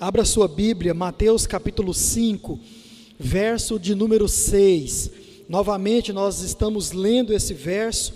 Abra 0.00 0.24
sua 0.24 0.48
Bíblia, 0.48 0.94
Mateus 0.94 1.46
capítulo 1.46 1.92
5, 1.92 2.58
verso 3.18 3.78
de 3.78 3.94
número 3.94 4.26
6. 4.26 5.10
Novamente 5.50 6.14
nós 6.14 6.40
estamos 6.40 6.92
lendo 6.92 7.30
esse 7.30 7.52
verso, 7.52 8.14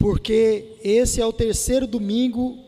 porque 0.00 0.76
esse 0.82 1.20
é 1.20 1.24
o 1.24 1.32
terceiro 1.32 1.86
domingo 1.86 2.58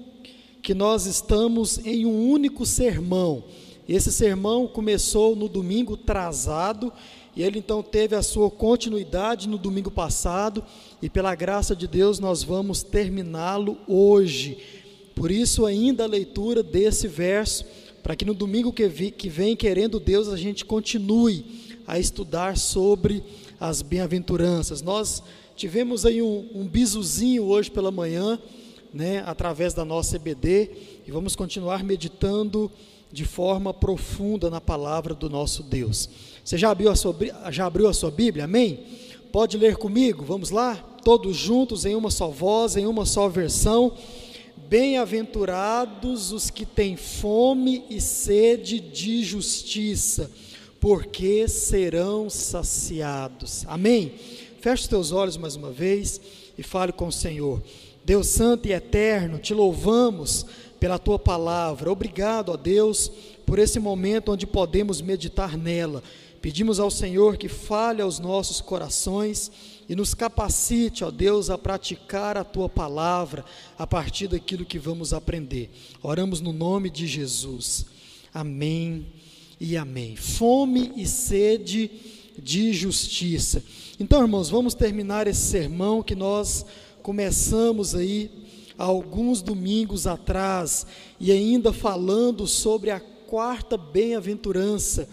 que 0.63 0.73
nós 0.73 1.05
estamos 1.05 1.85
em 1.85 2.07
um 2.07 2.31
único 2.31 2.65
sermão. 2.65 3.43
Esse 3.89 4.13
sermão 4.13 4.69
começou 4.69 5.35
no 5.35 5.49
domingo 5.49 5.97
trazado 5.97 6.93
e 7.35 7.43
ele 7.43 7.59
então 7.59 7.83
teve 7.83 8.15
a 8.15 8.23
sua 8.23 8.49
continuidade 8.49 9.49
no 9.49 9.59
domingo 9.59 9.91
passado, 9.91 10.63
e 11.03 11.11
pela 11.11 11.35
graça 11.35 11.75
de 11.75 11.89
Deus 11.89 12.21
nós 12.21 12.45
vamos 12.45 12.85
terminá-lo 12.85 13.79
hoje. 13.89 14.59
Por 15.13 15.33
isso, 15.33 15.67
ainda 15.67 16.05
a 16.05 16.07
leitura 16.07 16.63
desse 16.63 17.09
verso, 17.09 17.65
para 18.03 18.17
que 18.17 18.25
no 18.25 18.35
domingo 18.35 18.73
que, 18.73 18.87
vi, 18.89 19.11
que 19.11 19.29
vem, 19.29 19.57
querendo 19.57 20.01
Deus, 20.01 20.29
a 20.29 20.37
gente 20.37 20.65
continue 20.65 21.45
a 21.87 21.99
estudar 21.99 22.57
sobre 22.57 23.23
as 23.59 23.83
bem-aventuranças. 23.83 24.83
Nós 24.83 25.23
tivemos 25.57 26.07
aí 26.07 26.23
um, 26.23 26.49
um 26.55 27.43
hoje 27.43 27.71
pela 27.71 27.91
manhã, 27.91 28.39
né, 28.93 29.23
através 29.27 29.75
da 29.75 29.85
nossa 29.85 30.17
EBD, 30.17 30.71
e 31.07 31.11
vamos 31.11 31.35
continuar 31.35 31.83
meditando 31.83 32.71
de 33.11 33.25
forma 33.25 33.73
profunda 33.73 34.51
na 34.51 34.61
palavra 34.61 35.15
do 35.15 35.29
nosso 35.31 35.63
Deus. 35.63 36.09
Você 36.45 36.57
já 36.57 36.71
abriu 36.71 36.91
a 36.91 36.97
sua, 36.97 37.17
já 37.51 37.67
abriu 37.67 37.89
a 37.89 37.93
sua 37.93 38.11
Bíblia? 38.11 38.45
Amém? 38.45 38.81
Pode 39.33 39.57
ler 39.57 39.77
comigo? 39.77 40.25
Vamos 40.25 40.51
lá? 40.51 40.77
Todos 41.05 41.37
juntos 41.37 41.85
em 41.85 41.95
uma 41.95 42.11
só 42.11 42.29
voz, 42.29 42.77
em 42.77 42.87
uma 42.87 43.05
só 43.05 43.29
versão. 43.29 43.93
Bem-aventurados 44.69 46.31
os 46.31 46.51
que 46.51 46.67
têm 46.67 46.95
fome 46.95 47.87
e 47.89 48.03
sede 48.03 48.79
de 48.79 49.25
justiça, 49.25 50.31
porque 50.79 51.49
serão 51.49 52.29
saciados. 52.29 53.65
Amém? 53.67 54.13
Feche 54.61 54.83
os 54.83 54.89
teus 54.89 55.11
olhos 55.11 55.39
mais 55.39 55.57
uma 55.57 55.71
vez 55.71 56.21
e 56.59 56.63
fale 56.63 56.93
com 56.93 57.07
o 57.07 57.13
Senhor. 57.13 57.63
Deus 58.05 58.27
Santo 58.27 58.69
e 58.69 58.73
Eterno, 58.75 59.39
te 59.39 59.55
louvamos 59.55 60.45
pela 60.79 60.99
tua 60.99 61.19
palavra. 61.19 61.91
Obrigado, 61.91 62.51
ó 62.51 62.57
Deus, 62.59 63.11
por 63.47 63.59
esse 63.59 63.81
momento 63.81 64.33
onde 64.33 64.47
podemos 64.47 65.01
meditar 65.01 65.57
nela. 65.57 66.03
Pedimos 66.43 66.79
ao 66.79 66.91
Senhor 66.91 67.39
que 67.39 67.49
fale 67.49 68.03
aos 68.03 68.19
nossos 68.19 68.61
corações 68.61 69.51
e 69.89 69.97
nos 69.97 70.13
capacite, 70.13 71.03
ó 71.03 71.11
Deus, 71.11 71.49
a 71.49 71.57
praticar 71.57 72.37
a 72.37 72.45
tua 72.45 72.69
palavra 72.69 73.45
a 73.79 73.87
partir 73.87 74.29
daquilo 74.29 74.65
que 74.65 74.79
vamos 74.79 75.13
aprender. 75.15 75.71
Oramos 76.03 76.41
no 76.41 76.53
nome 76.53 76.91
de 76.91 77.07
Jesus. 77.07 77.87
Amém 78.35 79.07
e 79.59 79.77
amém. 79.77 80.15
Fome 80.15 80.93
e 80.95 81.07
sede 81.07 81.91
de 82.39 82.73
justiça. 82.73 83.65
Então, 83.99 84.21
irmãos, 84.21 84.51
vamos 84.51 84.75
terminar 84.75 85.27
esse 85.27 85.41
sermão 85.41 86.03
que 86.03 86.15
nós 86.15 86.67
começamos 87.03 87.95
aí 87.95 88.31
alguns 88.77 89.43
domingos 89.43 90.07
atrás 90.07 90.87
e 91.19 91.33
ainda 91.33 91.73
falando 91.73 92.47
sobre 92.47 92.91
a 92.91 93.01
quarta 93.01 93.77
bem-aventurança 93.77 95.09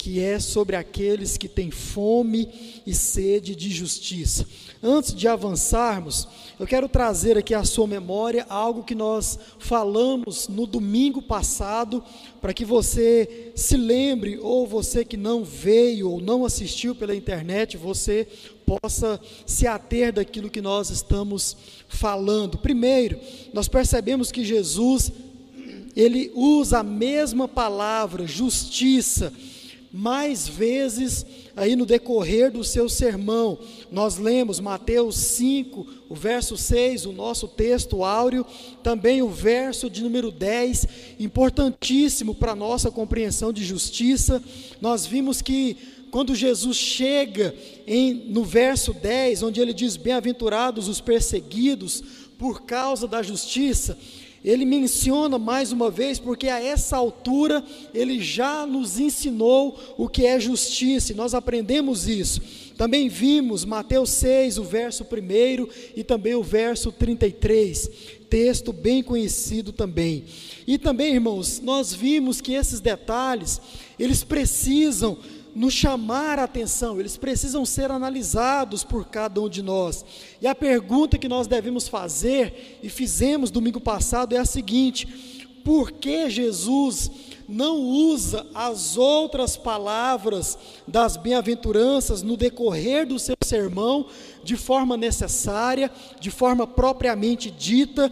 que 0.00 0.18
é 0.18 0.40
sobre 0.40 0.76
aqueles 0.76 1.36
que 1.36 1.46
têm 1.46 1.70
fome 1.70 2.48
e 2.86 2.94
sede 2.94 3.54
de 3.54 3.68
justiça. 3.70 4.46
Antes 4.82 5.14
de 5.14 5.28
avançarmos, 5.28 6.26
eu 6.58 6.66
quero 6.66 6.88
trazer 6.88 7.36
aqui 7.36 7.52
à 7.52 7.64
sua 7.64 7.86
memória 7.86 8.46
algo 8.48 8.82
que 8.82 8.94
nós 8.94 9.38
falamos 9.58 10.48
no 10.48 10.66
domingo 10.66 11.20
passado, 11.20 12.02
para 12.40 12.54
que 12.54 12.64
você 12.64 13.52
se 13.54 13.76
lembre, 13.76 14.38
ou 14.40 14.66
você 14.66 15.04
que 15.04 15.18
não 15.18 15.44
veio 15.44 16.10
ou 16.10 16.18
não 16.18 16.46
assistiu 16.46 16.94
pela 16.94 17.14
internet, 17.14 17.76
você 17.76 18.26
possa 18.64 19.20
se 19.44 19.66
ater 19.66 20.14
daquilo 20.14 20.48
que 20.48 20.62
nós 20.62 20.88
estamos 20.88 21.54
falando. 21.88 22.56
Primeiro, 22.56 23.20
nós 23.52 23.68
percebemos 23.68 24.32
que 24.32 24.46
Jesus 24.46 25.12
ele 25.94 26.32
usa 26.34 26.78
a 26.78 26.82
mesma 26.82 27.46
palavra, 27.46 28.26
justiça, 28.26 29.30
mais 29.92 30.46
vezes 30.46 31.26
aí 31.56 31.74
no 31.74 31.84
decorrer 31.84 32.50
do 32.50 32.62
seu 32.62 32.88
sermão. 32.88 33.58
Nós 33.90 34.18
lemos 34.18 34.60
Mateus 34.60 35.16
5, 35.16 35.86
o 36.08 36.14
verso 36.14 36.56
6, 36.56 37.06
o 37.06 37.12
nosso 37.12 37.48
texto 37.48 38.04
áureo, 38.04 38.46
também 38.82 39.20
o 39.20 39.28
verso 39.28 39.90
de 39.90 40.02
número 40.02 40.30
10, 40.30 40.86
importantíssimo 41.18 42.34
para 42.34 42.52
a 42.52 42.56
nossa 42.56 42.90
compreensão 42.90 43.52
de 43.52 43.64
justiça. 43.64 44.42
Nós 44.80 45.06
vimos 45.06 45.42
que 45.42 45.76
quando 46.10 46.34
Jesus 46.34 46.76
chega 46.76 47.54
em, 47.86 48.14
no 48.14 48.44
verso 48.44 48.92
10, 48.92 49.42
onde 49.42 49.60
ele 49.60 49.72
diz: 49.72 49.96
Bem-aventurados 49.96 50.88
os 50.88 51.00
perseguidos 51.00 52.02
por 52.38 52.62
causa 52.62 53.06
da 53.06 53.22
justiça, 53.22 53.98
ele 54.44 54.64
menciona 54.64 55.38
mais 55.38 55.70
uma 55.72 55.90
vez, 55.90 56.18
porque 56.18 56.48
a 56.48 56.62
essa 56.62 56.96
altura 56.96 57.62
ele 57.92 58.20
já 58.20 58.66
nos 58.66 58.98
ensinou 58.98 59.78
o 59.98 60.08
que 60.08 60.24
é 60.24 60.40
justiça, 60.40 61.12
e 61.12 61.16
nós 61.16 61.34
aprendemos 61.34 62.08
isso. 62.08 62.40
Também 62.76 63.08
vimos 63.08 63.64
Mateus 63.64 64.08
6, 64.10 64.56
o 64.56 64.64
verso 64.64 65.04
1 65.04 65.68
e 65.94 66.02
também 66.02 66.34
o 66.34 66.42
verso 66.42 66.90
33, 66.90 67.90
texto 68.30 68.72
bem 68.72 69.02
conhecido 69.02 69.70
também. 69.70 70.24
E 70.66 70.78
também, 70.78 71.12
irmãos, 71.12 71.60
nós 71.60 71.92
vimos 71.92 72.40
que 72.40 72.54
esses 72.54 72.80
detalhes, 72.80 73.60
eles 73.98 74.24
precisam 74.24 75.18
nos 75.54 75.74
chamar 75.74 76.38
a 76.38 76.44
atenção, 76.44 76.98
eles 77.00 77.16
precisam 77.16 77.64
ser 77.64 77.90
analisados 77.90 78.84
por 78.84 79.06
cada 79.06 79.40
um 79.40 79.48
de 79.48 79.62
nós. 79.62 80.04
E 80.40 80.46
a 80.46 80.54
pergunta 80.54 81.18
que 81.18 81.28
nós 81.28 81.46
devemos 81.46 81.88
fazer, 81.88 82.78
e 82.82 82.88
fizemos 82.88 83.50
domingo 83.50 83.80
passado, 83.80 84.34
é 84.34 84.38
a 84.38 84.44
seguinte: 84.44 85.06
por 85.64 85.92
que 85.92 86.30
Jesus 86.30 87.10
não 87.48 87.78
usa 87.80 88.46
as 88.54 88.96
outras 88.96 89.56
palavras 89.56 90.56
das 90.86 91.16
bem-aventuranças 91.16 92.22
no 92.22 92.36
decorrer 92.36 93.06
do 93.06 93.18
seu 93.18 93.34
sermão 93.42 94.06
de 94.44 94.56
forma 94.56 94.96
necessária, 94.96 95.90
de 96.20 96.30
forma 96.30 96.66
propriamente 96.66 97.50
dita? 97.50 98.10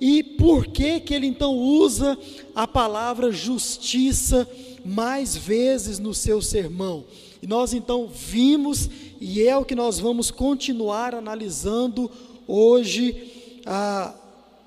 E 0.00 0.22
por 0.22 0.66
que 0.66 1.00
que 1.00 1.14
ele 1.14 1.26
então 1.26 1.56
usa 1.56 2.18
a 2.54 2.66
palavra 2.66 3.32
justiça? 3.32 4.46
Mais 4.84 5.36
vezes 5.36 5.98
no 5.98 6.12
seu 6.12 6.42
sermão. 6.42 7.04
E 7.40 7.46
nós 7.46 7.72
então 7.72 8.08
vimos, 8.08 8.88
e 9.20 9.42
é 9.42 9.56
o 9.56 9.64
que 9.64 9.74
nós 9.74 9.98
vamos 9.98 10.30
continuar 10.30 11.14
analisando 11.14 12.10
hoje, 12.46 13.60
ah, 13.66 14.14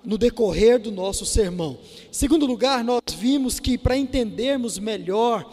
no 0.04 0.18
decorrer 0.18 0.80
do 0.80 0.92
nosso 0.92 1.26
sermão. 1.26 1.78
Em 2.10 2.14
segundo 2.14 2.46
lugar, 2.46 2.84
nós 2.84 3.02
vimos 3.16 3.60
que 3.60 3.78
para 3.78 3.98
entendermos 3.98 4.80
melhor 4.80 5.52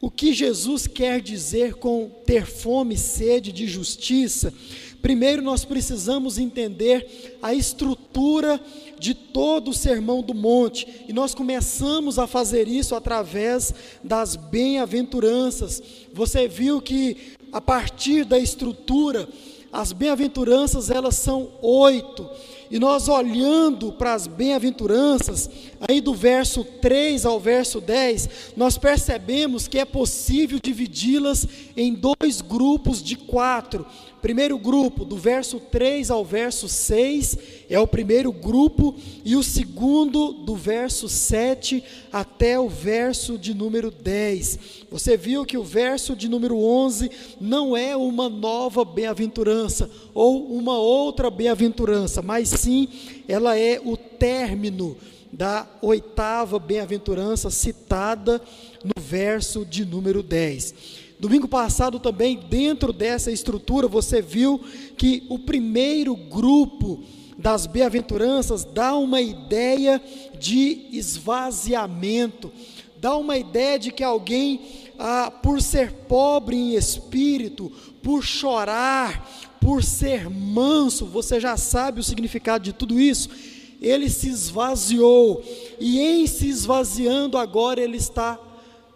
o 0.00 0.10
que 0.10 0.32
Jesus 0.32 0.86
quer 0.86 1.20
dizer 1.20 1.74
com 1.74 2.10
ter 2.24 2.46
fome 2.46 2.94
e 2.94 2.98
sede 2.98 3.52
de 3.52 3.66
justiça, 3.66 4.52
primeiro 5.02 5.42
nós 5.42 5.64
precisamos 5.64 6.38
entender 6.38 7.38
a 7.42 7.54
estrutura 7.54 8.60
de 8.98 9.14
todo 9.14 9.70
o 9.70 9.74
Sermão 9.74 10.22
do 10.22 10.34
Monte, 10.34 10.86
e 11.08 11.12
nós 11.12 11.34
começamos 11.34 12.18
a 12.18 12.26
fazer 12.26 12.68
isso 12.68 12.94
através 12.94 13.74
das 14.04 14.36
bem-aventuranças. 14.36 15.82
Você 16.12 16.46
viu 16.46 16.80
que 16.80 17.16
a 17.52 17.60
partir 17.60 18.24
da 18.24 18.38
estrutura, 18.38 19.28
as 19.72 19.92
bem-aventuranças 19.92 20.90
elas 20.90 21.16
são 21.16 21.50
oito, 21.62 22.28
e 22.70 22.78
nós 22.78 23.08
olhando 23.08 23.92
para 23.92 24.14
as 24.14 24.28
bem-aventuranças, 24.28 25.50
aí 25.88 26.00
do 26.00 26.14
verso 26.14 26.62
3 26.62 27.26
ao 27.26 27.40
verso 27.40 27.80
10, 27.80 28.28
nós 28.56 28.78
percebemos 28.78 29.66
que 29.66 29.78
é 29.78 29.84
possível 29.84 30.60
dividi-las 30.62 31.48
em 31.76 31.92
dois 31.92 32.40
grupos 32.40 33.02
de 33.02 33.16
quatro. 33.16 33.84
Primeiro 34.20 34.58
grupo, 34.58 35.04
do 35.04 35.16
verso 35.16 35.58
3 35.58 36.10
ao 36.10 36.24
verso 36.24 36.68
6, 36.68 37.38
é 37.70 37.78
o 37.80 37.86
primeiro 37.86 38.30
grupo, 38.30 38.94
e 39.24 39.34
o 39.34 39.42
segundo, 39.42 40.32
do 40.32 40.54
verso 40.54 41.08
7 41.08 41.82
até 42.12 42.58
o 42.58 42.68
verso 42.68 43.38
de 43.38 43.54
número 43.54 43.90
10. 43.90 44.58
Você 44.90 45.16
viu 45.16 45.46
que 45.46 45.56
o 45.56 45.64
verso 45.64 46.14
de 46.14 46.28
número 46.28 46.58
11 46.58 47.10
não 47.40 47.76
é 47.76 47.96
uma 47.96 48.28
nova 48.28 48.84
bem-aventurança 48.84 49.90
ou 50.12 50.52
uma 50.52 50.76
outra 50.76 51.30
bem-aventurança, 51.30 52.20
mas 52.20 52.48
sim 52.48 52.88
ela 53.26 53.56
é 53.56 53.80
o 53.82 53.96
término 53.96 54.96
da 55.32 55.66
oitava 55.80 56.58
bem-aventurança 56.58 57.50
citada 57.50 58.42
no 58.84 59.00
verso 59.00 59.64
de 59.64 59.84
número 59.84 60.22
10. 60.22 60.99
Domingo 61.20 61.46
passado 61.46 62.00
também, 62.00 62.40
dentro 62.48 62.94
dessa 62.94 63.30
estrutura, 63.30 63.86
você 63.86 64.22
viu 64.22 64.58
que 64.96 65.22
o 65.28 65.38
primeiro 65.38 66.16
grupo 66.16 67.04
das 67.36 67.66
bem-aventuranças 67.66 68.64
dá 68.64 68.96
uma 68.96 69.20
ideia 69.20 70.00
de 70.38 70.86
esvaziamento, 70.90 72.50
dá 72.98 73.14
uma 73.16 73.36
ideia 73.36 73.78
de 73.78 73.92
que 73.92 74.02
alguém, 74.02 74.62
ah, 74.98 75.30
por 75.30 75.60
ser 75.60 75.92
pobre 76.08 76.56
em 76.56 76.74
espírito, 76.74 77.70
por 78.02 78.22
chorar, 78.24 79.58
por 79.60 79.84
ser 79.84 80.30
manso, 80.30 81.04
você 81.04 81.38
já 81.38 81.54
sabe 81.58 82.00
o 82.00 82.04
significado 82.04 82.64
de 82.64 82.72
tudo 82.72 82.98
isso. 82.98 83.28
Ele 83.78 84.08
se 84.08 84.30
esvaziou, 84.30 85.44
e 85.78 86.00
em 86.00 86.26
se 86.26 86.48
esvaziando 86.48 87.36
agora 87.36 87.78
ele 87.78 87.98
está 87.98 88.40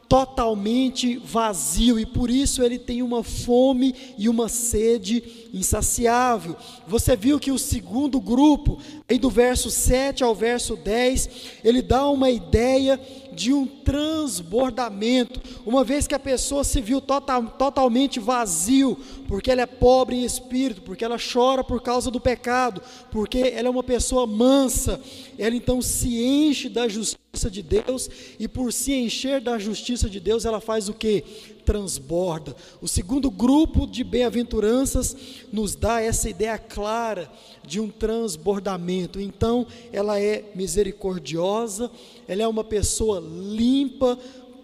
totalmente 0.09 1.17
vazio 1.17 1.99
e 1.99 2.06
por 2.06 2.31
isso 2.31 2.62
ele 2.62 2.79
tem 2.79 3.03
uma 3.03 3.23
fome 3.23 3.95
e 4.19 4.29
uma 4.29 4.49
sede 4.49 5.49
insaciável. 5.53 6.56
Você 6.87 7.17
viu 7.17 7.39
que 7.39 7.51
o 7.51 7.59
segundo 7.59 8.21
grupo, 8.21 8.79
aí 9.09 9.19
do 9.19 9.29
verso 9.29 9.71
7 9.71 10.25
ao 10.25 10.35
verso 10.35 10.77
10, 10.77 11.29
ele 11.62 11.83
dá 11.83 12.09
uma 12.09 12.31
ideia 12.31 12.99
de 13.33 13.53
um 13.53 13.67
transbordamento, 13.67 15.41
uma 15.67 15.85
vez 15.85 16.06
que 16.06 16.15
a 16.15 16.19
pessoa 16.19 16.65
se 16.65 16.81
viu 16.81 17.01
total, 17.01 17.45
totalmente 17.59 18.19
vazio, 18.19 18.97
porque 19.29 19.51
ela 19.51 19.62
é 19.62 19.67
pobre 19.67 20.17
em 20.17 20.25
espírito, 20.25 20.83
porque 20.83 21.05
ela 21.05 21.19
chora 21.19 21.62
por 21.62 21.83
causa 21.83 22.11
do 22.11 22.21
pecado, 22.21 22.81
porque 23.11 23.39
ela 23.55 23.69
é 23.69 23.71
uma 23.71 23.83
pessoa 23.83 24.27
mansa, 24.27 25.01
ela 25.39 25.55
então 25.55 25.83
se 25.83 26.23
enche 26.23 26.69
da 26.69 26.89
justiça 26.89 27.51
de 27.51 27.62
Deus, 27.62 28.09
e 28.39 28.49
por 28.49 28.73
se 28.73 28.95
encher 28.95 29.41
da 29.41 29.59
justiça 29.59 30.09
de 30.09 30.21
Deus, 30.21 30.45
ela 30.45 30.61
faz 30.61 30.89
o 30.89 30.95
que? 30.95 31.25
Transborda. 31.65 32.55
O 32.81 32.89
segundo 32.89 33.31
grupo 33.31 33.87
de 33.87 34.05
bem-aventuranças 34.05 35.17
nos 35.53 35.75
dá 35.75 36.01
essa 36.01 36.29
ideia 36.29 36.59
clara 36.59 37.31
de 37.67 37.81
um 37.81 37.89
transbordamento. 37.89 39.21
Então, 39.21 39.67
ela 39.93 40.21
é 40.21 40.45
misericordiosa, 40.55 41.91
ela 42.29 42.43
é 42.43 42.49
uma 42.49 42.65
pessoa 42.65 43.21
limpa, 43.21 44.19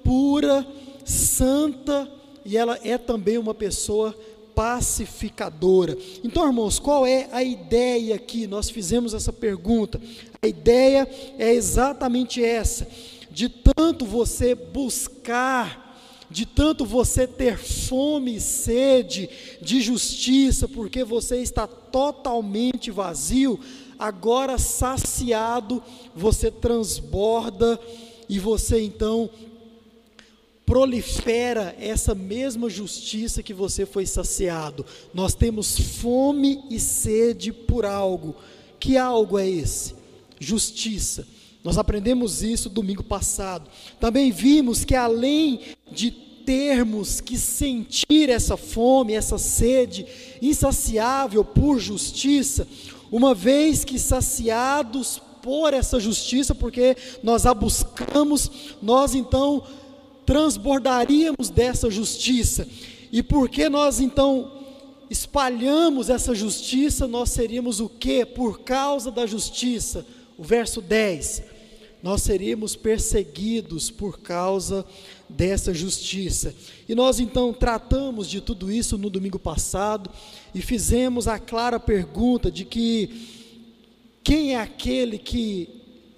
pura, 0.05 0.67
santa, 1.05 2.11
e 2.45 2.57
ela 2.57 2.79
é 2.83 2.97
também 2.99 3.39
uma 3.39 3.55
pessoa 3.55 4.17
pacificadora. 4.55 5.97
Então, 6.23 6.47
irmãos, 6.47 6.79
qual 6.79 7.07
é 7.07 7.29
a 7.33 7.43
ideia 7.43 8.15
aqui? 8.15 8.47
Nós 8.47 8.69
fizemos 8.69 9.15
essa 9.15 9.33
pergunta. 9.33 10.01
A 10.43 10.47
ideia 10.47 11.09
é 11.39 11.53
exatamente 11.53 12.45
essa: 12.45 12.87
de 13.31 13.49
tanto 13.49 14.05
você 14.05 14.55
buscar 14.55 15.80
de 16.31 16.47
tanto 16.47 16.85
você 16.85 17.27
ter 17.27 17.59
fome 17.59 18.37
e 18.37 18.41
sede 18.41 19.29
de 19.61 19.81
justiça, 19.81 20.69
porque 20.69 21.03
você 21.03 21.43
está 21.43 21.67
totalmente 21.67 22.91
vazio, 22.91 23.59
agora 23.99 24.57
saciado, 24.57 25.83
você 26.15 26.51
transborda 26.51 27.79
e 28.29 28.39
você 28.39 28.81
então 28.81 29.29
prolifera 30.65 31.75
essa 31.81 32.15
mesma 32.15 32.71
justiça 32.71 33.43
que 33.43 33.53
você 33.53 33.85
foi 33.85 34.07
saciado. 34.07 34.87
Nós 35.13 35.35
temos 35.35 35.77
fome 35.77 36.63
e 36.71 36.79
sede 36.79 37.53
por 37.53 37.85
algo. 37.85 38.37
Que 38.79 38.97
algo 38.97 39.37
é 39.37 39.51
esse? 39.51 39.97
Justiça. 40.39 41.27
Nós 41.63 41.77
aprendemos 41.77 42.43
isso 42.43 42.69
domingo 42.69 43.03
passado. 43.03 43.71
Também 43.99 44.31
vimos 44.31 44.85
que 44.85 44.95
além 44.95 45.61
de 45.91 46.11
termos 46.11 47.21
que 47.21 47.39
sentir 47.39 48.29
essa 48.31 48.57
fome, 48.57 49.13
essa 49.13 49.39
sede 49.39 50.07
insaciável 50.41 51.45
por 51.45 51.79
justiça, 51.79 52.67
uma 53.13 53.35
vez 53.35 53.85
que 53.85 53.99
saciados 53.99 55.21
por 55.43 55.75
essa 55.75 56.01
justiça, 56.01 56.55
porque 56.55 56.97
nós 57.23 57.47
a 57.47 57.55
buscamos, 57.55 58.51
nós 58.83 59.15
então 59.15 59.63
transbordaríamos 60.25 61.51
dessa 61.51 61.91
justiça. 61.91 62.67
E 63.13 63.23
porque 63.23 63.69
nós 63.69 64.01
então 64.01 64.53
espalhamos 65.09 66.09
essa 66.09 66.35
justiça, 66.35 67.07
nós 67.07 67.31
seríamos 67.31 67.81
o 67.81 67.89
que? 67.89 68.25
Por 68.25 68.61
causa 68.61 69.11
da 69.11 69.27
justiça. 69.27 70.07
O 70.41 70.43
verso 70.43 70.81
10 70.81 71.43
nós 72.03 72.23
seríamos 72.23 72.75
perseguidos 72.75 73.91
por 73.91 74.21
causa 74.21 74.87
dessa 75.29 75.75
justiça. 75.75 76.55
E 76.89 76.95
nós 76.95 77.21
então 77.21 77.53
tratamos 77.53 78.27
de 78.27 78.41
tudo 78.41 78.73
isso 78.73 78.97
no 78.97 79.11
domingo 79.11 79.39
passado 79.39 80.09
e 80.55 80.63
fizemos 80.63 81.29
a 81.29 81.39
clara 81.39 81.79
pergunta 81.79 82.51
de 82.51 82.65
que 82.65 83.29
quem 84.25 84.55
é 84.55 84.59
aquele 84.59 85.19
que, 85.19 85.69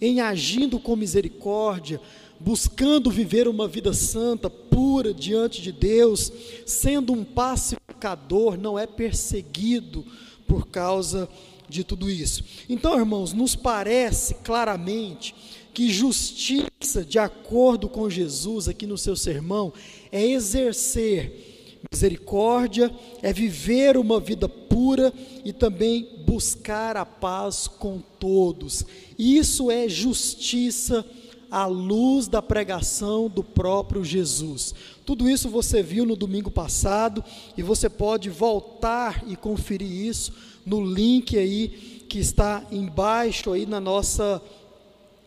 em 0.01 0.21
agindo 0.21 0.79
com 0.79 0.95
misericórdia, 0.95 2.01
buscando 2.39 3.11
viver 3.11 3.49
uma 3.49 3.67
vida 3.67 3.93
santa, 3.93 4.49
pura 4.49 5.13
diante 5.13 5.61
de 5.61 5.73
Deus, 5.73 6.33
sendo 6.65 7.13
um 7.13 7.25
pacificador, 7.25 8.57
não 8.57 8.79
é 8.79 8.87
perseguido 8.87 10.07
por 10.47 10.69
causa 10.69 11.29
de 11.73 11.83
tudo 11.83 12.11
isso. 12.11 12.45
Então, 12.69 12.99
irmãos, 12.99 13.33
nos 13.33 13.57
parece 13.57 14.35
claramente 14.35 15.35
que 15.73 15.91
justiça, 15.91 17.05
de 17.05 17.19
acordo 17.19 17.89
com 17.89 18.11
Jesus 18.11 18.69
aqui 18.69 18.87
no 18.87 18.99
seu 18.99 19.17
sermão, 19.17 19.73
é 20.11 20.25
exercer 20.25 21.53
misericórdia, 21.91 22.95
é 23.23 23.33
viver 23.33 23.97
uma 23.97 24.21
vida 24.21 24.49
pura 24.49 25.13
e 25.45 25.53
também 25.53 26.25
buscar 26.27 26.97
a 26.97 27.05
paz 27.05 27.67
com 27.67 28.01
todos. 28.19 28.85
Isso 29.19 29.71
é 29.71 29.89
justiça 29.89 31.05
à 31.51 31.67
luz 31.67 32.29
da 32.29 32.41
pregação 32.41 33.29
do 33.29 33.43
próprio 33.43 34.05
Jesus. 34.05 34.75
Tudo 35.05 35.29
isso 35.29 35.49
você 35.49 35.83
viu 35.83 36.07
no 36.07 36.17
domingo 36.17 36.51
passado 36.51 37.25
e 37.57 37.63
você 37.63 37.89
pode 37.89 38.31
voltar 38.31 39.25
e 39.27 39.37
conferir 39.37 39.91
isso 39.91 40.33
no 40.65 40.85
link 40.85 41.37
aí 41.37 42.05
que 42.09 42.19
está 42.19 42.65
embaixo 42.71 43.53
aí 43.53 43.67
na 43.67 43.81
nossa 43.81 44.43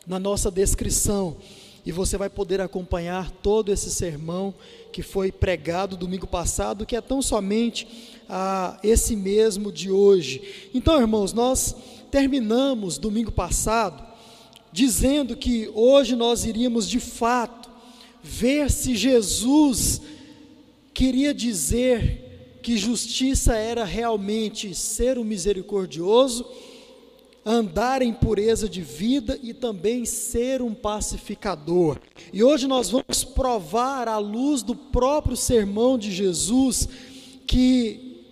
na 0.08 0.20
nossa 0.20 0.52
descrição 0.52 1.38
e 1.86 1.92
você 1.92 2.18
vai 2.18 2.30
poder 2.30 2.60
acompanhar 2.62 3.30
todo 3.30 3.72
esse 3.72 3.92
sermão 3.92 4.54
que 4.92 5.04
foi 5.04 5.32
pregado 5.32 5.96
domingo 5.96 6.26
passado, 6.26 6.86
que 6.86 6.96
é 6.96 7.02
tão 7.02 7.22
somente 7.22 7.88
ah, 8.28 8.80
esse 8.84 9.16
mesmo 9.16 9.72
de 9.72 9.92
hoje. 9.92 10.70
Então, 10.74 11.00
irmãos, 11.00 11.32
nós 11.32 11.76
terminamos 12.10 12.98
domingo 12.98 13.32
passado 13.32 14.04
dizendo 14.72 15.38
que 15.38 15.70
hoje 15.76 16.16
nós 16.16 16.44
iríamos 16.44 16.90
de 16.90 17.00
fato 17.00 17.70
ver 18.24 18.72
se 18.72 18.96
Jesus 18.96 20.02
queria 20.92 21.34
dizer 21.34 22.25
que 22.66 22.78
justiça 22.78 23.56
era 23.56 23.86
realmente 23.86 24.74
ser 24.74 25.20
o 25.20 25.24
misericordioso 25.24 26.44
andar 27.46 28.02
em 28.02 28.12
pureza 28.12 28.68
de 28.68 28.82
vida 28.82 29.40
e 29.44 29.54
também 29.54 30.04
ser 30.04 30.64
um 30.64 30.74
pacificador. 30.74 32.00
E 32.34 32.44
hoje 32.44 32.66
nós 32.66 32.90
vamos 32.90 33.24
provar, 33.24 34.08
à 34.08 34.18
luz 34.18 34.64
do 34.64 34.76
próprio 34.76 35.38
sermão 35.38 35.96
de 35.96 36.12
Jesus, 36.12 36.90
que 37.46 38.24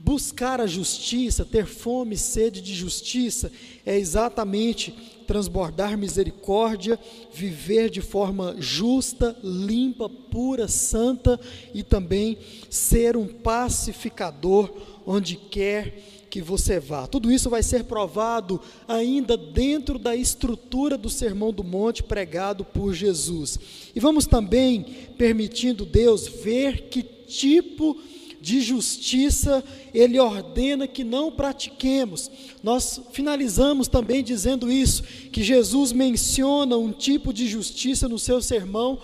buscar 0.00 0.60
a 0.60 0.66
justiça, 0.66 1.44
ter 1.44 1.66
fome 1.66 2.16
e 2.16 2.18
sede 2.18 2.60
de 2.60 2.74
justiça, 2.74 3.52
é 3.86 3.96
exatamente 3.96 5.19
transbordar 5.30 5.96
misericórdia, 5.96 6.98
viver 7.32 7.88
de 7.88 8.00
forma 8.00 8.56
justa, 8.58 9.36
limpa, 9.44 10.08
pura, 10.08 10.66
santa 10.66 11.38
e 11.72 11.84
também 11.84 12.36
ser 12.68 13.16
um 13.16 13.28
pacificador 13.28 14.68
onde 15.06 15.36
quer 15.36 16.26
que 16.28 16.42
você 16.42 16.80
vá. 16.80 17.06
Tudo 17.06 17.30
isso 17.30 17.48
vai 17.48 17.62
ser 17.62 17.84
provado 17.84 18.60
ainda 18.88 19.36
dentro 19.36 20.00
da 20.00 20.16
estrutura 20.16 20.98
do 20.98 21.08
Sermão 21.08 21.52
do 21.52 21.62
Monte 21.62 22.02
pregado 22.02 22.64
por 22.64 22.92
Jesus. 22.92 23.56
E 23.94 24.00
vamos 24.00 24.26
também, 24.26 24.82
permitindo 25.16 25.86
Deus, 25.86 26.26
ver 26.26 26.88
que 26.88 27.04
tipo 27.04 27.94
de 27.94 28.19
justiça 28.60 29.62
ele 29.92 30.18
ordena 30.18 30.88
que 30.88 31.04
não 31.04 31.30
pratiquemos. 31.30 32.30
Nós 32.62 33.00
finalizamos 33.12 33.88
também 33.88 34.22
dizendo 34.22 34.70
isso, 34.70 35.02
que 35.02 35.42
Jesus 35.42 35.92
menciona 35.92 36.76
um 36.76 36.92
tipo 36.92 37.32
de 37.32 37.46
justiça 37.46 38.08
no 38.08 38.18
seu 38.18 38.40
sermão 38.40 38.98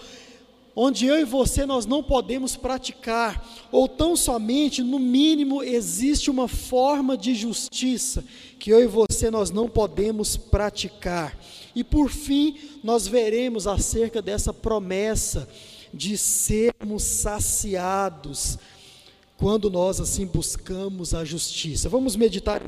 onde 0.79 1.07
eu 1.07 1.19
e 1.19 1.25
você 1.25 1.65
nós 1.65 1.87
não 1.87 2.03
podemos 2.03 2.55
praticar, 2.55 3.43
ou 3.73 3.89
tão 3.89 4.15
somente, 4.15 4.83
no 4.83 4.99
mínimo, 4.99 5.63
existe 5.63 6.31
uma 6.31 6.47
forma 6.47 7.17
de 7.17 7.35
justiça 7.35 8.23
que 8.59 8.69
eu 8.71 8.83
e 8.83 8.87
você 8.87 9.31
nós 9.31 9.51
não 9.51 9.71
podemos 9.71 10.37
praticar. 10.37 11.39
E 11.75 11.83
por 11.83 12.11
fim, 12.11 12.59
nós 12.85 13.07
veremos 13.07 13.67
acerca 13.67 14.21
dessa 14.21 14.53
promessa 14.53 15.49
de 15.95 16.19
sermos 16.19 17.03
saciados 17.03 18.59
quando 19.37 19.71
nós 19.71 20.01
assim 20.01 20.27
buscamos 20.27 21.15
a 21.15 21.25
justiça. 21.25 21.89
Vamos 21.89 22.17
meditar 22.17 22.63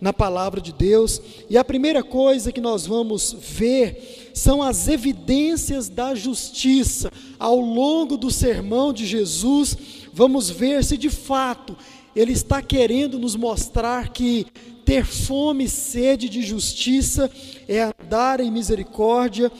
na 0.00 0.12
palavra 0.12 0.60
de 0.60 0.72
Deus. 0.72 1.20
E 1.48 1.56
a 1.56 1.64
primeira 1.64 2.02
coisa 2.02 2.52
que 2.52 2.60
nós 2.60 2.86
vamos 2.86 3.32
ver 3.32 4.30
são 4.34 4.62
as 4.62 4.88
evidências 4.88 5.88
da 5.88 6.14
justiça. 6.14 7.10
Ao 7.38 7.58
longo 7.58 8.16
do 8.16 8.30
sermão 8.30 8.92
de 8.92 9.06
Jesus, 9.06 9.76
vamos 10.12 10.50
ver 10.50 10.84
se 10.84 10.96
de 10.96 11.10
fato 11.10 11.76
ele 12.14 12.32
está 12.32 12.60
querendo 12.62 13.18
nos 13.18 13.36
mostrar 13.36 14.10
que 14.10 14.46
ter 14.84 15.04
fome 15.04 15.64
e 15.64 15.68
sede 15.68 16.28
de 16.28 16.42
justiça 16.42 17.30
é 17.66 17.82
andar 17.82 18.40
em 18.40 18.50
misericórdia, 18.50 19.50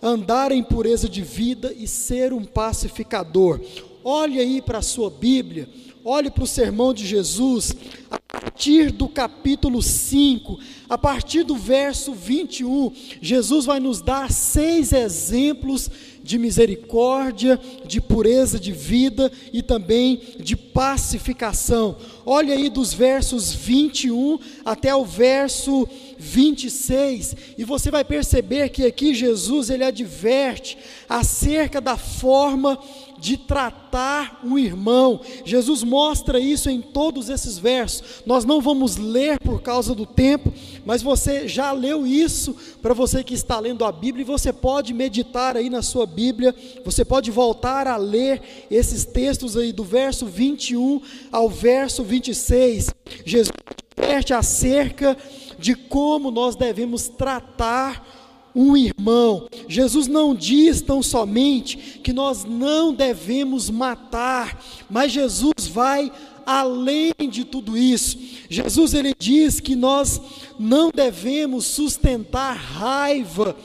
andar 0.00 0.52
em 0.52 0.62
pureza 0.62 1.08
de 1.08 1.22
vida 1.22 1.74
e 1.76 1.86
ser 1.86 2.32
um 2.32 2.44
pacificador. 2.44 3.60
Olhe 4.02 4.40
aí 4.40 4.62
para 4.62 4.78
a 4.78 4.82
sua 4.82 5.10
Bíblia, 5.10 5.68
olhe 6.02 6.30
para 6.30 6.44
o 6.44 6.46
sermão 6.46 6.94
de 6.94 7.06
Jesus, 7.06 7.74
a 8.10 8.18
partir 8.18 8.90
do 8.90 9.06
capítulo 9.08 9.82
5, 9.82 10.58
a 10.88 10.96
partir 10.96 11.42
do 11.42 11.54
verso 11.54 12.14
21, 12.14 12.92
Jesus 13.20 13.66
vai 13.66 13.78
nos 13.78 14.00
dar 14.00 14.32
seis 14.32 14.92
exemplos 14.92 15.90
de 16.22 16.38
misericórdia, 16.38 17.60
de 17.86 18.00
pureza 18.00 18.58
de 18.58 18.72
vida 18.72 19.30
e 19.52 19.62
também 19.62 20.20
de 20.38 20.56
pacificação. 20.56 21.96
Olha 22.24 22.54
aí 22.54 22.68
dos 22.68 22.92
versos 22.92 23.52
21 23.52 24.38
até 24.64 24.94
o 24.94 25.04
verso 25.04 25.88
26, 26.18 27.36
e 27.58 27.64
você 27.64 27.90
vai 27.90 28.04
perceber 28.04 28.68
que 28.70 28.84
aqui 28.84 29.14
Jesus 29.14 29.70
ele 29.70 29.84
adverte 29.84 30.76
acerca 31.08 31.80
da 31.80 31.96
forma 31.96 32.78
de 33.20 33.36
tratar 33.36 34.40
um 34.42 34.58
irmão. 34.58 35.20
Jesus 35.44 35.82
mostra 35.82 36.40
isso 36.40 36.70
em 36.70 36.80
todos 36.80 37.28
esses 37.28 37.58
versos. 37.58 38.22
Nós 38.24 38.44
não 38.44 38.60
vamos 38.60 38.96
ler 38.96 39.38
por 39.38 39.60
causa 39.60 39.94
do 39.94 40.06
tempo, 40.06 40.52
mas 40.84 41.02
você 41.02 41.46
já 41.46 41.70
leu 41.72 42.06
isso 42.06 42.56
para 42.80 42.94
você 42.94 43.22
que 43.22 43.34
está 43.34 43.60
lendo 43.60 43.84
a 43.84 43.92
Bíblia 43.92 44.22
e 44.22 44.26
você 44.26 44.52
pode 44.52 44.94
meditar 44.94 45.56
aí 45.56 45.68
na 45.68 45.82
sua 45.82 46.06
Bíblia. 46.06 46.54
Você 46.84 47.04
pode 47.04 47.30
voltar 47.30 47.86
a 47.86 47.96
ler 47.96 48.66
esses 48.70 49.04
textos 49.04 49.56
aí 49.56 49.72
do 49.72 49.84
verso 49.84 50.26
21 50.26 51.02
ao 51.30 51.48
verso 51.48 52.02
26. 52.02 52.90
Jesus 53.24 53.50
adverte 53.96 54.32
acerca 54.32 55.16
de 55.58 55.74
como 55.74 56.30
nós 56.30 56.56
devemos 56.56 57.08
tratar 57.08 58.19
um 58.54 58.76
irmão. 58.76 59.48
Jesus 59.68 60.06
não 60.06 60.34
diz 60.34 60.80
tão 60.80 61.02
somente 61.02 62.00
que 62.02 62.12
nós 62.12 62.44
não 62.44 62.92
devemos 62.92 63.70
matar, 63.70 64.62
mas 64.88 65.12
Jesus 65.12 65.66
vai 65.68 66.10
além 66.44 67.12
de 67.30 67.44
tudo 67.44 67.76
isso. 67.76 68.18
Jesus 68.48 68.94
ele 68.94 69.14
diz 69.18 69.60
que 69.60 69.76
nós 69.76 70.20
não 70.58 70.90
devemos 70.90 71.64
sustentar 71.66 72.56
raiva 72.56 73.56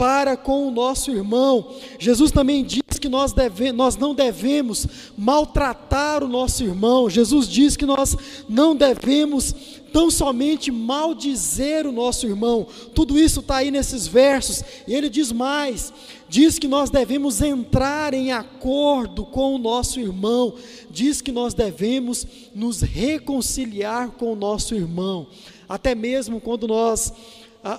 para 0.00 0.34
com 0.34 0.66
o 0.66 0.70
nosso 0.70 1.10
irmão. 1.10 1.74
Jesus 1.98 2.30
também 2.30 2.64
diz 2.64 2.98
que 2.98 3.06
nós, 3.06 3.34
deve, 3.34 3.70
nós 3.70 3.98
não 3.98 4.14
devemos 4.14 4.86
maltratar 5.14 6.24
o 6.24 6.28
nosso 6.28 6.64
irmão. 6.64 7.10
Jesus 7.10 7.46
diz 7.46 7.76
que 7.76 7.84
nós 7.84 8.16
não 8.48 8.74
devemos 8.74 9.54
tão 9.92 10.10
somente 10.10 10.70
maldizer 10.70 11.86
o 11.86 11.92
nosso 11.92 12.26
irmão. 12.26 12.66
Tudo 12.94 13.18
isso 13.18 13.40
está 13.40 13.56
aí 13.56 13.70
nesses 13.70 14.06
versos. 14.06 14.62
E 14.86 14.94
ele 14.94 15.08
diz 15.08 15.32
mais: 15.32 15.92
diz 16.28 16.58
que 16.58 16.68
nós 16.68 16.90
devemos 16.90 17.42
entrar 17.42 18.14
em 18.14 18.32
acordo 18.32 19.24
com 19.24 19.54
o 19.54 19.58
nosso 19.58 20.00
irmão, 20.00 20.54
diz 20.90 21.20
que 21.20 21.32
nós 21.32 21.54
devemos 21.54 22.26
nos 22.54 22.80
reconciliar 22.80 24.10
com 24.10 24.32
o 24.32 24.36
nosso 24.36 24.74
irmão, 24.74 25.26
até 25.68 25.94
mesmo 25.94 26.40
quando 26.40 26.68
nós, 26.68 27.12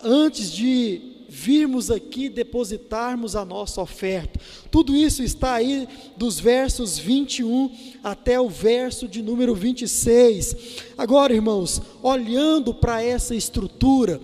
antes 0.04 0.52
de 0.52 1.11
virmos 1.34 1.90
aqui 1.90 2.28
depositarmos 2.28 3.38
a 3.38 3.46
nossa 3.46 3.82
oferta. 3.82 4.38
Tudo 4.70 4.94
isso 4.94 5.24
está 5.24 5.54
aí 5.54 5.88
dos 6.18 6.38
versos 6.42 7.00
21 7.00 7.72
até 8.04 8.38
o 8.38 8.50
verso 8.50 9.08
de 9.08 9.22
número 9.22 9.56
26. 9.56 10.56
Agora, 10.98 11.34
irmãos, 11.34 11.82
olhando 12.04 12.74
para 12.74 13.02
essa 13.02 13.34
estrutura, 13.34 14.20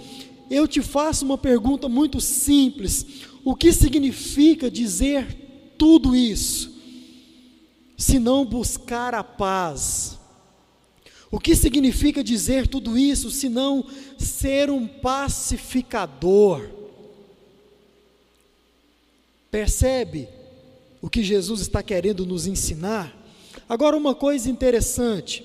eu 0.52 0.68
te 0.68 0.82
faço 0.82 1.24
uma 1.24 1.38
pergunta 1.38 1.88
muito 1.88 2.20
simples: 2.20 3.06
o 3.42 3.56
que 3.56 3.72
significa 3.72 4.70
dizer 4.70 5.74
tudo 5.78 6.14
isso? 6.14 6.76
Se 7.98 8.20
não 8.20 8.44
buscar 8.46 9.16
a 9.16 9.24
paz. 9.24 10.20
O 11.32 11.40
que 11.40 11.56
significa 11.56 12.24
dizer 12.24 12.68
tudo 12.68 12.98
isso 12.98 13.32
se 13.32 13.50
não 13.50 13.86
ser 14.18 14.70
um 14.70 14.88
pacificador? 14.88 16.77
Percebe 19.50 20.28
o 21.02 21.10
que 21.10 21.24
Jesus 21.24 21.62
está 21.62 21.82
querendo 21.82 22.26
nos 22.26 22.48
ensinar? 22.48 23.16
Agora, 23.68 23.98
uma 23.98 24.14
coisa 24.14 24.50
interessante. 24.50 25.44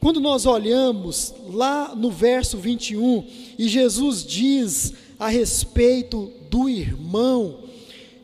Quando 0.00 0.20
nós 0.20 0.46
olhamos 0.46 1.34
lá 1.48 1.94
no 1.94 2.10
verso 2.10 2.56
21 2.56 3.26
e 3.58 3.68
Jesus 3.68 4.24
diz 4.24 4.94
a 5.18 5.28
respeito 5.28 6.32
do 6.48 6.68
irmão, 6.68 7.64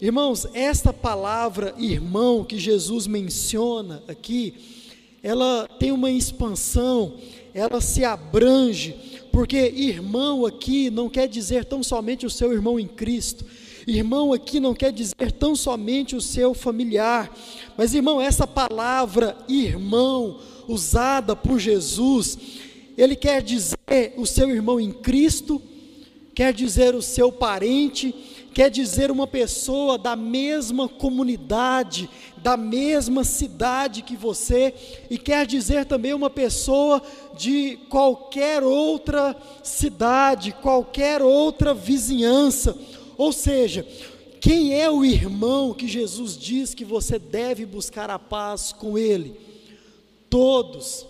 irmãos, 0.00 0.46
esta 0.54 0.92
palavra 0.92 1.74
irmão 1.76 2.44
que 2.44 2.58
Jesus 2.58 3.08
menciona 3.08 4.02
aqui, 4.06 4.54
ela 5.20 5.66
tem 5.80 5.90
uma 5.90 6.10
expansão, 6.10 7.14
ela 7.52 7.80
se 7.80 8.04
abrange, 8.04 8.94
porque 9.32 9.56
irmão 9.56 10.46
aqui 10.46 10.90
não 10.90 11.08
quer 11.08 11.26
dizer 11.26 11.64
tão 11.64 11.82
somente 11.82 12.24
o 12.24 12.30
seu 12.30 12.52
irmão 12.52 12.78
em 12.78 12.86
Cristo, 12.86 13.44
Irmão 13.86 14.32
aqui 14.32 14.60
não 14.60 14.74
quer 14.74 14.92
dizer 14.92 15.32
tão 15.38 15.54
somente 15.54 16.16
o 16.16 16.20
seu 16.20 16.54
familiar, 16.54 17.30
mas 17.76 17.94
irmão, 17.94 18.20
essa 18.20 18.46
palavra 18.46 19.36
irmão, 19.46 20.40
usada 20.66 21.36
por 21.36 21.58
Jesus, 21.58 22.38
ele 22.96 23.14
quer 23.14 23.42
dizer 23.42 24.14
o 24.16 24.24
seu 24.24 24.48
irmão 24.48 24.80
em 24.80 24.90
Cristo, 24.90 25.60
quer 26.34 26.52
dizer 26.52 26.94
o 26.94 27.02
seu 27.02 27.30
parente, 27.30 28.14
quer 28.54 28.70
dizer 28.70 29.10
uma 29.10 29.26
pessoa 29.26 29.98
da 29.98 30.16
mesma 30.16 30.88
comunidade, 30.88 32.08
da 32.38 32.56
mesma 32.56 33.22
cidade 33.22 34.00
que 34.00 34.16
você, 34.16 34.72
e 35.10 35.18
quer 35.18 35.44
dizer 35.44 35.84
também 35.84 36.14
uma 36.14 36.30
pessoa 36.30 37.02
de 37.36 37.78
qualquer 37.90 38.62
outra 38.62 39.36
cidade, 39.62 40.52
qualquer 40.62 41.20
outra 41.20 41.74
vizinhança 41.74 42.78
ou 43.16 43.32
seja, 43.32 43.86
quem 44.40 44.78
é 44.78 44.90
o 44.90 45.04
irmão 45.04 45.72
que 45.72 45.88
Jesus 45.88 46.36
diz 46.36 46.74
que 46.74 46.84
você 46.84 47.18
deve 47.18 47.64
buscar 47.64 48.10
a 48.10 48.18
paz 48.18 48.72
com 48.72 48.98
ele? 48.98 49.34
Todos. 50.28 51.06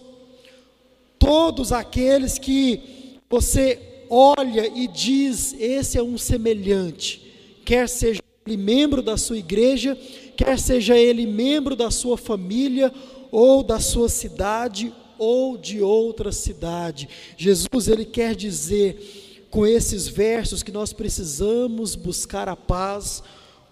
Todos 1.19 1.73
aqueles 1.73 2.39
que 2.39 3.19
você 3.29 4.07
olha 4.09 4.71
e 4.73 4.87
diz: 4.87 5.55
esse 5.59 5.99
é 5.99 6.03
um 6.03 6.17
semelhante, 6.17 7.21
quer 7.65 7.89
seja 7.89 8.21
ele 8.47 8.57
membro 8.57 9.03
da 9.03 9.17
sua 9.17 9.39
igreja, 9.39 9.99
quer 10.37 10.59
seja 10.59 10.97
ele 10.97 11.27
membro 11.27 11.75
da 11.75 11.91
sua 11.91 12.17
família, 12.17 12.93
ou 13.33 13.63
da 13.63 13.81
sua 13.81 14.09
cidade, 14.09 14.93
ou 15.19 15.57
de 15.57 15.81
outra 15.81 16.31
cidade. 16.31 17.09
Jesus, 17.37 17.89
ele 17.89 18.05
quer 18.05 18.37
dizer 18.37 19.24
com 19.55 19.65
esses 19.65 20.09
versos 20.09 20.65
que 20.65 20.73
nós 20.73 20.93
precisamos 20.93 21.95
buscar 21.95 22.49
a 22.49 22.57
paz 22.57 23.23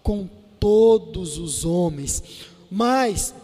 com 0.00 0.28
todos 0.60 1.38
os 1.38 1.64
homens. 1.64 2.22
Mas, 2.70 3.34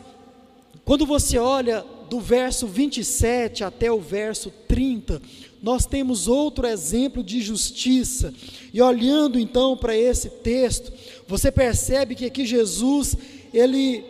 quando 0.84 1.04
você 1.04 1.36
olha 1.36 1.84
do 2.08 2.20
verso 2.20 2.68
27 2.68 3.64
até 3.64 3.90
o 3.90 3.98
verso 3.98 4.52
30, 4.68 5.20
nós 5.60 5.84
temos 5.84 6.28
outro 6.28 6.64
exemplo 6.64 7.24
de 7.24 7.42
justiça. 7.42 8.32
E 8.72 8.80
olhando 8.80 9.36
então 9.36 9.76
para 9.76 9.96
esse 9.96 10.30
texto, 10.30 10.92
você 11.26 11.50
percebe 11.50 12.14
que 12.14 12.26
aqui 12.26 12.46
Jesus, 12.46 13.16
ele 13.52 14.04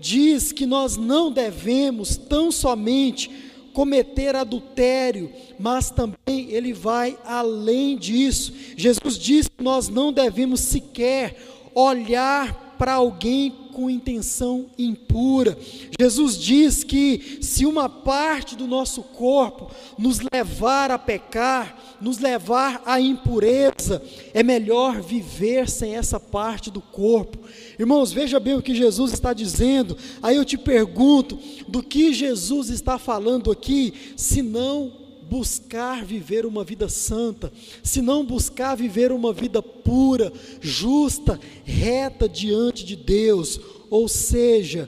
diz 0.00 0.52
que 0.52 0.66
nós 0.66 0.96
não 0.96 1.32
devemos 1.32 2.16
tão 2.16 2.52
somente 2.52 3.28
cometer 3.72 4.36
adultério, 4.36 5.30
mas 5.58 5.90
também 5.90 6.50
ele 6.50 6.72
vai 6.72 7.18
além 7.24 7.96
disso. 7.96 8.52
Jesus 8.76 9.18
diz 9.18 9.48
que 9.48 9.62
nós 9.62 9.88
não 9.88 10.12
devemos 10.12 10.60
sequer 10.60 11.36
olhar 11.74 12.61
para 12.78 12.94
alguém 12.94 13.50
com 13.72 13.88
intenção 13.88 14.66
impura. 14.78 15.58
Jesus 15.98 16.38
diz 16.38 16.84
que 16.84 17.38
se 17.40 17.64
uma 17.64 17.88
parte 17.88 18.54
do 18.54 18.66
nosso 18.66 19.02
corpo 19.02 19.70
nos 19.98 20.20
levar 20.32 20.90
a 20.90 20.98
pecar, 20.98 21.76
nos 22.00 22.18
levar 22.18 22.82
à 22.84 23.00
impureza, 23.00 24.02
é 24.34 24.42
melhor 24.42 25.00
viver 25.00 25.68
sem 25.68 25.96
essa 25.96 26.20
parte 26.20 26.70
do 26.70 26.80
corpo. 26.80 27.38
Irmãos, 27.78 28.12
veja 28.12 28.38
bem 28.38 28.54
o 28.54 28.62
que 28.62 28.74
Jesus 28.74 29.12
está 29.12 29.32
dizendo. 29.32 29.96
Aí 30.22 30.36
eu 30.36 30.44
te 30.44 30.58
pergunto, 30.58 31.38
do 31.66 31.82
que 31.82 32.12
Jesus 32.12 32.68
está 32.68 32.98
falando 32.98 33.50
aqui, 33.50 33.94
se 34.16 34.42
não 34.42 35.01
buscar 35.32 36.04
viver 36.04 36.44
uma 36.44 36.62
vida 36.62 36.90
santa, 36.90 37.50
se 37.82 38.02
não 38.02 38.22
buscar 38.22 38.74
viver 38.74 39.10
uma 39.10 39.32
vida 39.32 39.62
pura, 39.62 40.30
justa, 40.60 41.40
reta 41.64 42.28
diante 42.28 42.84
de 42.84 42.94
Deus, 42.94 43.58
ou 43.88 44.08
seja, 44.08 44.86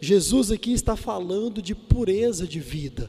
Jesus 0.00 0.50
aqui 0.50 0.72
está 0.72 0.96
falando 0.96 1.62
de 1.62 1.76
pureza 1.76 2.44
de 2.44 2.58
vida. 2.58 3.08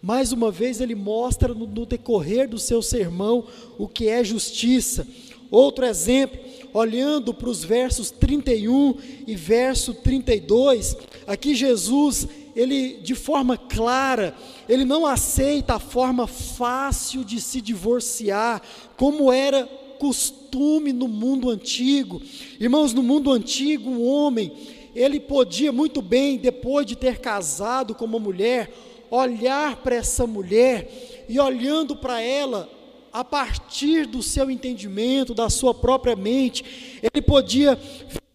Mais 0.00 0.30
uma 0.30 0.52
vez, 0.52 0.80
ele 0.80 0.94
mostra 0.94 1.52
no, 1.52 1.66
no 1.66 1.84
decorrer 1.84 2.48
do 2.48 2.60
seu 2.60 2.80
sermão 2.80 3.44
o 3.76 3.88
que 3.88 4.06
é 4.06 4.22
justiça. 4.22 5.04
Outro 5.50 5.84
exemplo, 5.84 6.38
olhando 6.72 7.34
para 7.34 7.50
os 7.50 7.64
versos 7.64 8.12
31 8.12 8.94
e 9.26 9.34
verso 9.34 9.92
32, 9.94 10.96
aqui 11.26 11.56
Jesus, 11.56 12.28
ele 12.54 12.98
de 13.02 13.14
forma 13.14 13.56
clara, 13.56 14.34
ele 14.68 14.84
não 14.84 15.06
aceita 15.06 15.74
a 15.74 15.78
forma 15.78 16.26
fácil 16.26 17.24
de 17.24 17.40
se 17.40 17.60
divorciar, 17.60 18.62
como 18.96 19.32
era 19.32 19.66
costume 19.98 20.92
no 20.92 21.06
mundo 21.06 21.50
antigo. 21.50 22.22
Irmãos, 22.58 22.94
no 22.94 23.02
mundo 23.02 23.30
antigo, 23.30 23.90
o 23.90 24.04
homem, 24.04 24.52
ele 24.94 25.20
podia 25.20 25.70
muito 25.70 26.00
bem, 26.00 26.38
depois 26.38 26.86
de 26.86 26.96
ter 26.96 27.20
casado 27.20 27.94
com 27.94 28.04
uma 28.04 28.18
mulher, 28.18 28.72
olhar 29.10 29.76
para 29.76 29.96
essa 29.96 30.26
mulher 30.26 31.26
e 31.28 31.38
olhando 31.38 31.94
para 31.94 32.20
ela, 32.20 32.68
a 33.12 33.24
partir 33.24 34.06
do 34.06 34.22
seu 34.22 34.50
entendimento, 34.50 35.34
da 35.34 35.50
sua 35.50 35.74
própria 35.74 36.14
mente, 36.14 36.64
ele 37.02 37.20
podia 37.20 37.78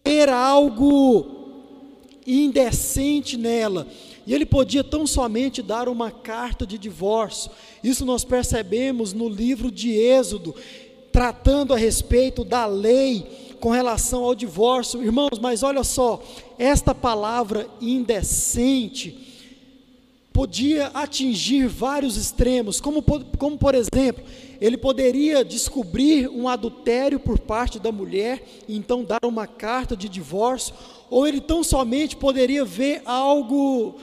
ver 0.04 0.28
algo 0.28 1.35
indecente 2.26 3.36
nela, 3.36 3.86
e 4.26 4.34
ele 4.34 4.44
podia 4.44 4.82
tão 4.82 5.06
somente 5.06 5.62
dar 5.62 5.88
uma 5.88 6.10
carta 6.10 6.66
de 6.66 6.76
divórcio. 6.76 7.50
Isso 7.82 8.04
nós 8.04 8.24
percebemos 8.24 9.12
no 9.12 9.28
livro 9.28 9.70
de 9.70 9.92
Êxodo, 9.92 10.54
tratando 11.12 11.72
a 11.72 11.76
respeito 11.76 12.44
da 12.44 12.66
lei 12.66 13.56
com 13.60 13.70
relação 13.70 14.24
ao 14.24 14.34
divórcio. 14.34 15.02
Irmãos, 15.02 15.38
mas 15.40 15.62
olha 15.62 15.84
só, 15.84 16.22
esta 16.58 16.94
palavra 16.94 17.68
indecente 17.80 19.25
podia 20.36 20.88
atingir 20.88 21.66
vários 21.66 22.18
extremos, 22.18 22.78
como, 22.78 23.02
como 23.38 23.56
por 23.56 23.74
exemplo, 23.74 24.22
ele 24.60 24.76
poderia 24.76 25.42
descobrir 25.42 26.28
um 26.28 26.46
adultério 26.46 27.18
por 27.18 27.38
parte 27.38 27.78
da 27.78 27.90
mulher 27.90 28.44
e 28.68 28.76
então 28.76 29.02
dar 29.02 29.24
uma 29.24 29.46
carta 29.46 29.96
de 29.96 30.10
divórcio, 30.10 30.74
ou 31.08 31.26
ele 31.26 31.40
tão 31.40 31.64
somente 31.64 32.16
poderia 32.16 32.66
ver 32.66 33.00
algo 33.06 33.94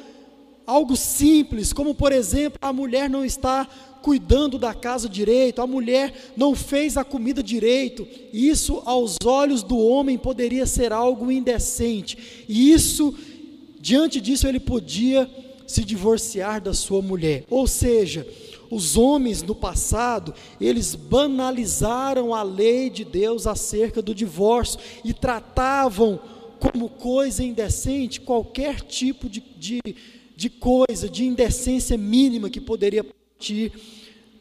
algo 0.66 0.96
simples, 0.96 1.72
como 1.72 1.94
por 1.94 2.12
exemplo, 2.12 2.58
a 2.60 2.74
mulher 2.74 3.08
não 3.08 3.24
está 3.24 3.68
cuidando 4.02 4.58
da 4.58 4.74
casa 4.74 5.08
direito, 5.08 5.62
a 5.62 5.68
mulher 5.68 6.34
não 6.36 6.56
fez 6.56 6.98
a 6.98 7.04
comida 7.04 7.44
direito. 7.44 8.08
Isso 8.34 8.82
aos 8.86 9.18
olhos 9.24 9.62
do 9.62 9.78
homem 9.78 10.18
poderia 10.18 10.66
ser 10.66 10.92
algo 10.92 11.32
indecente. 11.32 12.46
E 12.50 12.72
isso 12.72 13.14
diante 13.80 14.20
disso 14.22 14.48
ele 14.48 14.62
podia 14.62 15.30
se 15.68 15.84
divorciar 15.84 16.62
da 16.62 16.74
sua 16.74 17.02
mulher. 17.02 17.46
Ou 17.50 17.68
seja, 17.68 18.28
os 18.70 18.98
homens 18.98 19.44
no 19.44 19.54
passado, 19.54 20.34
eles 20.60 20.96
banalizaram 20.96 22.34
a 22.34 22.42
lei 22.42 22.90
de 22.90 23.06
Deus 23.06 23.46
acerca 23.46 24.02
do 24.02 24.16
divórcio 24.16 24.80
e 25.04 25.14
tratavam 25.14 26.20
como 26.60 26.90
coisa 26.90 27.44
indecente 27.44 28.22
qualquer 28.22 28.82
tipo 28.82 29.30
de, 29.30 29.44
de, 29.58 29.82
de 30.36 30.50
coisa, 30.50 31.10
de 31.10 31.26
indecência 31.26 31.98
mínima 31.98 32.50
que 32.50 32.62
poderia 32.62 33.04
partir 33.04 33.72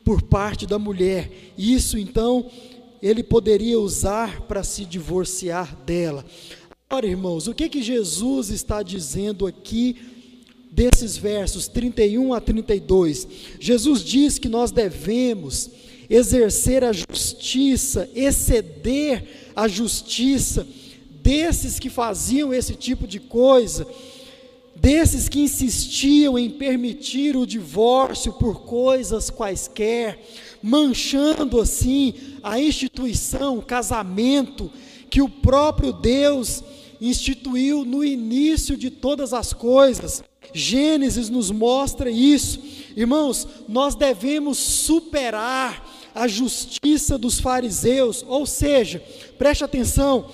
por 0.05 0.23
parte 0.23 0.67
da 0.67 0.79
mulher. 0.79 1.53
Isso 1.59 1.99
então 1.99 2.51
ele 3.03 3.23
poderia 3.23 3.79
usar 3.79 4.43
para 4.43 4.63
se 4.63 4.85
divorciar 4.85 5.77
dela. 5.85 6.25
Agora, 6.89 7.07
irmãos, 7.07 7.49
o 7.49 7.55
que 7.55 7.69
que 7.69 7.83
Jesus 7.83 8.51
está 8.51 8.83
dizendo 8.83 9.47
aqui 9.47 10.12
desses 10.73 11.19
versos 11.19 11.69
31 11.69 12.33
a 12.33 12.41
32, 12.41 13.29
Jesus 13.61 14.03
diz 14.03 14.39
que 14.39 14.49
nós 14.49 14.71
devemos 14.71 15.71
exercer 16.09 16.83
a 16.83 16.93
justiça, 16.93 18.09
exceder 18.15 19.53
a 19.55 19.69
justiça 19.69 20.67
desses 21.23 21.79
que 21.79 21.91
faziam 21.91 22.55
esse 22.55 22.75
tipo 22.75 23.07
de 23.07 23.21
coisa, 23.21 23.87
desses 24.75 25.29
que 25.29 25.41
insistiam 25.41 26.39
em 26.39 26.49
permitir 26.49 27.37
o 27.37 27.47
divórcio 27.47 28.33
por 28.33 28.63
coisas 28.63 29.29
quaisquer, 29.29 30.19
manchando 30.63 31.61
assim 31.61 32.15
a 32.43 32.59
instituição, 32.59 33.59
o 33.59 33.63
casamento 33.63 34.71
que 35.11 35.21
o 35.21 35.29
próprio 35.29 35.93
Deus 35.93 36.65
instituiu 36.99 37.85
no 37.85 38.03
início 38.03 38.75
de 38.75 38.91
todas 38.91 39.35
as 39.35 39.53
coisas. 39.53 40.23
Gênesis 40.53 41.29
nos 41.29 41.51
mostra 41.51 42.11
isso. 42.11 42.61
Irmãos, 42.97 43.47
nós 43.69 43.95
devemos 43.95 44.59
superar 44.59 45.89
a 46.15 46.29
justiça 46.29 47.17
dos 47.17 47.41
fariseus, 47.41 48.25
ou 48.29 48.45
seja, 48.45 49.03
preste 49.39 49.65
atenção, 49.65 50.29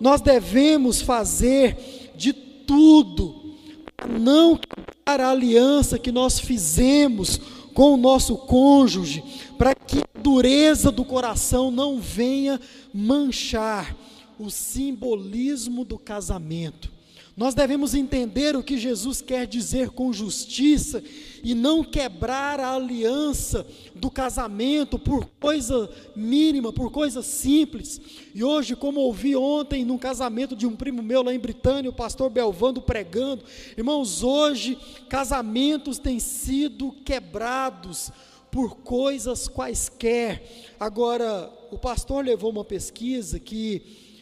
nós 0.00 0.20
devemos 0.20 1.00
fazer 1.00 2.10
de 2.16 2.32
tudo 2.32 3.54
para 3.96 4.18
não 4.18 4.56
quebrar 4.58 5.20
a 5.20 5.30
aliança 5.30 5.98
que 5.98 6.10
nós 6.10 6.40
fizemos 6.40 7.40
com 7.72 7.94
o 7.94 7.96
nosso 7.96 8.36
cônjuge, 8.36 9.22
para 9.56 9.74
que 9.74 9.98
a 9.98 10.20
dureza 10.20 10.90
do 10.90 11.04
coração 11.04 11.70
não 11.70 12.00
venha 12.00 12.60
manchar 12.92 13.96
o 14.38 14.50
simbolismo 14.50 15.84
do 15.84 15.98
casamento. 15.98 16.90
Nós 17.34 17.54
devemos 17.54 17.94
entender 17.94 18.54
o 18.54 18.62
que 18.62 18.76
Jesus 18.76 19.22
quer 19.22 19.46
dizer 19.46 19.90
com 19.90 20.12
justiça 20.12 21.02
e 21.42 21.54
não 21.54 21.82
quebrar 21.82 22.60
a 22.60 22.74
aliança 22.74 23.66
do 23.94 24.10
casamento 24.10 24.98
por 24.98 25.24
coisa 25.40 25.90
mínima, 26.14 26.72
por 26.72 26.90
coisa 26.90 27.22
simples. 27.22 28.00
E 28.34 28.44
hoje, 28.44 28.76
como 28.76 29.00
ouvi 29.00 29.34
ontem 29.34 29.82
num 29.82 29.96
casamento 29.96 30.54
de 30.54 30.66
um 30.66 30.76
primo 30.76 31.02
meu 31.02 31.22
lá 31.22 31.32
em 31.32 31.38
Britânia, 31.38 31.90
o 31.90 31.94
pastor 31.94 32.28
Belvando 32.28 32.82
pregando, 32.82 33.44
irmãos, 33.78 34.22
hoje 34.22 34.78
casamentos 35.08 35.98
têm 35.98 36.18
sido 36.18 36.92
quebrados 37.04 38.12
por 38.50 38.76
coisas 38.76 39.48
quaisquer. 39.48 40.74
Agora, 40.78 41.50
o 41.70 41.78
pastor 41.78 42.22
levou 42.22 42.50
uma 42.50 42.64
pesquisa 42.64 43.40
que 43.40 44.12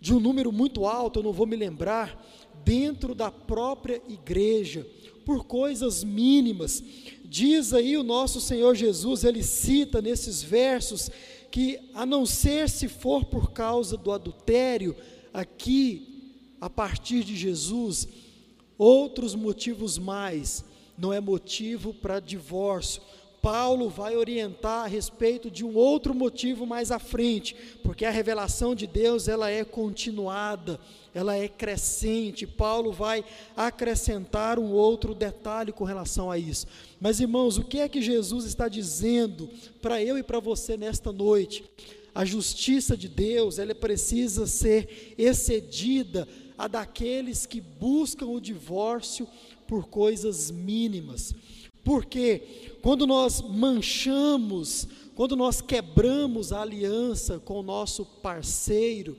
de 0.00 0.12
um 0.12 0.20
número 0.20 0.52
muito 0.52 0.86
alto, 0.86 1.20
eu 1.20 1.22
não 1.22 1.32
vou 1.32 1.46
me 1.46 1.56
lembrar, 1.56 2.20
dentro 2.66 3.14
da 3.14 3.30
própria 3.30 4.02
igreja, 4.08 4.84
por 5.24 5.44
coisas 5.44 6.02
mínimas. 6.02 6.82
Diz 7.24 7.72
aí 7.72 7.96
o 7.96 8.02
nosso 8.02 8.40
Senhor 8.40 8.74
Jesus, 8.74 9.22
ele 9.22 9.44
cita 9.44 10.02
nesses 10.02 10.42
versos 10.42 11.08
que, 11.48 11.78
a 11.94 12.04
não 12.04 12.26
ser 12.26 12.68
se 12.68 12.88
for 12.88 13.24
por 13.24 13.52
causa 13.52 13.96
do 13.96 14.10
adultério, 14.10 14.96
aqui, 15.32 16.34
a 16.60 16.68
partir 16.68 17.22
de 17.22 17.36
Jesus, 17.36 18.08
outros 18.76 19.36
motivos 19.36 19.96
mais, 19.96 20.64
não 20.98 21.12
é 21.12 21.20
motivo 21.20 21.94
para 21.94 22.18
divórcio, 22.18 23.00
Paulo 23.46 23.88
vai 23.88 24.16
orientar 24.16 24.84
a 24.84 24.88
respeito 24.88 25.48
de 25.48 25.64
um 25.64 25.76
outro 25.76 26.12
motivo 26.12 26.66
mais 26.66 26.90
à 26.90 26.98
frente, 26.98 27.54
porque 27.80 28.04
a 28.04 28.10
revelação 28.10 28.74
de 28.74 28.88
Deus 28.88 29.28
ela 29.28 29.48
é 29.48 29.62
continuada, 29.62 30.80
ela 31.16 31.34
é 31.34 31.48
crescente. 31.48 32.46
Paulo 32.46 32.92
vai 32.92 33.24
acrescentar 33.56 34.58
um 34.58 34.70
outro 34.70 35.14
detalhe 35.14 35.72
com 35.72 35.82
relação 35.82 36.30
a 36.30 36.36
isso. 36.36 36.66
Mas 37.00 37.20
irmãos, 37.20 37.56
o 37.56 37.64
que 37.64 37.78
é 37.78 37.88
que 37.88 38.02
Jesus 38.02 38.44
está 38.44 38.68
dizendo 38.68 39.48
para 39.80 40.02
eu 40.02 40.18
e 40.18 40.22
para 40.22 40.40
você 40.40 40.76
nesta 40.76 41.10
noite? 41.10 41.64
A 42.14 42.22
justiça 42.22 42.94
de 42.94 43.08
Deus, 43.08 43.58
ela 43.58 43.74
precisa 43.74 44.46
ser 44.46 45.14
excedida 45.16 46.28
a 46.58 46.68
daqueles 46.68 47.46
que 47.46 47.62
buscam 47.62 48.26
o 48.26 48.40
divórcio 48.40 49.26
por 49.66 49.88
coisas 49.88 50.50
mínimas. 50.50 51.34
Porque 51.82 52.76
quando 52.82 53.06
nós 53.06 53.40
manchamos, 53.40 54.86
quando 55.14 55.34
nós 55.34 55.62
quebramos 55.62 56.52
a 56.52 56.60
aliança 56.60 57.38
com 57.38 57.60
o 57.60 57.62
nosso 57.62 58.04
parceiro, 58.04 59.16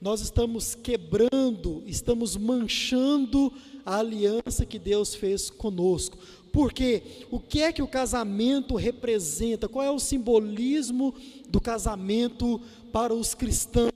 nós 0.00 0.20
estamos 0.20 0.74
quebrando, 0.74 1.82
estamos 1.86 2.36
manchando 2.36 3.52
a 3.84 3.98
aliança 3.98 4.64
que 4.64 4.78
Deus 4.78 5.14
fez 5.14 5.50
conosco. 5.50 6.16
Porque 6.52 7.02
o 7.30 7.40
que 7.40 7.62
é 7.62 7.72
que 7.72 7.82
o 7.82 7.88
casamento 7.88 8.76
representa? 8.76 9.68
Qual 9.68 9.84
é 9.84 9.90
o 9.90 9.98
simbolismo 9.98 11.14
do 11.48 11.60
casamento 11.60 12.60
para 12.92 13.12
os 13.12 13.34
cristãos? 13.34 13.92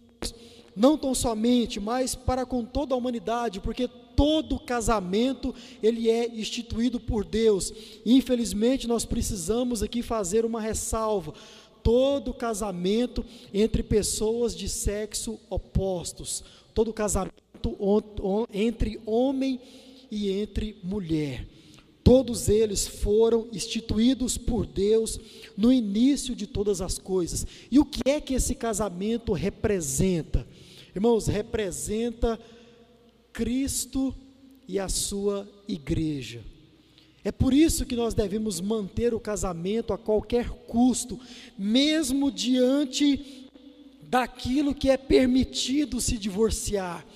Não 0.75 0.97
tão 0.97 1.15
somente, 1.15 1.79
mas 1.79 2.15
para 2.15 2.47
com 2.47 2.65
toda 2.65 2.95
a 2.95 2.99
humanidade, 2.99 3.61
porque 3.61 3.89
todo 4.17 4.59
casamento 4.59 5.55
ele 5.83 6.11
é 6.11 6.29
instituído 6.29 6.99
por 7.01 7.25
Deus. 7.25 7.73
Infelizmente, 8.05 8.87
nós 8.87 9.05
precisamos 9.05 9.83
aqui 9.83 10.03
fazer 10.03 10.45
uma 10.45 10.61
ressalva. 10.61 11.35
Todo 11.83 12.35
casamento 12.35 13.25
entre 13.53 13.83
pessoas 13.83 14.55
de 14.55 14.69
sexo 14.69 15.39
opostos, 15.51 16.45
todo 16.75 16.93
casamento 16.93 17.33
entre 18.53 19.01
homem 19.05 19.61
e 20.11 20.31
entre 20.31 20.77
mulher. 20.83 21.49
Todos 22.05 22.49
eles 22.49 22.87
foram 22.87 23.47
instituídos 23.53 24.37
por 24.37 24.67
Deus 24.67 25.21
no 25.57 25.73
início 25.73 26.35
de 26.35 26.47
todas 26.47 26.81
as 26.81 26.99
coisas. 26.99 27.47
E 27.71 27.79
o 27.79 27.85
que 27.85 28.09
é 28.11 28.21
que 28.21 28.35
esse 28.35 28.55
casamento 28.55 29.33
representa? 29.33 30.47
Irmãos, 30.95 31.27
representa 31.27 32.39
Cristo 33.33 34.15
e 34.67 34.79
a 34.79 34.89
sua 34.89 35.49
igreja. 35.69 36.43
É 37.25 37.31
por 37.31 37.55
isso 37.55 37.87
que 37.87 37.95
nós 37.95 38.15
devemos 38.15 38.61
manter 38.61 39.15
o 39.15 39.21
casamento 39.21 39.93
a 39.93 39.99
qualquer 39.99 40.49
custo, 40.49 41.19
mesmo 41.57 42.31
diante 42.31 43.49
daquilo 44.03 44.75
que 44.75 44.91
é 44.91 44.97
permitido 44.97 46.01
se 46.01 46.19
divorciar. 46.19 47.07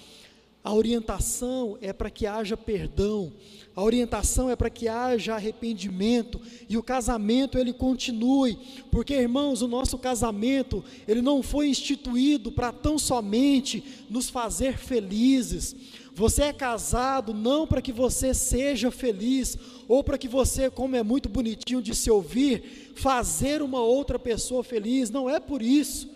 A 0.62 0.73
orientação 0.73 1.77
é 1.81 1.92
para 1.92 2.11
que 2.11 2.27
haja 2.27 2.57
perdão, 2.57 3.33
a 3.77 3.83
orientação 3.83 4.49
é 4.49 4.57
para 4.57 4.71
que 4.71 4.88
haja 4.88 5.35
arrependimento 5.35 6.40
e 6.66 6.79
o 6.79 6.83
casamento 6.83 7.59
ele 7.59 7.75
continue, 7.75 8.59
porque 8.90 9.12
irmãos, 9.12 9.61
o 9.61 9.69
nosso 9.69 9.99
casamento, 9.99 10.83
ele 11.07 11.21
não 11.21 11.42
foi 11.42 11.69
instituído 11.69 12.51
para 12.51 12.73
tão 12.73 12.99
somente 12.99 13.85
nos 14.09 14.31
fazer 14.31 14.79
felizes. 14.79 15.77
Você 16.16 16.44
é 16.44 16.52
casado 16.52 17.35
não 17.35 17.66
para 17.66 17.83
que 17.83 17.92
você 17.92 18.33
seja 18.33 18.90
feliz 18.90 19.59
ou 19.87 20.02
para 20.02 20.16
que 20.16 20.26
você, 20.26 20.70
como 20.70 20.96
é 20.96 21.02
muito 21.02 21.29
bonitinho 21.29 21.83
de 21.83 21.94
se 21.94 22.11
ouvir, 22.11 22.94
fazer 22.96 23.61
uma 23.61 23.83
outra 23.83 24.18
pessoa 24.18 24.64
feliz, 24.64 25.11
não 25.11 25.29
é 25.29 25.38
por 25.38 25.61
isso 25.61 26.09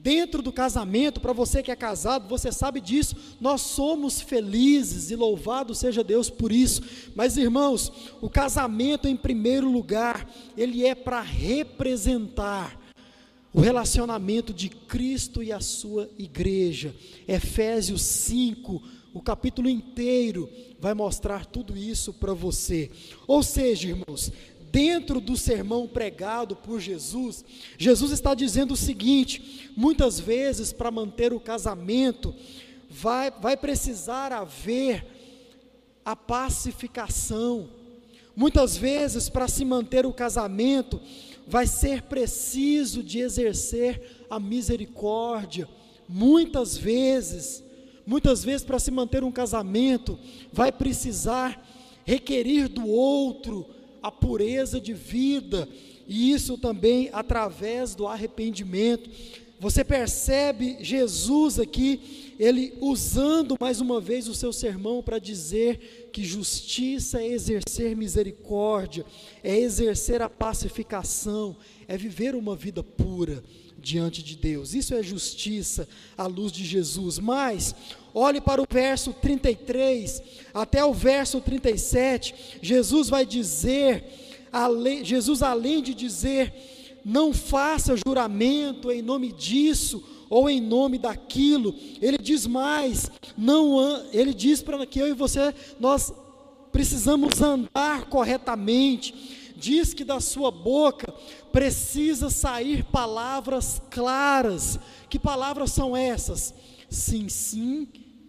dentro 0.00 0.42
do 0.42 0.52
casamento, 0.52 1.18
para 1.18 1.32
você 1.32 1.62
que 1.62 1.70
é 1.70 1.76
casado, 1.76 2.28
você 2.28 2.52
sabe 2.52 2.78
disso, 2.78 3.16
nós 3.40 3.62
somos 3.62 4.20
felizes 4.20 5.10
e 5.10 5.16
louvado 5.16 5.74
seja 5.74 6.04
Deus 6.04 6.28
por 6.28 6.52
isso. 6.52 6.82
Mas 7.14 7.38
irmãos, 7.38 7.90
o 8.20 8.28
casamento 8.28 9.08
em 9.08 9.16
primeiro 9.16 9.70
lugar, 9.70 10.30
ele 10.58 10.86
é 10.86 10.94
para 10.94 11.22
representar 11.22 12.78
o 13.52 13.60
relacionamento 13.60 14.52
de 14.52 14.68
Cristo 14.68 15.42
e 15.42 15.50
a 15.50 15.60
sua 15.60 16.10
igreja. 16.18 16.94
Efésios 17.26 18.02
5, 18.02 18.82
o 19.14 19.22
capítulo 19.22 19.68
inteiro 19.68 20.50
vai 20.80 20.92
mostrar 20.92 21.46
tudo 21.46 21.76
isso 21.76 22.12
para 22.12 22.34
você. 22.34 22.90
Ou 23.28 23.44
seja, 23.44 23.88
irmãos, 23.88 24.32
dentro 24.72 25.20
do 25.20 25.36
sermão 25.36 25.86
pregado 25.86 26.56
por 26.56 26.80
Jesus, 26.80 27.44
Jesus 27.78 28.10
está 28.10 28.34
dizendo 28.34 28.74
o 28.74 28.76
seguinte: 28.76 29.70
muitas 29.76 30.18
vezes, 30.18 30.72
para 30.72 30.90
manter 30.90 31.32
o 31.32 31.38
casamento, 31.38 32.34
vai, 32.90 33.30
vai 33.30 33.56
precisar 33.56 34.32
haver 34.32 35.06
a 36.04 36.16
pacificação. 36.16 37.70
Muitas 38.34 38.76
vezes, 38.76 39.28
para 39.28 39.46
se 39.46 39.64
manter 39.64 40.04
o 40.04 40.12
casamento, 40.12 41.00
vai 41.46 41.68
ser 41.68 42.02
preciso 42.02 43.00
de 43.00 43.20
exercer 43.20 44.26
a 44.28 44.40
misericórdia. 44.40 45.68
Muitas 46.08 46.76
vezes, 46.76 47.62
muitas 48.06 48.44
vezes, 48.44 48.64
para 48.64 48.78
se 48.78 48.90
manter 48.90 49.24
um 49.24 49.32
casamento, 49.32 50.18
vai 50.52 50.70
precisar 50.70 51.62
requerir 52.04 52.68
do 52.68 52.86
outro 52.86 53.66
a 54.02 54.10
pureza 54.10 54.80
de 54.80 54.92
vida, 54.92 55.68
e 56.06 56.32
isso 56.32 56.58
também 56.58 57.08
através 57.12 57.94
do 57.94 58.06
arrependimento. 58.06 59.08
Você 59.58 59.82
percebe 59.82 60.76
Jesus 60.80 61.58
aqui, 61.58 62.34
ele 62.38 62.74
usando 62.80 63.56
mais 63.58 63.80
uma 63.80 64.00
vez 64.00 64.28
o 64.28 64.34
seu 64.34 64.52
sermão 64.52 65.02
para 65.02 65.18
dizer 65.18 66.10
que 66.12 66.22
justiça 66.22 67.22
é 67.22 67.28
exercer 67.28 67.96
misericórdia, 67.96 69.06
é 69.42 69.56
exercer 69.56 70.20
a 70.20 70.28
pacificação, 70.28 71.56
é 71.88 71.96
viver 71.96 72.34
uma 72.34 72.54
vida 72.54 72.82
pura 72.82 73.42
diante 73.84 74.22
de 74.22 74.34
Deus. 74.34 74.74
Isso 74.74 74.94
é 74.94 75.02
justiça 75.02 75.86
à 76.16 76.26
luz 76.26 76.50
de 76.50 76.64
Jesus. 76.64 77.18
Mas, 77.18 77.74
olhe 78.14 78.40
para 78.40 78.62
o 78.62 78.66
verso 78.68 79.12
33 79.12 80.22
até 80.54 80.84
o 80.84 80.92
verso 80.92 81.40
37, 81.40 82.34
Jesus 82.62 83.08
vai 83.08 83.26
dizer, 83.26 84.04
Jesus 85.02 85.42
além 85.42 85.82
de 85.82 85.92
dizer, 85.94 87.00
não 87.04 87.34
faça 87.34 87.96
juramento 87.96 88.90
em 88.90 89.02
nome 89.02 89.30
disso 89.30 90.02
ou 90.30 90.48
em 90.48 90.60
nome 90.60 90.96
daquilo, 90.96 91.74
ele 92.00 92.16
diz 92.16 92.46
mais, 92.46 93.10
não, 93.36 94.02
ele 94.12 94.32
diz 94.32 94.62
para 94.62 94.86
que 94.86 94.98
eu 94.98 95.08
e 95.08 95.12
você 95.12 95.54
nós 95.78 96.12
precisamos 96.72 97.40
andar 97.42 98.06
corretamente 98.06 99.42
diz 99.56 99.94
que 99.94 100.04
da 100.04 100.20
sua 100.20 100.50
boca 100.50 101.12
precisa 101.54 102.30
sair 102.30 102.82
palavras 102.82 103.80
claras. 103.88 104.76
Que 105.08 105.20
palavras 105.20 105.70
são 105.70 105.96
essas? 105.96 106.52
Sim, 106.90 107.28
sim 107.28 107.86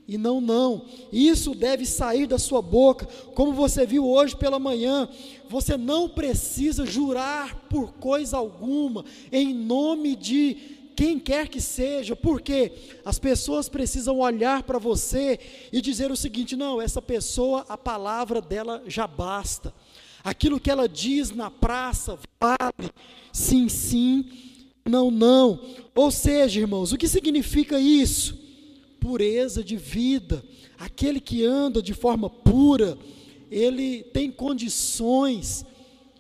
e 0.08 0.16
não, 0.16 0.40
não. 0.40 0.86
Isso 1.12 1.56
deve 1.56 1.88
sair 1.88 2.28
da 2.28 2.38
sua 2.38 2.62
boca. 2.62 3.08
Como 3.34 3.52
você 3.52 3.84
viu 3.84 4.08
hoje 4.08 4.36
pela 4.36 4.60
manhã, 4.60 5.10
você 5.50 5.76
não 5.76 6.08
precisa 6.08 6.86
jurar 6.86 7.68
por 7.68 7.94
coisa 7.94 8.38
alguma, 8.38 9.04
em 9.32 9.56
nome 9.56 10.16
de 10.16 10.76
quem 10.96 11.18
quer 11.18 11.50
que 11.50 11.60
seja, 11.60 12.16
porque 12.16 12.72
as 13.04 13.18
pessoas 13.18 13.68
precisam 13.68 14.20
olhar 14.20 14.62
para 14.62 14.78
você 14.78 15.40
e 15.74 15.82
dizer 15.82 16.12
o 16.12 16.16
seguinte: 16.16 16.56
não, 16.56 16.80
essa 16.80 17.02
pessoa, 17.02 17.66
a 17.68 17.76
palavra 17.76 18.40
dela 18.40 18.84
já 18.86 19.08
basta. 19.08 19.74
Aquilo 20.26 20.60
que 20.60 20.72
ela 20.72 20.90
diz 20.90 21.30
na 21.30 21.52
praça 21.52 22.18
vale 22.42 22.92
sim, 23.32 23.70
sim, 23.70 24.26
não, 24.84 25.12
não. 25.12 25.60
Ou 25.94 26.10
seja, 26.10 26.60
irmãos, 26.60 26.92
o 26.92 26.98
que 26.98 27.08
significa 27.08 27.80
isso? 27.80 28.36
Pureza 29.00 29.64
de 29.64 29.78
vida. 29.78 30.44
Aquele 30.80 31.20
que 31.20 31.46
anda 31.46 31.80
de 31.80 31.94
forma 31.94 32.28
pura, 32.28 32.98
ele 33.52 34.02
tem 34.02 34.32
condições, 34.32 35.64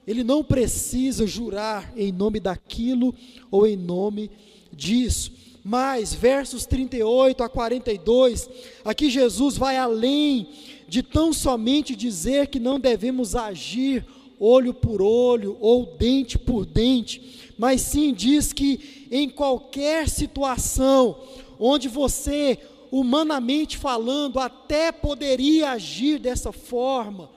ele 0.05 0.23
não 0.23 0.43
precisa 0.43 1.25
jurar 1.25 1.91
em 1.97 2.11
nome 2.11 2.39
daquilo 2.39 3.13
ou 3.49 3.65
em 3.65 3.75
nome 3.75 4.29
disso. 4.71 5.31
Mas, 5.63 6.13
versos 6.13 6.67
38 6.67 7.43
a 7.43 7.49
42, 7.49 8.47
aqui 8.83 9.09
Jesus 9.09 9.57
vai 9.57 9.77
além 9.77 10.47
de 10.88 11.02
tão 11.02 11.34
somente 11.34 11.95
dizer 11.95 12.48
que 12.48 12.60
não 12.60 12.80
devemos 12.80 13.36
agir 13.36 14.06
olho 14.39 14.74
por 14.74 15.02
olho 15.02 15.58
ou 15.60 15.95
dente 15.98 16.38
por 16.38 16.65
dente, 16.65 17.54
mas 17.58 17.82
sim 17.82 18.13
diz 18.13 18.52
que 18.52 19.08
em 19.12 19.30
qualquer 19.30 20.10
situação 20.10 21.17
onde 21.60 21.88
você, 21.88 22.60
humanamente 22.91 23.78
falando, 23.78 24.39
até 24.39 24.91
poderia 24.91 25.71
agir 25.71 26.19
dessa 26.19 26.52
forma, 26.52 27.30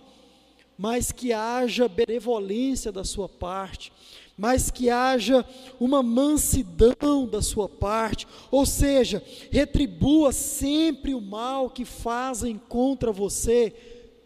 mas 0.76 1.12
que 1.12 1.32
haja 1.32 1.88
benevolência 1.88 2.90
da 2.90 3.04
sua 3.04 3.28
parte, 3.28 3.92
mas 4.38 4.70
que 4.70 4.88
haja 4.88 5.44
uma 5.80 6.00
mansidão 6.00 7.26
da 7.26 7.42
sua 7.42 7.68
parte, 7.68 8.26
ou 8.52 8.64
seja, 8.64 9.20
retribua 9.50 10.32
sempre 10.32 11.12
o 11.12 11.20
mal 11.20 11.68
que 11.68 11.84
fazem 11.84 12.56
contra 12.68 13.10
você 13.10 13.74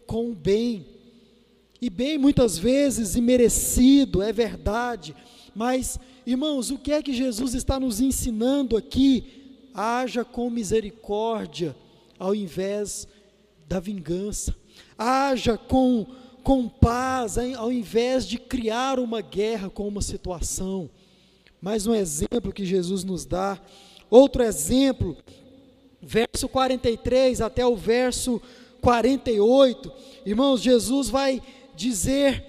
com 0.07 0.31
o 0.31 0.35
bem. 0.35 0.87
E 1.81 1.89
bem 1.89 2.19
muitas 2.19 2.59
vezes 2.59 3.17
imerecido, 3.17 4.23
é 4.23 4.33
verdade, 4.33 5.17
mas 5.55 5.99
irmãos, 6.27 6.71
o 6.71 6.79
que 6.79 6.93
é 6.93 7.03
que 7.03 7.15
Jesus 7.15 7.55
está 7.55 7.81
nos 7.81 7.99
ensinando 7.99 8.77
aqui? 8.77 9.25
Haja 9.75 10.23
com 10.25 10.51
misericórdia 10.51 11.75
ao 12.19 12.35
invés 12.35 13.09
da 13.67 13.81
vingança. 13.81 14.55
Haja 14.99 15.57
com 15.57 16.07
com 16.43 16.69
paz, 16.69 17.39
ao 17.39 17.73
invés 17.73 18.27
de 18.27 18.39
criar 18.39 18.99
uma 18.99 19.21
guerra 19.21 19.71
com 19.71 19.87
uma 19.87 20.03
situação. 20.03 20.91
Mais 21.61 21.87
um 21.87 21.95
exemplo 21.95 22.53
que 22.53 22.65
Jesus 22.65 23.05
nos 23.05 23.25
dá. 23.25 23.61
Outro 24.11 24.43
exemplo, 24.43 25.17
verso 26.01 26.49
43 26.49 27.41
até 27.41 27.65
o 27.65 27.77
verso 27.77 28.43
48. 28.81 29.93
Irmãos, 30.27 30.61
Jesus 30.61 31.09
vai 31.09 31.41
dizer 31.75 32.45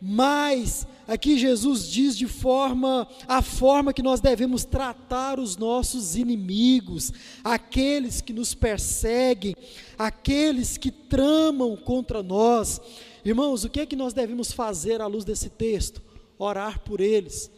mais 0.00 0.86
aqui 1.08 1.38
Jesus 1.38 1.90
diz 1.90 2.16
de 2.16 2.26
forma, 2.26 3.08
a 3.26 3.40
forma 3.40 3.94
que 3.94 4.02
nós 4.02 4.20
devemos 4.20 4.66
tratar 4.66 5.40
os 5.40 5.56
nossos 5.56 6.14
inimigos, 6.14 7.10
aqueles 7.42 8.20
que 8.20 8.34
nos 8.34 8.54
perseguem, 8.54 9.56
aqueles 9.98 10.76
que 10.76 10.90
tramam 10.90 11.74
contra 11.74 12.22
nós. 12.22 12.78
Irmãos, 13.24 13.64
o 13.64 13.68
que 13.68 13.80
é 13.80 13.86
que 13.86 13.96
nós 13.96 14.12
devemos 14.12 14.52
fazer 14.52 15.00
à 15.00 15.06
luz 15.06 15.24
desse 15.24 15.50
texto? 15.50 16.02
Orar 16.38 16.80
por 16.80 17.00
eles. 17.00 17.50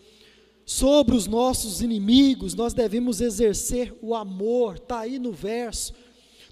Sobre 0.65 1.17
os 1.17 1.27
nossos 1.27 1.83
inimigos, 1.83 2.55
nós 2.55 2.73
devemos 2.73 3.21
exercer 3.21 3.93
o 4.01 4.15
amor, 4.15 4.77
está 4.77 5.01
aí 5.01 5.19
no 5.19 5.33
verso. 5.33 5.93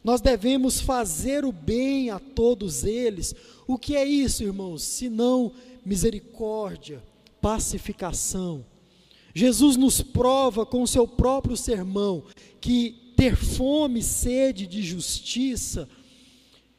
Nós 0.03 0.21
devemos 0.21 0.81
fazer 0.81 1.45
o 1.45 1.53
bem 1.53 2.11
a 2.11 2.19
todos 2.19 2.85
eles. 2.85 3.35
O 3.67 3.79
que 3.79 3.95
é 3.97 4.05
isso, 4.05 4.43
irmãos? 4.43 4.83
Senão 4.83 5.53
misericórdia, 5.85 7.03
pacificação. 7.41 8.65
Jesus 9.35 9.77
nos 9.77 10.03
prova 10.03 10.67
com 10.67 10.83
o 10.83 10.87
seu 10.87 11.07
próprio 11.07 11.57
sermão 11.57 12.25
que 12.61 13.13
ter 13.17 13.37
fome 13.37 14.01
e 14.01 14.03
sede 14.03 14.67
de 14.67 14.83
justiça 14.83 15.89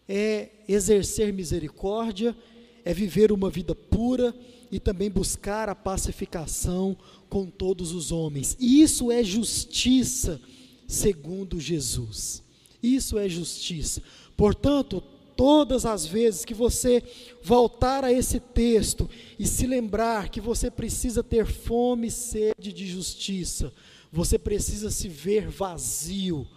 é 0.10 0.50
exercer 0.68 1.32
misericórdia, 1.32 2.36
é 2.84 2.92
viver 2.96 3.32
uma 3.32 3.48
vida 3.52 3.76
pura 3.76 4.36
e 4.72 4.80
também 4.80 5.12
buscar 5.12 5.70
a 5.70 5.76
pacificação 5.76 6.98
com 7.30 7.46
todos 7.46 7.94
os 7.94 8.12
homens. 8.12 8.58
E 8.60 8.82
isso 8.82 9.12
é 9.12 9.24
justiça 9.24 10.42
segundo 10.88 11.60
Jesus. 11.60 12.42
Isso 12.82 13.20
é 13.20 13.30
justiça. 13.30 14.02
Portanto, 14.36 15.04
todas 15.36 15.86
as 15.86 16.06
vezes 16.06 16.44
que 16.44 16.54
você 16.56 17.04
voltar 17.44 18.04
a 18.04 18.12
esse 18.12 18.40
texto 18.40 19.08
e 19.38 19.46
se 19.46 19.68
lembrar 19.68 20.30
que 20.30 20.42
você 20.42 20.72
precisa 20.72 21.22
ter 21.22 21.46
fome 21.46 22.08
e 22.08 22.12
sede 22.12 22.74
de 22.74 22.88
justiça, 22.88 23.72
você 24.12 24.40
precisa 24.40 24.90
se 24.90 25.08
ver 25.08 25.48
vazio, 25.48 26.48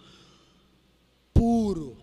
puro, 1.33 2.02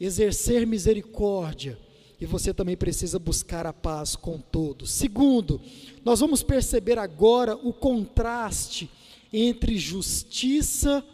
exercer 0.00 0.66
misericórdia, 0.66 1.78
e 2.20 2.26
você 2.26 2.52
também 2.52 2.76
precisa 2.76 3.18
buscar 3.18 3.66
a 3.66 3.72
paz 3.72 4.16
com 4.16 4.38
todos. 4.38 4.90
Segundo, 4.90 5.60
nós 6.04 6.20
vamos 6.20 6.42
perceber 6.42 6.98
agora 6.98 7.54
o 7.54 7.72
contraste 7.72 8.90
entre 9.32 9.78
justiça 9.78 11.04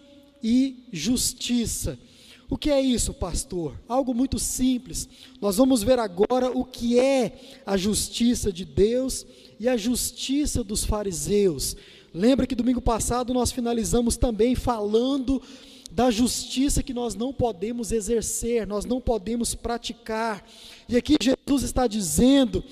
e 0.43 0.85
justiça. 0.93 1.99
O 2.49 2.57
que 2.57 2.71
é 2.71 2.81
isso, 2.81 3.13
pastor? 3.13 3.75
Algo 3.89 4.15
muito 4.15 4.39
simples. 4.39 5.09
Nós 5.41 5.57
vamos 5.57 5.83
ver 5.83 5.99
agora 5.99 6.51
o 6.51 6.65
que 6.65 6.99
é 6.99 7.39
a 7.67 7.77
justiça 7.77 8.53
de 8.53 8.65
Deus 8.65 9.27
e 9.59 9.69
a 9.69 9.77
justiça 9.77 10.63
dos 10.63 10.85
fariseus. 10.85 11.77
Lembra 12.13 12.47
que 12.47 12.55
domingo 12.55 12.81
passado 12.81 13.35
nós 13.35 13.51
finalizamos 13.51 14.17
também 14.17 14.55
falando 14.55 15.43
da 15.95 16.11
justiça 16.11 16.83
que 16.83 16.93
nós 16.93 17.15
não 17.15 17.33
podemos 17.33 17.93
exercer, 17.93 18.67
nós 18.67 18.85
não 18.85 19.01
podemos 19.01 19.55
praticar. 19.55 20.45
E 20.89 20.97
aqui 20.97 21.17
Jesus 21.23 21.63
está 21.63 21.87
dizendo 21.87 22.65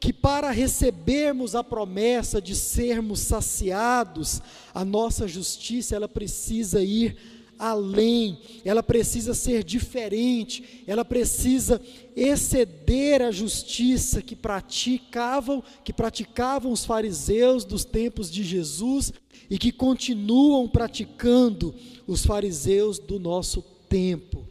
que 0.00 0.10
para 0.10 0.50
recebermos 0.50 1.54
a 1.54 1.62
promessa 1.62 2.40
de 2.40 2.56
sermos 2.56 3.20
saciados, 3.20 4.40
a 4.72 4.86
nossa 4.86 5.28
justiça 5.28 5.94
ela 5.94 6.08
precisa 6.08 6.82
ir 6.82 7.39
além, 7.60 8.38
ela 8.64 8.82
precisa 8.82 9.34
ser 9.34 9.62
diferente, 9.62 10.82
ela 10.86 11.04
precisa 11.04 11.78
exceder 12.16 13.20
a 13.20 13.30
justiça 13.30 14.22
que 14.22 14.34
praticavam, 14.34 15.62
que 15.84 15.92
praticavam 15.92 16.72
os 16.72 16.86
fariseus 16.86 17.62
dos 17.62 17.84
tempos 17.84 18.30
de 18.30 18.42
Jesus 18.42 19.12
e 19.50 19.58
que 19.58 19.70
continuam 19.70 20.66
praticando 20.66 21.74
os 22.06 22.24
fariseus 22.24 22.98
do 22.98 23.18
nosso 23.18 23.62
tempo. 23.90 24.48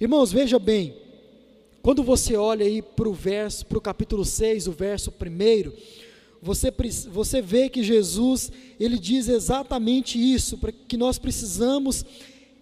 Irmãos, 0.00 0.32
veja 0.32 0.58
bem, 0.58 0.96
quando 1.80 2.02
você 2.02 2.36
olha 2.36 2.66
aí 2.66 2.82
para 2.82 3.08
o 3.08 3.14
verso, 3.14 3.64
para 3.66 3.78
o 3.78 3.80
capítulo 3.80 4.24
6, 4.24 4.66
o 4.66 4.72
verso 4.72 5.12
1, 5.12 5.72
você, 6.42 6.74
você 7.08 7.40
vê 7.40 7.68
que 7.68 7.84
Jesus, 7.84 8.50
ele 8.80 8.98
diz 8.98 9.28
exatamente 9.28 10.18
isso, 10.18 10.58
para 10.58 10.72
que 10.72 10.96
nós 10.96 11.16
precisamos 11.16 12.04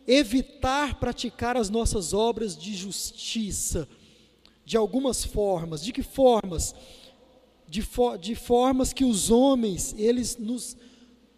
evitar 0.06 0.98
praticar 0.98 1.56
as 1.56 1.70
nossas 1.70 2.12
obras 2.12 2.56
de 2.56 2.74
justiça, 2.74 3.88
de 4.64 4.76
algumas 4.76 5.24
formas. 5.24 5.82
De 5.82 5.92
que 5.92 6.02
formas? 6.02 6.74
De, 7.68 7.82
de 8.20 8.34
formas 8.34 8.92
que 8.92 9.04
os 9.04 9.30
homens, 9.30 9.94
eles 9.96 10.36
nos 10.36 10.76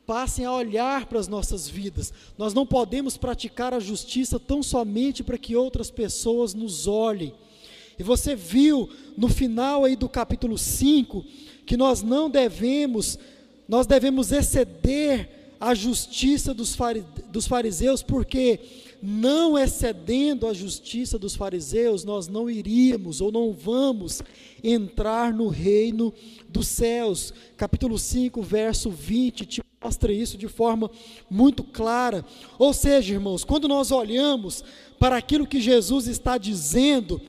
passem 0.06 0.44
a 0.44 0.52
olhar 0.52 1.06
para 1.06 1.18
as 1.18 1.28
nossas 1.28 1.68
vidas. 1.68 2.12
Nós 2.36 2.52
não 2.52 2.66
podemos 2.66 3.16
praticar 3.16 3.72
a 3.72 3.80
justiça 3.80 4.38
tão 4.38 4.62
somente 4.62 5.22
para 5.22 5.38
que 5.38 5.56
outras 5.56 5.90
pessoas 5.90 6.54
nos 6.54 6.86
olhem. 6.86 7.34
E 7.98 8.02
você 8.02 8.34
viu 8.34 8.88
no 9.16 9.28
final 9.28 9.84
aí 9.84 9.96
do 9.96 10.08
capítulo 10.08 10.58
5 10.58 11.24
que 11.64 11.76
nós 11.76 12.02
não 12.02 12.28
devemos, 12.28 13.18
nós 13.68 13.86
devemos 13.86 14.32
exceder 14.32 15.41
a 15.62 15.76
justiça 15.76 16.52
dos, 16.52 16.74
fariseus, 17.46 18.02
porque 18.02 18.58
não 19.00 19.56
excedendo 19.56 20.48
a 20.48 20.52
justiça 20.52 21.16
dos 21.16 21.36
fariseus, 21.36 22.02
nós 22.02 22.26
não 22.26 22.50
iríamos 22.50 23.20
ou 23.20 23.30
não 23.30 23.52
vamos 23.52 24.20
entrar 24.60 25.32
no 25.32 25.46
reino 25.46 26.12
dos 26.48 26.66
céus. 26.66 27.32
Capítulo 27.56 27.96
5, 27.96 28.42
verso 28.42 28.90
20, 28.90 29.46
te 29.46 29.62
mostra 29.80 30.12
isso 30.12 30.36
de 30.36 30.48
forma 30.48 30.90
muito 31.30 31.62
clara. 31.62 32.24
Ou 32.58 32.72
seja, 32.72 33.14
irmãos, 33.14 33.44
quando 33.44 33.68
nós 33.68 33.92
olhamos 33.92 34.64
para 34.98 35.16
aquilo 35.16 35.46
que 35.46 35.60
Jesus 35.60 36.08
está 36.08 36.38
dizendo, 36.38 37.20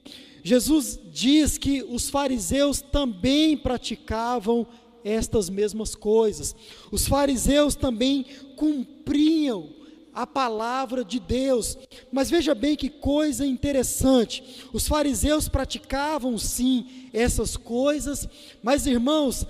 Jesus 0.44 1.00
diz 1.12 1.60
que 1.60 1.84
os 1.84 2.10
fariseus 2.10 2.82
também 2.82 3.56
praticavam 3.56 4.66
estas 5.04 5.50
mesmas 5.50 5.96
coisas. 5.96 6.56
Os 6.92 7.08
fariseus 7.08 7.76
também 7.76 8.26
cumpriam 8.56 9.70
a 10.14 10.28
palavra 10.28 11.04
de 11.04 11.20
Deus. 11.20 11.78
Mas 12.12 12.30
veja 12.30 12.54
bem 12.54 12.76
que 12.76 12.90
coisa 12.90 13.46
interessante. 13.46 14.44
Os 14.72 14.88
fariseus 14.88 15.50
praticavam 15.50 16.38
sim 16.38 17.10
essas 17.12 17.58
coisas, 17.58 18.28
mas 18.62 18.86
irmãos, 18.86 19.46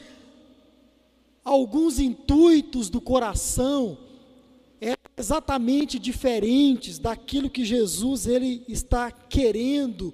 alguns 1.44 2.00
intuitos 2.00 2.90
do 2.90 3.02
coração 3.02 3.98
eram 4.80 4.98
exatamente 5.18 6.00
diferentes 6.00 6.98
daquilo 6.98 7.50
que 7.50 7.66
Jesus 7.66 8.28
ele 8.28 8.64
está 8.68 9.12
querendo 9.12 10.14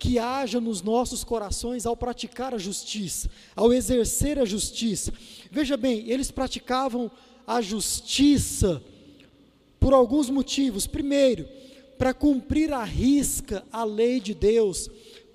que 0.00 0.18
haja 0.18 0.58
nos 0.62 0.80
nossos 0.80 1.22
corações 1.22 1.84
ao 1.84 1.94
praticar 1.94 2.54
a 2.54 2.58
justiça, 2.58 3.28
ao 3.54 3.70
exercer 3.70 4.38
a 4.38 4.46
justiça. 4.46 5.12
Veja 5.52 5.76
bem, 5.76 6.08
eles 6.08 6.30
praticavam 6.30 7.10
a 7.46 7.60
justiça 7.60 8.82
por 9.78 9.92
alguns 9.92 10.30
motivos. 10.30 10.86
Primeiro, 10.86 11.46
para 11.98 12.14
cumprir 12.14 12.72
à 12.72 12.82
risca 12.82 13.62
a 13.70 13.84
lei 13.84 14.20
de 14.20 14.34
Deus, 14.34 14.88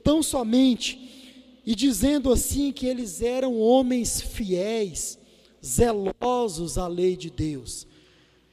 tão 0.04 0.24
somente, 0.24 1.62
e 1.64 1.76
dizendo 1.76 2.32
assim 2.32 2.72
que 2.72 2.88
eles 2.88 3.22
eram 3.22 3.60
homens 3.60 4.20
fiéis, 4.20 5.20
zelosos 5.64 6.80
à 6.80 6.88
lei 6.88 7.16
de 7.16 7.30
Deus, 7.30 7.86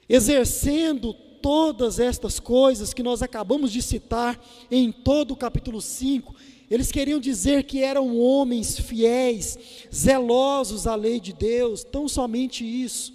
exercendo 0.07 1.17
todas 1.43 1.99
estas 1.99 2.39
coisas 2.39 2.95
que 2.95 3.03
nós 3.03 3.21
acabamos 3.21 3.73
de 3.73 3.83
citar 3.83 4.41
em 4.71 4.93
todo 4.93 5.33
o 5.33 5.37
capítulo 5.37 5.83
5, 5.83 6.35
eles 6.71 6.91
queriam 6.91 7.21
dizer 7.21 7.65
que 7.65 7.83
eram 7.83 8.17
homens 8.17 8.79
fiéis, 8.79 9.59
zelosos 9.93 10.87
à 10.87 10.95
lei 10.95 11.21
de 11.21 11.33
Deus, 11.33 11.85
tão 11.85 12.09
somente 12.09 12.65
isso. 12.65 13.13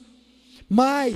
Mas 0.70 1.16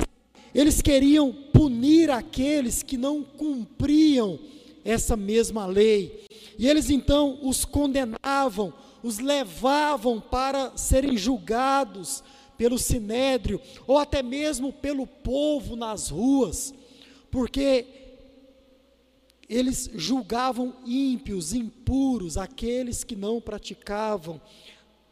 eles 0.56 0.82
queriam 0.82 1.32
punir 1.54 2.10
aqueles 2.10 2.82
que 2.82 2.98
não 2.98 3.22
cumpriam 3.22 4.40
essa 4.84 5.16
mesma 5.16 5.68
lei. 5.68 6.26
E 6.58 6.68
eles 6.68 6.90
então 6.90 7.38
os 7.44 7.66
condenavam, 7.66 8.74
os 9.04 9.20
levavam 9.20 10.20
para 10.20 10.76
serem 10.76 11.18
julgados 11.18 12.24
pelo 12.58 12.80
sinédrio 12.80 13.60
ou 13.86 13.98
até 13.98 14.24
mesmo 14.24 14.72
pelo 14.72 15.06
povo 15.06 15.76
nas 15.76 16.10
ruas 16.10 16.74
porque 17.32 17.88
eles 19.50 19.90
julgavam 19.96 20.74
ímpios, 20.86 21.54
impuros, 21.54 22.38
aqueles 22.38 23.04
que 23.04 23.16
não 23.16 23.42
praticavam 23.42 24.40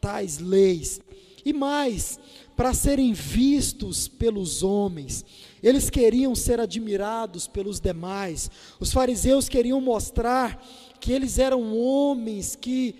tais 0.00 0.38
leis. 0.38 1.00
E 1.44 1.52
mais, 1.52 2.18
para 2.56 2.72
serem 2.74 3.12
vistos 3.12 4.06
pelos 4.08 4.62
homens, 4.62 5.24
eles 5.62 5.90
queriam 5.90 6.34
ser 6.34 6.60
admirados 6.60 7.46
pelos 7.46 7.80
demais. 7.80 8.50
Os 8.78 8.92
fariseus 8.92 9.48
queriam 9.48 9.80
mostrar 9.80 10.62
que 11.00 11.12
eles 11.12 11.38
eram 11.38 11.76
homens 11.76 12.54
que 12.54 12.94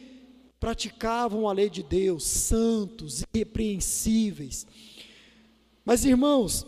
praticavam 0.58 1.48
a 1.48 1.52
lei 1.52 1.70
de 1.70 1.82
Deus, 1.82 2.24
santos, 2.24 3.22
irrepreensíveis. 3.34 4.66
Mas 5.84 6.04
irmãos, 6.04 6.66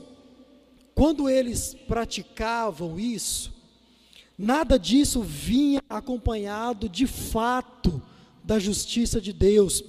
quando 0.95 1.29
eles 1.29 1.75
praticavam 1.87 2.99
isso, 2.99 3.53
nada 4.37 4.79
disso 4.79 5.23
vinha 5.23 5.83
acompanhado 5.89 6.89
de 6.89 7.07
fato 7.07 8.03
da 8.45 8.59
justiça 8.59 9.21
de 9.21 9.33
Deus, 9.33 9.83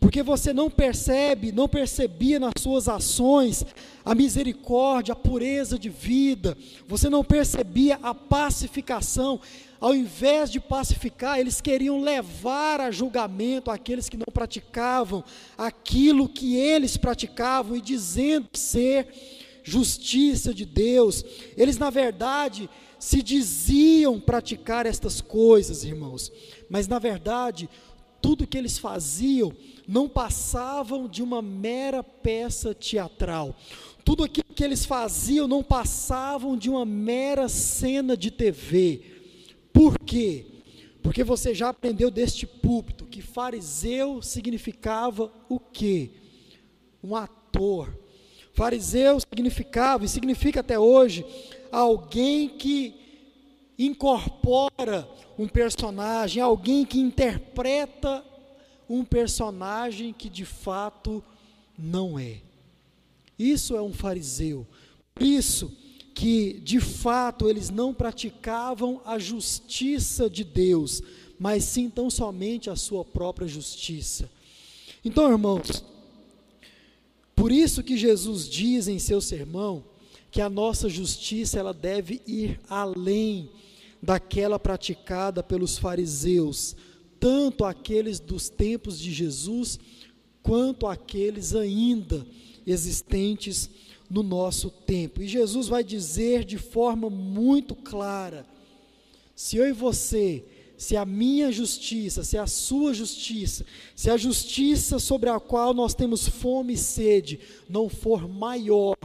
porque 0.00 0.22
você 0.22 0.52
não 0.52 0.70
percebe, 0.70 1.52
não 1.52 1.68
percebia 1.68 2.40
nas 2.40 2.52
suas 2.58 2.88
ações 2.88 3.64
a 4.04 4.14
misericórdia, 4.14 5.12
a 5.12 5.16
pureza 5.16 5.78
de 5.78 5.88
vida, 5.88 6.56
você 6.86 7.10
não 7.10 7.22
percebia 7.22 7.98
a 8.02 8.14
pacificação, 8.14 9.40
ao 9.80 9.94
invés 9.94 10.50
de 10.50 10.58
pacificar, 10.58 11.38
eles 11.38 11.60
queriam 11.60 12.00
levar 12.00 12.80
a 12.80 12.90
julgamento 12.90 13.70
aqueles 13.70 14.08
que 14.08 14.16
não 14.16 14.26
praticavam 14.32 15.22
aquilo 15.56 16.28
que 16.28 16.56
eles 16.56 16.96
praticavam 16.96 17.76
e 17.76 17.80
dizendo 17.80 18.48
ser 18.54 19.06
justiça 19.68 20.52
de 20.52 20.64
Deus. 20.64 21.24
Eles, 21.56 21.78
na 21.78 21.90
verdade, 21.90 22.68
se 22.98 23.22
diziam 23.22 24.18
praticar 24.18 24.86
estas 24.86 25.20
coisas, 25.20 25.84
irmãos, 25.84 26.32
mas 26.68 26.88
na 26.88 26.98
verdade, 26.98 27.68
tudo 28.20 28.46
que 28.46 28.58
eles 28.58 28.78
faziam 28.78 29.52
não 29.86 30.08
passavam 30.08 31.08
de 31.08 31.22
uma 31.22 31.40
mera 31.40 32.02
peça 32.02 32.74
teatral. 32.74 33.56
Tudo 34.04 34.24
aquilo 34.24 34.54
que 34.54 34.64
eles 34.64 34.84
faziam 34.84 35.46
não 35.46 35.62
passavam 35.62 36.56
de 36.56 36.68
uma 36.68 36.84
mera 36.84 37.48
cena 37.48 38.16
de 38.16 38.30
TV. 38.30 39.02
Por 39.72 39.98
quê? 39.98 40.46
Porque 41.02 41.22
você 41.22 41.54
já 41.54 41.68
aprendeu 41.68 42.10
deste 42.10 42.46
púlpito 42.46 43.06
que 43.06 43.22
fariseu 43.22 44.20
significava 44.20 45.32
o 45.48 45.60
quê? 45.60 46.10
Um 47.02 47.14
ator. 47.14 47.96
Fariseu 48.58 49.20
significava 49.20 50.04
e 50.04 50.08
significa 50.08 50.58
até 50.58 50.76
hoje 50.76 51.24
alguém 51.70 52.48
que 52.48 52.92
incorpora 53.78 55.08
um 55.38 55.46
personagem, 55.46 56.42
alguém 56.42 56.84
que 56.84 56.98
interpreta 56.98 58.24
um 58.90 59.04
personagem 59.04 60.12
que 60.12 60.28
de 60.28 60.44
fato 60.44 61.22
não 61.78 62.18
é. 62.18 62.38
Isso 63.38 63.76
é 63.76 63.80
um 63.80 63.92
fariseu. 63.92 64.66
Por 65.14 65.22
isso 65.22 65.72
que 66.12 66.54
de 66.54 66.80
fato 66.80 67.48
eles 67.48 67.70
não 67.70 67.94
praticavam 67.94 69.00
a 69.04 69.20
justiça 69.20 70.28
de 70.28 70.42
Deus, 70.42 71.00
mas 71.38 71.62
sim 71.62 71.88
tão 71.88 72.10
somente 72.10 72.68
a 72.68 72.74
sua 72.74 73.04
própria 73.04 73.46
justiça. 73.46 74.28
Então, 75.04 75.30
irmãos, 75.30 75.84
por 77.38 77.52
isso 77.52 77.84
que 77.84 77.96
Jesus 77.96 78.48
diz 78.48 78.88
em 78.88 78.98
seu 78.98 79.20
sermão 79.20 79.84
que 80.28 80.40
a 80.40 80.50
nossa 80.50 80.88
justiça 80.88 81.56
ela 81.56 81.72
deve 81.72 82.20
ir 82.26 82.60
além 82.68 83.48
daquela 84.02 84.58
praticada 84.58 85.40
pelos 85.40 85.78
fariseus, 85.78 86.74
tanto 87.20 87.64
aqueles 87.64 88.18
dos 88.18 88.48
tempos 88.48 88.98
de 88.98 89.12
Jesus, 89.12 89.78
quanto 90.42 90.84
aqueles 90.84 91.54
ainda 91.54 92.26
existentes 92.66 93.70
no 94.10 94.24
nosso 94.24 94.68
tempo. 94.68 95.22
E 95.22 95.28
Jesus 95.28 95.68
vai 95.68 95.84
dizer 95.84 96.44
de 96.44 96.58
forma 96.58 97.08
muito 97.08 97.76
clara: 97.76 98.44
se 99.36 99.56
eu 99.56 99.68
e 99.68 99.72
você, 99.72 100.44
se 100.78 100.96
a 100.96 101.04
minha 101.04 101.50
justiça, 101.50 102.22
se 102.22 102.38
a 102.38 102.46
sua 102.46 102.94
justiça, 102.94 103.66
se 103.96 104.08
a 104.08 104.16
justiça 104.16 105.00
sobre 105.00 105.28
a 105.28 105.40
qual 105.40 105.74
nós 105.74 105.92
temos 105.92 106.28
fome 106.28 106.74
e 106.74 106.78
sede 106.78 107.40
não 107.68 107.88
for 107.88 108.28
maior 108.28 108.96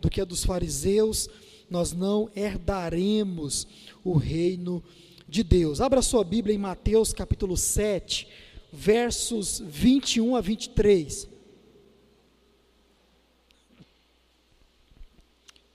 do 0.00 0.08
que 0.08 0.18
a 0.18 0.24
dos 0.24 0.42
fariseus, 0.42 1.28
nós 1.68 1.92
não 1.92 2.30
herdaremos 2.34 3.68
o 4.02 4.14
reino 4.14 4.82
de 5.28 5.44
Deus. 5.44 5.82
Abra 5.82 6.00
sua 6.00 6.24
Bíblia 6.24 6.54
em 6.54 6.58
Mateus 6.58 7.12
capítulo 7.12 7.54
7, 7.54 8.26
versos 8.72 9.62
21 9.62 10.34
a 10.34 10.40
23. 10.40 11.28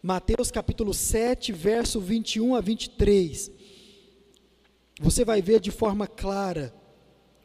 Mateus 0.01 0.49
capítulo 0.49 0.91
7, 0.91 1.51
verso 1.51 2.01
21 2.01 2.55
a 2.55 2.61
23. 2.61 3.54
Você 4.99 5.25
vai 5.25 5.41
ver 5.41 5.59
de 5.59 5.71
forma 5.71 6.07
clara 6.07 6.73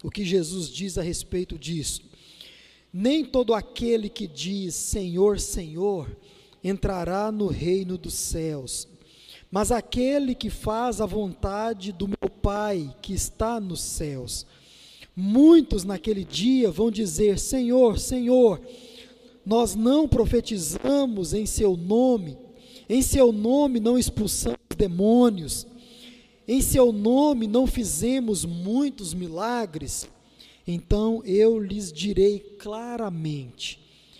o 0.02 0.10
que 0.10 0.24
Jesus 0.24 0.68
diz 0.68 0.96
a 0.96 1.02
respeito 1.02 1.58
disso. 1.58 2.02
Nem 2.92 3.24
todo 3.24 3.54
aquele 3.54 4.08
que 4.08 4.26
diz 4.26 4.74
Senhor, 4.74 5.38
Senhor, 5.38 6.16
entrará 6.62 7.30
no 7.30 7.46
reino 7.46 7.96
dos 7.96 8.14
céus, 8.14 8.88
mas 9.50 9.72
aquele 9.72 10.34
que 10.34 10.50
faz 10.50 11.00
a 11.00 11.06
vontade 11.06 11.92
do 11.92 12.08
meu 12.08 12.30
Pai 12.30 12.94
que 13.02 13.12
está 13.12 13.60
nos 13.60 13.80
céus. 13.80 14.46
Muitos 15.14 15.84
naquele 15.84 16.24
dia 16.24 16.70
vão 16.70 16.90
dizer: 16.90 17.38
Senhor, 17.38 17.98
Senhor, 17.98 18.60
nós 19.44 19.74
não 19.74 20.08
profetizamos 20.08 21.34
em 21.34 21.46
Seu 21.46 21.76
nome 21.76 22.38
em 22.92 23.02
seu 23.02 23.30
nome 23.30 23.78
não 23.78 23.96
expulsamos 23.96 24.58
demônios. 24.76 25.64
Em 26.50 26.60
seu 26.60 26.90
nome 26.90 27.46
não 27.46 27.64
fizemos 27.64 28.44
muitos 28.44 29.14
milagres. 29.14 30.08
Então 30.66 31.22
eu 31.24 31.60
lhes 31.60 31.92
direi 31.92 32.40
claramente: 32.58 33.78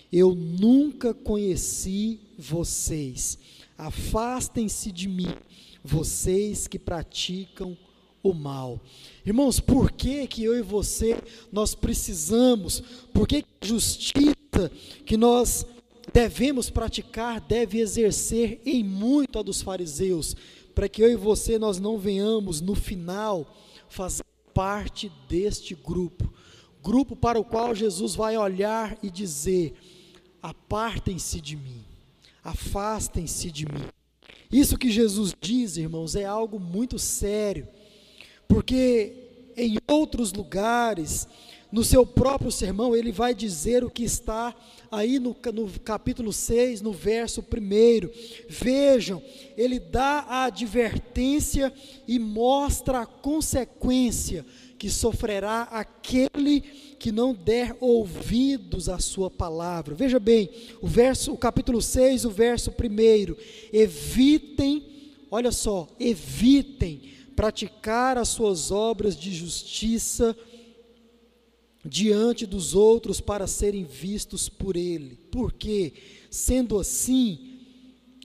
eu 0.09 0.33
nunca 0.33 1.13
conheci 1.13 2.21
vocês. 2.37 3.37
Afastem-se 3.77 4.93
de 4.93 5.09
mim, 5.09 5.27
vocês 5.83 6.69
que 6.69 6.79
praticam 6.79 7.77
o 8.23 8.33
mal. 8.33 8.79
Irmãos, 9.25 9.59
por 9.59 9.91
que 9.91 10.25
que 10.25 10.41
eu 10.41 10.57
e 10.57 10.61
você 10.61 11.21
nós 11.51 11.75
precisamos? 11.75 12.81
Por 13.13 13.27
que 13.27 13.43
a 13.61 13.65
justiça 13.65 14.71
que 15.05 15.17
nós 15.17 15.65
devemos 16.13 16.69
praticar, 16.69 17.39
deve 17.41 17.79
exercer 17.79 18.61
em 18.65 18.83
muito 18.83 19.39
a 19.39 19.41
dos 19.41 19.61
fariseus, 19.61 20.35
para 20.81 20.89
que 20.89 21.03
eu 21.03 21.11
e 21.11 21.15
você 21.15 21.59
nós 21.59 21.79
não 21.79 21.99
venhamos 21.99 22.59
no 22.59 22.73
final 22.73 23.55
fazer 23.87 24.23
parte 24.51 25.11
deste 25.29 25.75
grupo, 25.75 26.33
grupo 26.81 27.15
para 27.15 27.39
o 27.39 27.45
qual 27.45 27.75
Jesus 27.75 28.15
vai 28.15 28.35
olhar 28.35 28.97
e 29.03 29.11
dizer: 29.11 29.75
apartem-se 30.41 31.39
de 31.39 31.55
mim, 31.55 31.83
afastem-se 32.43 33.51
de 33.51 33.67
mim. 33.67 33.85
Isso 34.51 34.75
que 34.75 34.89
Jesus 34.89 35.35
diz, 35.39 35.77
irmãos, 35.77 36.15
é 36.15 36.25
algo 36.25 36.59
muito 36.59 36.97
sério, 36.97 37.67
porque 38.47 39.53
em 39.55 39.77
outros 39.87 40.33
lugares 40.33 41.27
no 41.71 41.83
seu 41.83 42.05
próprio 42.05 42.51
sermão, 42.51 42.95
ele 42.95 43.11
vai 43.11 43.33
dizer 43.33 43.83
o 43.83 43.89
que 43.89 44.03
está 44.03 44.53
aí 44.91 45.19
no, 45.19 45.35
no 45.53 45.79
capítulo 45.79 46.33
6, 46.33 46.81
no 46.81 46.91
verso 46.91 47.41
1. 47.41 48.09
Vejam, 48.49 49.21
ele 49.55 49.79
dá 49.79 50.25
a 50.27 50.43
advertência 50.45 51.71
e 52.07 52.19
mostra 52.19 53.01
a 53.01 53.05
consequência 53.05 54.45
que 54.77 54.89
sofrerá 54.89 55.63
aquele 55.63 56.61
que 56.99 57.11
não 57.11 57.33
der 57.33 57.77
ouvidos 57.79 58.89
à 58.89 58.99
sua 58.99 59.29
palavra. 59.29 59.95
Veja 59.95 60.19
bem, 60.19 60.49
o 60.81 60.87
verso, 60.87 61.31
o 61.31 61.37
capítulo 61.37 61.81
6, 61.81 62.25
o 62.25 62.29
verso 62.31 62.71
1. 62.71 63.35
Evitem, 63.71 64.83
olha 65.29 65.51
só, 65.51 65.87
evitem 65.99 67.01
praticar 67.35 68.17
as 68.17 68.27
suas 68.27 68.71
obras 68.71 69.15
de 69.15 69.33
justiça 69.33 70.35
diante 71.83 72.45
dos 72.45 72.75
outros 72.75 73.19
para 73.19 73.47
serem 73.47 73.83
vistos 73.83 74.47
por 74.47 74.75
ele. 74.75 75.17
Porque, 75.31 75.93
sendo 76.29 76.79
assim, 76.79 77.59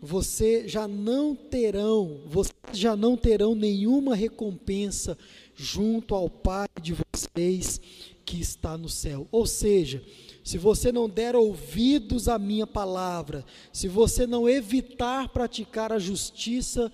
você 0.03 0.69
já 0.69 0.87
não 0.87 1.35
terão, 1.35 2.21
vocês 2.27 2.55
já 2.73 2.95
não 2.95 3.17
terão 3.17 3.55
nenhuma 3.55 4.15
recompensa 4.15 5.17
junto 5.55 6.15
ao 6.15 6.29
Pai 6.29 6.69
de 6.81 6.95
vocês 6.95 7.81
que 8.25 8.41
está 8.41 8.77
no 8.77 8.89
céu. 8.89 9.27
Ou 9.31 9.47
seja, 9.47 10.03
se 10.45 10.59
você 10.59 10.93
não 10.93 11.09
der 11.09 11.35
ouvidos 11.35 12.29
à 12.29 12.39
minha 12.39 12.67
palavra, 12.67 13.45
se 13.73 13.89
você 13.89 14.27
não 14.27 14.49
evitar 14.49 15.29
praticar 15.29 15.93
a 15.93 15.99
justiça 15.99 16.93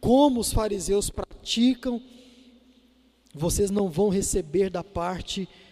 como 0.00 0.40
os 0.40 0.52
fariseus 0.52 1.08
praticam, 1.08 2.02
vocês 3.34 3.70
não 3.70 3.88
vão 3.88 4.10
receber 4.10 4.68
da 4.68 4.84
parte 4.84 5.40
de 5.42 5.63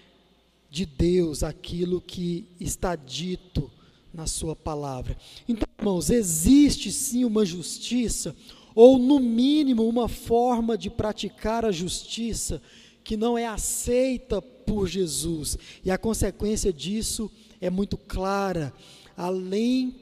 de 0.72 0.86
Deus 0.86 1.42
aquilo 1.42 2.00
que 2.00 2.46
está 2.58 2.96
dito 2.96 3.70
na 4.12 4.26
Sua 4.26 4.56
palavra. 4.56 5.18
Então, 5.46 5.68
irmãos, 5.78 6.08
existe 6.08 6.90
sim 6.90 7.26
uma 7.26 7.44
justiça, 7.44 8.34
ou 8.74 8.98
no 8.98 9.20
mínimo 9.20 9.86
uma 9.86 10.08
forma 10.08 10.78
de 10.78 10.88
praticar 10.88 11.66
a 11.66 11.70
justiça 11.70 12.62
que 13.04 13.18
não 13.18 13.36
é 13.36 13.46
aceita 13.46 14.40
por 14.40 14.88
Jesus. 14.88 15.58
E 15.84 15.90
a 15.90 15.98
consequência 15.98 16.72
disso 16.72 17.30
é 17.60 17.68
muito 17.68 17.98
clara, 17.98 18.72
além 19.14 19.94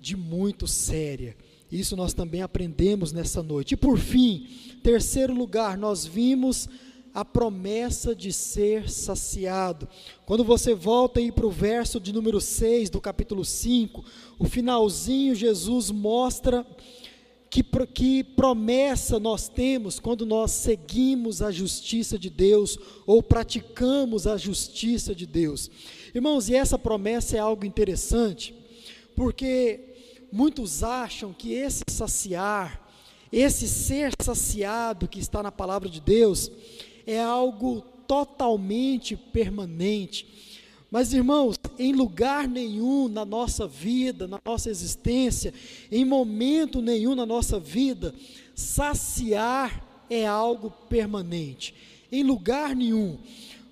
de 0.00 0.16
muito 0.16 0.66
séria. 0.66 1.36
Isso 1.70 1.94
nós 1.94 2.12
também 2.12 2.42
aprendemos 2.42 3.12
nessa 3.12 3.44
noite. 3.44 3.74
E 3.74 3.76
por 3.76 3.96
fim, 3.96 4.48
terceiro 4.82 5.32
lugar, 5.32 5.78
nós 5.78 6.04
vimos 6.04 6.68
a 7.16 7.24
promessa 7.24 8.14
de 8.14 8.30
ser 8.30 8.90
saciado. 8.90 9.88
Quando 10.26 10.44
você 10.44 10.74
volta 10.74 11.18
aí 11.18 11.32
para 11.32 11.46
o 11.46 11.50
verso 11.50 11.98
de 11.98 12.12
número 12.12 12.42
6 12.42 12.90
do 12.90 13.00
capítulo 13.00 13.42
5, 13.42 14.04
o 14.38 14.44
finalzinho, 14.44 15.34
Jesus 15.34 15.90
mostra 15.90 16.66
que, 17.48 17.62
que 17.94 18.22
promessa 18.22 19.18
nós 19.18 19.48
temos 19.48 19.98
quando 19.98 20.26
nós 20.26 20.50
seguimos 20.50 21.40
a 21.40 21.50
justiça 21.50 22.18
de 22.18 22.28
Deus 22.28 22.78
ou 23.06 23.22
praticamos 23.22 24.26
a 24.26 24.36
justiça 24.36 25.14
de 25.14 25.24
Deus. 25.24 25.70
Irmãos, 26.14 26.50
e 26.50 26.54
essa 26.54 26.78
promessa 26.78 27.34
é 27.34 27.40
algo 27.40 27.64
interessante, 27.64 28.54
porque 29.14 29.80
muitos 30.30 30.82
acham 30.82 31.32
que 31.32 31.54
esse 31.54 31.82
saciar, 31.88 32.86
esse 33.32 33.66
ser 33.66 34.12
saciado 34.20 35.08
que 35.08 35.18
está 35.18 35.42
na 35.42 35.50
palavra 35.50 35.88
de 35.88 36.02
Deus, 36.02 36.52
é 37.06 37.20
algo 37.22 37.82
totalmente 38.06 39.16
permanente. 39.16 40.26
Mas, 40.90 41.12
irmãos, 41.12 41.56
em 41.78 41.92
lugar 41.92 42.48
nenhum 42.48 43.08
na 43.08 43.24
nossa 43.24 43.66
vida, 43.66 44.26
na 44.26 44.40
nossa 44.44 44.70
existência, 44.70 45.52
em 45.90 46.04
momento 46.04 46.80
nenhum 46.80 47.14
na 47.14 47.26
nossa 47.26 47.58
vida, 47.58 48.14
saciar 48.54 49.84
é 50.08 50.26
algo 50.26 50.70
permanente. 50.88 51.74
Em 52.10 52.22
lugar 52.22 52.74
nenhum. 52.74 53.18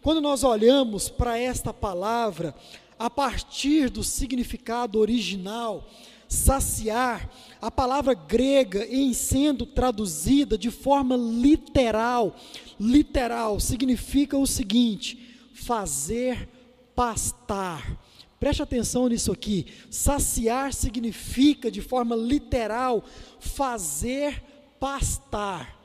Quando 0.03 0.21
nós 0.21 0.45
olhamos 0.45 1.09
para 1.09 1.39
esta 1.39 1.73
palavra, 1.73 2.55
a 2.99 3.09
partir 3.09 3.89
do 3.89 4.05
significado 4.05 4.99
original, 4.99 5.89
saciar, 6.35 7.31
a 7.61 7.71
palavra 7.71 8.13
grega, 8.13 8.87
em 8.87 9.13
sendo 9.15 9.65
traduzida 9.65 10.59
de 10.59 10.71
forma 10.71 11.17
literal, 11.17 12.37
literal, 12.79 13.59
significa 13.61 14.37
o 14.37 14.47
seguinte: 14.47 15.39
fazer 15.55 16.49
pastar. 16.95 17.99
Preste 18.39 18.63
atenção 18.63 19.09
nisso 19.09 19.33
aqui. 19.33 19.67
Saciar 19.89 20.75
significa, 20.75 21.71
de 21.71 21.81
forma 21.81 22.15
literal, 22.15 23.03
fazer 23.39 24.43
pastar. 24.79 25.79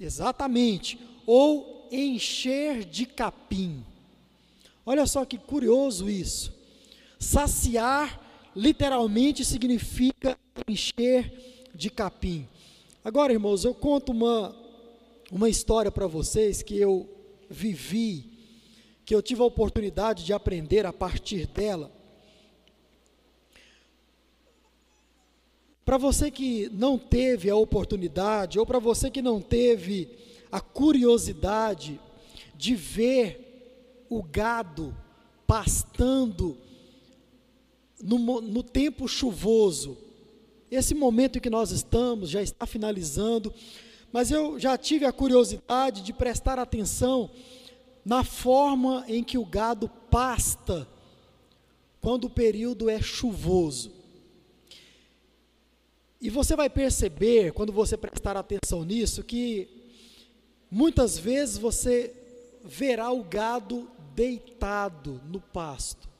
Exatamente. 0.00 0.98
Ou 1.26 1.88
encher 1.92 2.84
de 2.84 3.06
capim. 3.06 3.84
Olha 4.84 5.06
só 5.06 5.24
que 5.24 5.38
curioso 5.38 6.10
isso. 6.10 6.52
Saciar 7.18 8.23
literalmente 8.54 9.44
significa 9.44 10.38
encher 10.68 11.68
de 11.74 11.90
capim. 11.90 12.48
Agora, 13.04 13.32
irmãos, 13.32 13.64
eu 13.64 13.74
conto 13.74 14.12
uma, 14.12 14.54
uma 15.30 15.48
história 15.48 15.90
para 15.90 16.06
vocês 16.06 16.62
que 16.62 16.76
eu 16.76 17.08
vivi 17.50 18.34
que 19.04 19.14
eu 19.14 19.22
tive 19.22 19.42
a 19.42 19.44
oportunidade 19.44 20.24
de 20.24 20.32
aprender 20.32 20.86
a 20.86 20.92
partir 20.92 21.46
dela. 21.46 21.90
Para 25.84 25.98
você 25.98 26.30
que 26.30 26.70
não 26.72 26.98
teve 26.98 27.50
a 27.50 27.56
oportunidade, 27.56 28.58
ou 28.58 28.64
para 28.64 28.78
você 28.78 29.10
que 29.10 29.20
não 29.20 29.40
teve 29.42 30.08
a 30.50 30.60
curiosidade 30.60 32.00
de 32.56 32.74
ver 32.74 34.06
o 34.08 34.22
gado 34.22 34.96
pastando 35.46 36.56
no, 38.04 38.42
no 38.42 38.62
tempo 38.62 39.08
chuvoso, 39.08 39.96
esse 40.70 40.94
momento 40.94 41.38
em 41.38 41.40
que 41.40 41.48
nós 41.48 41.70
estamos 41.70 42.28
já 42.28 42.42
está 42.42 42.66
finalizando, 42.66 43.52
mas 44.12 44.30
eu 44.30 44.60
já 44.60 44.76
tive 44.76 45.06
a 45.06 45.12
curiosidade 45.12 46.02
de 46.02 46.12
prestar 46.12 46.58
atenção 46.58 47.30
na 48.04 48.22
forma 48.22 49.04
em 49.08 49.24
que 49.24 49.38
o 49.38 49.46
gado 49.46 49.88
pasta 50.10 50.86
quando 52.00 52.26
o 52.26 52.30
período 52.30 52.90
é 52.90 53.00
chuvoso. 53.00 53.90
E 56.20 56.28
você 56.28 56.54
vai 56.54 56.68
perceber, 56.68 57.52
quando 57.52 57.72
você 57.72 57.96
prestar 57.96 58.36
atenção 58.36 58.84
nisso, 58.84 59.24
que 59.24 59.68
muitas 60.70 61.18
vezes 61.18 61.56
você 61.56 62.14
verá 62.62 63.10
o 63.10 63.24
gado 63.24 63.88
deitado 64.14 65.20
no 65.26 65.40
pasto. 65.40 66.13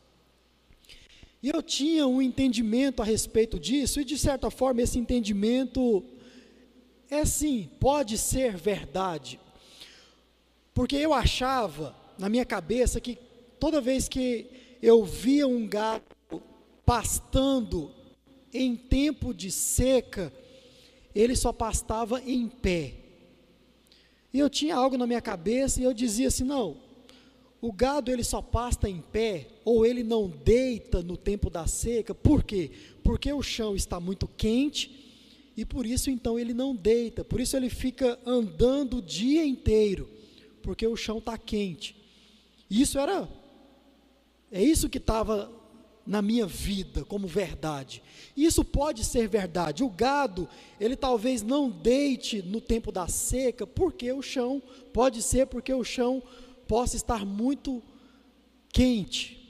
E 1.44 1.50
eu 1.50 1.62
tinha 1.62 2.06
um 2.06 2.22
entendimento 2.22 3.02
a 3.02 3.04
respeito 3.04 3.60
disso, 3.60 4.00
e 4.00 4.04
de 4.04 4.16
certa 4.16 4.50
forma 4.50 4.80
esse 4.80 4.98
entendimento 4.98 6.02
é 7.10 7.22
sim, 7.26 7.68
pode 7.78 8.16
ser 8.16 8.56
verdade. 8.56 9.38
Porque 10.72 10.96
eu 10.96 11.12
achava, 11.12 11.94
na 12.18 12.30
minha 12.30 12.46
cabeça, 12.46 12.98
que 12.98 13.18
toda 13.60 13.78
vez 13.78 14.08
que 14.08 14.46
eu 14.80 15.04
via 15.04 15.46
um 15.46 15.68
gado 15.68 16.02
pastando 16.86 17.90
em 18.50 18.74
tempo 18.74 19.34
de 19.34 19.50
seca, 19.50 20.32
ele 21.14 21.36
só 21.36 21.52
pastava 21.52 22.22
em 22.22 22.48
pé. 22.48 22.94
E 24.32 24.38
eu 24.38 24.48
tinha 24.48 24.76
algo 24.76 24.96
na 24.96 25.06
minha 25.06 25.20
cabeça 25.20 25.78
e 25.78 25.84
eu 25.84 25.92
dizia 25.92 26.28
assim: 26.28 26.44
não, 26.44 26.78
o 27.66 27.72
gado 27.72 28.10
ele 28.10 28.22
só 28.22 28.42
pasta 28.42 28.90
em 28.90 29.00
pé, 29.00 29.48
ou 29.64 29.86
ele 29.86 30.02
não 30.02 30.28
deita 30.28 31.02
no 31.02 31.16
tempo 31.16 31.48
da 31.48 31.66
seca, 31.66 32.14
por 32.14 32.44
quê? 32.44 32.70
Porque 33.02 33.32
o 33.32 33.42
chão 33.42 33.74
está 33.74 33.98
muito 33.98 34.28
quente 34.28 35.50
e 35.56 35.64
por 35.64 35.86
isso 35.86 36.10
então 36.10 36.38
ele 36.38 36.52
não 36.52 36.76
deita, 36.76 37.24
por 37.24 37.40
isso 37.40 37.56
ele 37.56 37.70
fica 37.70 38.18
andando 38.26 38.98
o 38.98 39.02
dia 39.02 39.46
inteiro 39.46 40.10
porque 40.64 40.86
o 40.86 40.94
chão 40.94 41.18
está 41.18 41.38
quente. 41.38 41.96
Isso 42.68 42.98
era, 42.98 43.26
é 44.52 44.62
isso 44.62 44.88
que 44.88 44.98
estava 44.98 45.50
na 46.06 46.20
minha 46.20 46.46
vida 46.46 47.02
como 47.04 47.26
verdade. 47.26 48.02
Isso 48.36 48.62
pode 48.62 49.04
ser 49.04 49.26
verdade. 49.26 49.82
O 49.82 49.88
gado, 49.88 50.46
ele 50.78 50.96
talvez 50.96 51.42
não 51.42 51.70
deite 51.70 52.42
no 52.42 52.60
tempo 52.60 52.92
da 52.92 53.08
seca, 53.08 53.66
porque 53.66 54.12
o 54.12 54.20
chão, 54.20 54.62
pode 54.92 55.22
ser 55.22 55.46
porque 55.46 55.72
o 55.72 55.84
chão 55.84 56.22
possa 56.66 56.96
estar 56.96 57.24
muito 57.24 57.82
quente. 58.72 59.40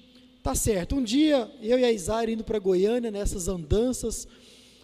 Tá 0.43 0.55
certo. 0.55 0.97
Um 0.97 1.03
dia, 1.03 1.51
eu 1.63 1.79
e 1.79 1.85
a 1.85 1.91
Isaira 1.91 2.31
indo 2.31 2.45
para 2.45 2.59
Goiânia, 2.59 3.11
nessas 3.11 3.49
andanças, 3.49 4.29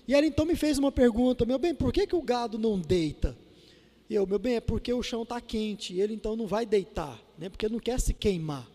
e 0.09 0.15
ela 0.15 0.27
então 0.27 0.47
me 0.47 0.57
fez 0.57 0.79
uma 0.79 0.91
pergunta: 0.91 1.45
Meu 1.45 1.59
bem, 1.59 1.75
por 1.75 1.93
que, 1.93 2.07
que 2.07 2.17
o 2.17 2.23
gado 2.23 2.59
não 2.59 2.81
deita? 2.81 3.37
Eu, 4.09 4.27
meu 4.27 4.41
bem, 4.41 4.57
é 4.57 4.61
porque 4.61 4.93
o 4.93 5.03
chão 5.05 5.23
está 5.23 5.41
quente, 5.41 5.95
ele 6.01 6.15
então 6.15 6.35
não 6.35 6.47
vai 6.47 6.67
deitar, 6.67 7.17
né, 7.39 7.49
porque 7.49 7.69
não 7.69 7.79
quer 7.79 8.01
se 8.01 8.13
queimar. 8.13 8.69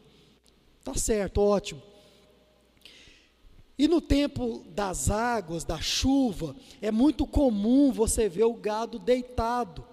Tá 0.82 0.94
certo, 0.94 1.42
ótimo. 1.42 1.82
E 3.78 3.86
no 3.86 4.00
tempo 4.00 4.64
das 4.70 5.10
águas, 5.10 5.66
da 5.66 5.82
chuva, 5.82 6.56
é 6.82 6.90
muito 6.90 7.28
comum 7.28 7.92
você 7.92 8.30
ver 8.30 8.46
o 8.46 8.54
gado 8.54 8.98
deitado. 8.98 9.84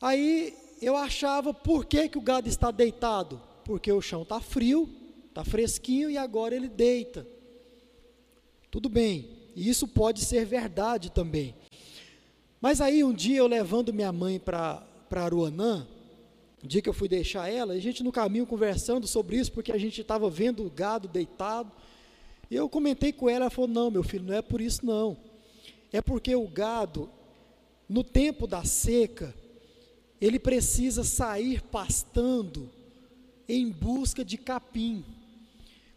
Aí 0.00 0.56
eu 0.80 0.96
achava, 0.96 1.52
por 1.52 1.84
que, 1.84 2.08
que 2.08 2.18
o 2.18 2.22
gado 2.22 2.48
está 2.48 2.70
deitado? 2.70 3.40
Porque 3.64 3.90
o 3.92 4.00
chão 4.00 4.22
está 4.22 4.40
frio, 4.40 4.88
está 5.28 5.44
fresquinho 5.44 6.10
e 6.10 6.16
agora 6.16 6.54
ele 6.54 6.68
deita. 6.68 7.26
Tudo 8.70 8.88
bem, 8.88 9.28
e 9.54 9.68
isso 9.68 9.88
pode 9.88 10.24
ser 10.24 10.44
verdade 10.44 11.10
também. 11.10 11.54
Mas 12.60 12.80
aí 12.80 13.04
um 13.04 13.12
dia 13.12 13.38
eu 13.38 13.46
levando 13.46 13.92
minha 13.92 14.12
mãe 14.12 14.38
para 14.38 14.84
Aruanã, 15.10 15.86
um 16.62 16.66
dia 16.66 16.82
que 16.82 16.88
eu 16.88 16.92
fui 16.94 17.08
deixar 17.08 17.48
ela, 17.48 17.74
a 17.74 17.78
gente 17.78 18.02
no 18.02 18.10
caminho 18.10 18.46
conversando 18.46 19.06
sobre 19.06 19.36
isso, 19.36 19.52
porque 19.52 19.70
a 19.70 19.78
gente 19.78 20.00
estava 20.00 20.28
vendo 20.28 20.66
o 20.66 20.70
gado 20.70 21.06
deitado, 21.06 21.70
e 22.50 22.56
eu 22.56 22.68
comentei 22.68 23.12
com 23.12 23.28
ela, 23.28 23.44
ela 23.44 23.50
falou, 23.50 23.68
não 23.68 23.90
meu 23.90 24.02
filho, 24.02 24.24
não 24.24 24.34
é 24.34 24.42
por 24.42 24.60
isso 24.60 24.84
não, 24.84 25.16
é 25.92 26.02
porque 26.02 26.34
o 26.34 26.48
gado, 26.48 27.08
no 27.88 28.02
tempo 28.02 28.46
da 28.46 28.64
seca, 28.64 29.34
ele 30.20 30.38
precisa 30.38 31.04
sair 31.04 31.62
pastando 31.62 32.70
em 33.48 33.70
busca 33.70 34.24
de 34.24 34.36
capim, 34.36 35.04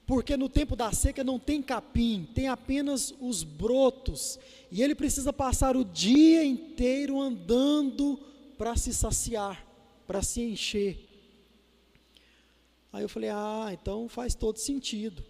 porque 0.05 0.37
no 0.37 0.49
tempo 0.49 0.75
da 0.75 0.91
seca 0.91 1.23
não 1.23 1.39
tem 1.39 1.61
capim, 1.61 2.27
tem 2.33 2.47
apenas 2.47 3.13
os 3.19 3.43
brotos, 3.43 4.39
e 4.71 4.81
ele 4.81 4.95
precisa 4.95 5.33
passar 5.33 5.75
o 5.75 5.83
dia 5.83 6.43
inteiro 6.43 7.19
andando 7.19 8.19
para 8.57 8.75
se 8.75 8.93
saciar, 8.93 9.65
para 10.05 10.21
se 10.21 10.41
encher. 10.41 11.07
Aí 12.93 13.03
eu 13.03 13.09
falei: 13.09 13.29
ah, 13.29 13.69
então 13.71 14.07
faz 14.09 14.35
todo 14.35 14.59
sentido. 14.59 15.23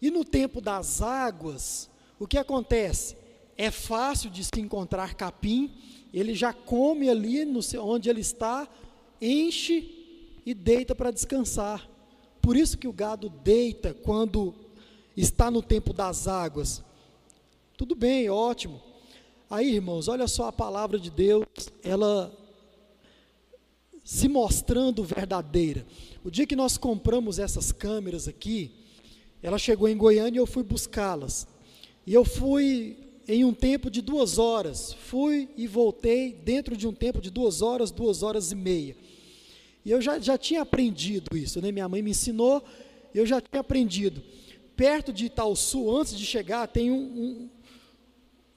E 0.00 0.10
no 0.10 0.24
tempo 0.24 0.60
das 0.60 1.02
águas, 1.02 1.90
o 2.18 2.26
que 2.26 2.38
acontece? 2.38 3.16
É 3.56 3.70
fácil 3.70 4.30
de 4.30 4.44
se 4.44 4.60
encontrar 4.60 5.14
capim, 5.14 5.70
ele 6.12 6.34
já 6.34 6.52
come 6.52 7.08
ali 7.08 7.44
no, 7.44 7.60
onde 7.80 8.10
ele 8.10 8.20
está, 8.20 8.68
enche 9.20 10.40
e 10.44 10.54
deita 10.54 10.94
para 10.94 11.10
descansar. 11.10 11.88
Por 12.40 12.56
isso 12.56 12.78
que 12.78 12.88
o 12.88 12.92
gado 12.92 13.28
deita 13.28 13.94
quando 13.94 14.54
está 15.16 15.50
no 15.50 15.62
tempo 15.62 15.92
das 15.92 16.26
águas. 16.26 16.82
Tudo 17.76 17.94
bem, 17.94 18.28
ótimo. 18.28 18.80
Aí, 19.48 19.74
irmãos, 19.74 20.08
olha 20.08 20.28
só 20.28 20.48
a 20.48 20.52
palavra 20.52 20.98
de 20.98 21.10
Deus, 21.10 21.44
ela 21.82 22.32
se 24.04 24.28
mostrando 24.28 25.04
verdadeira. 25.04 25.86
O 26.24 26.30
dia 26.30 26.46
que 26.46 26.56
nós 26.56 26.76
compramos 26.76 27.38
essas 27.38 27.72
câmeras 27.72 28.26
aqui, 28.26 28.72
ela 29.42 29.58
chegou 29.58 29.88
em 29.88 29.96
Goiânia 29.96 30.38
e 30.38 30.42
eu 30.42 30.46
fui 30.46 30.62
buscá-las. 30.62 31.46
E 32.06 32.14
eu 32.14 32.24
fui 32.24 32.96
em 33.30 33.44
um 33.44 33.54
tempo 33.54 33.88
de 33.88 34.02
duas 34.02 34.38
horas. 34.38 34.92
Fui 34.92 35.48
e 35.56 35.68
voltei 35.68 36.32
dentro 36.32 36.76
de 36.76 36.88
um 36.88 36.92
tempo 36.92 37.20
de 37.20 37.30
duas 37.30 37.62
horas, 37.62 37.92
duas 37.92 38.24
horas 38.24 38.50
e 38.50 38.56
meia. 38.56 38.96
E 39.84 39.90
eu 39.92 40.02
já, 40.02 40.18
já 40.18 40.36
tinha 40.36 40.62
aprendido 40.62 41.36
isso, 41.36 41.62
né? 41.62 41.70
Minha 41.70 41.88
mãe 41.88 42.02
me 42.02 42.10
ensinou, 42.10 42.60
eu 43.14 43.24
já 43.24 43.40
tinha 43.40 43.60
aprendido. 43.60 44.20
Perto 44.74 45.12
de 45.12 45.26
Itaúsu, 45.26 45.96
antes 45.96 46.18
de 46.18 46.26
chegar, 46.26 46.66
tem 46.66 46.90
um, 46.90 47.48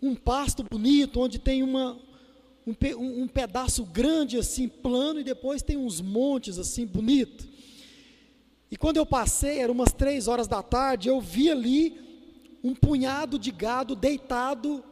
um, 0.01 0.09
um 0.09 0.15
pasto 0.15 0.63
bonito, 0.63 1.19
onde 1.19 1.37
tem 1.37 1.61
uma, 1.61 1.99
um, 2.65 2.73
um, 2.97 3.27
pedaço 3.27 3.85
grande 3.85 4.37
assim, 4.37 4.67
plano, 4.67 5.19
e 5.19 5.23
depois 5.23 5.61
tem 5.61 5.77
uns 5.77 6.01
montes 6.01 6.57
assim, 6.57 6.83
bonito. 6.83 7.47
E 8.71 8.75
quando 8.75 8.97
eu 8.97 9.05
passei, 9.05 9.59
eram 9.59 9.75
umas 9.75 9.93
três 9.93 10.27
horas 10.27 10.47
da 10.47 10.63
tarde, 10.63 11.09
eu 11.09 11.21
vi 11.21 11.51
ali 11.51 12.02
um 12.63 12.73
punhado 12.73 13.37
de 13.37 13.51
gado 13.51 13.95
deitado 13.95 14.83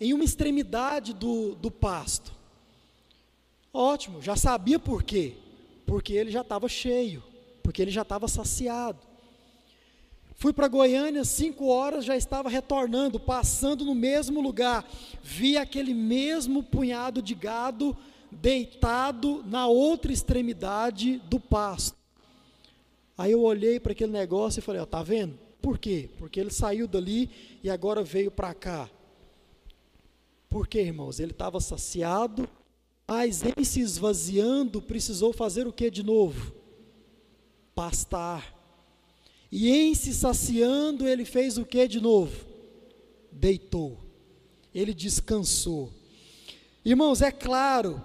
em 0.00 0.14
uma 0.14 0.24
extremidade 0.24 1.12
do, 1.12 1.54
do 1.56 1.70
pasto. 1.70 2.32
Ótimo, 3.72 4.22
já 4.22 4.34
sabia 4.34 4.78
por 4.78 5.02
quê 5.02 5.34
porque 5.88 6.12
ele 6.12 6.30
já 6.30 6.42
estava 6.42 6.68
cheio, 6.68 7.24
porque 7.62 7.80
ele 7.80 7.90
já 7.90 8.02
estava 8.02 8.28
saciado. 8.28 8.98
Fui 10.34 10.52
para 10.52 10.68
Goiânia, 10.68 11.24
cinco 11.24 11.66
horas, 11.66 12.04
já 12.04 12.14
estava 12.14 12.50
retornando, 12.50 13.18
passando 13.18 13.86
no 13.86 13.94
mesmo 13.94 14.40
lugar. 14.40 14.86
Vi 15.22 15.56
aquele 15.56 15.94
mesmo 15.94 16.62
punhado 16.62 17.22
de 17.22 17.34
gado 17.34 17.96
deitado 18.30 19.42
na 19.46 19.66
outra 19.66 20.12
extremidade 20.12 21.18
do 21.20 21.40
pasto. 21.40 21.96
Aí 23.16 23.32
eu 23.32 23.42
olhei 23.42 23.80
para 23.80 23.92
aquele 23.92 24.12
negócio 24.12 24.60
e 24.60 24.62
falei: 24.62 24.82
Ó, 24.82 24.86
tá 24.86 25.02
vendo? 25.02 25.38
Por 25.68 25.76
quê? 25.76 26.08
Porque 26.16 26.40
ele 26.40 26.50
saiu 26.50 26.88
dali 26.88 27.28
e 27.62 27.68
agora 27.68 28.02
veio 28.02 28.30
para 28.30 28.54
cá. 28.54 28.88
Por 30.48 30.66
quê, 30.66 30.80
irmãos? 30.80 31.20
Ele 31.20 31.32
estava 31.32 31.60
saciado, 31.60 32.48
mas 33.06 33.42
em 33.42 33.62
se 33.62 33.80
esvaziando, 33.80 34.80
precisou 34.80 35.30
fazer 35.30 35.66
o 35.66 35.72
que 35.72 35.90
de 35.90 36.02
novo? 36.02 36.54
Pastar. 37.74 38.56
E 39.52 39.68
em 39.68 39.94
se 39.94 40.14
saciando, 40.14 41.06
ele 41.06 41.26
fez 41.26 41.58
o 41.58 41.66
que 41.66 41.86
de 41.86 42.00
novo? 42.00 42.46
Deitou. 43.30 43.98
Ele 44.74 44.94
descansou. 44.94 45.92
Irmãos, 46.82 47.20
é 47.20 47.30
claro 47.30 48.02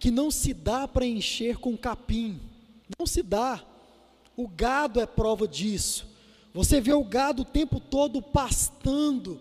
que 0.00 0.10
não 0.10 0.32
se 0.32 0.52
dá 0.52 0.88
para 0.88 1.06
encher 1.06 1.58
com 1.58 1.76
capim. 1.76 2.40
Não 2.98 3.06
se 3.06 3.22
dá. 3.22 3.64
O 4.36 4.48
gado 4.48 4.98
é 4.98 5.06
prova 5.06 5.46
disso. 5.46 6.10
Você 6.52 6.80
vê 6.80 6.92
o 6.92 7.04
gado 7.04 7.42
o 7.42 7.44
tempo 7.44 7.78
todo 7.78 8.20
pastando, 8.20 9.40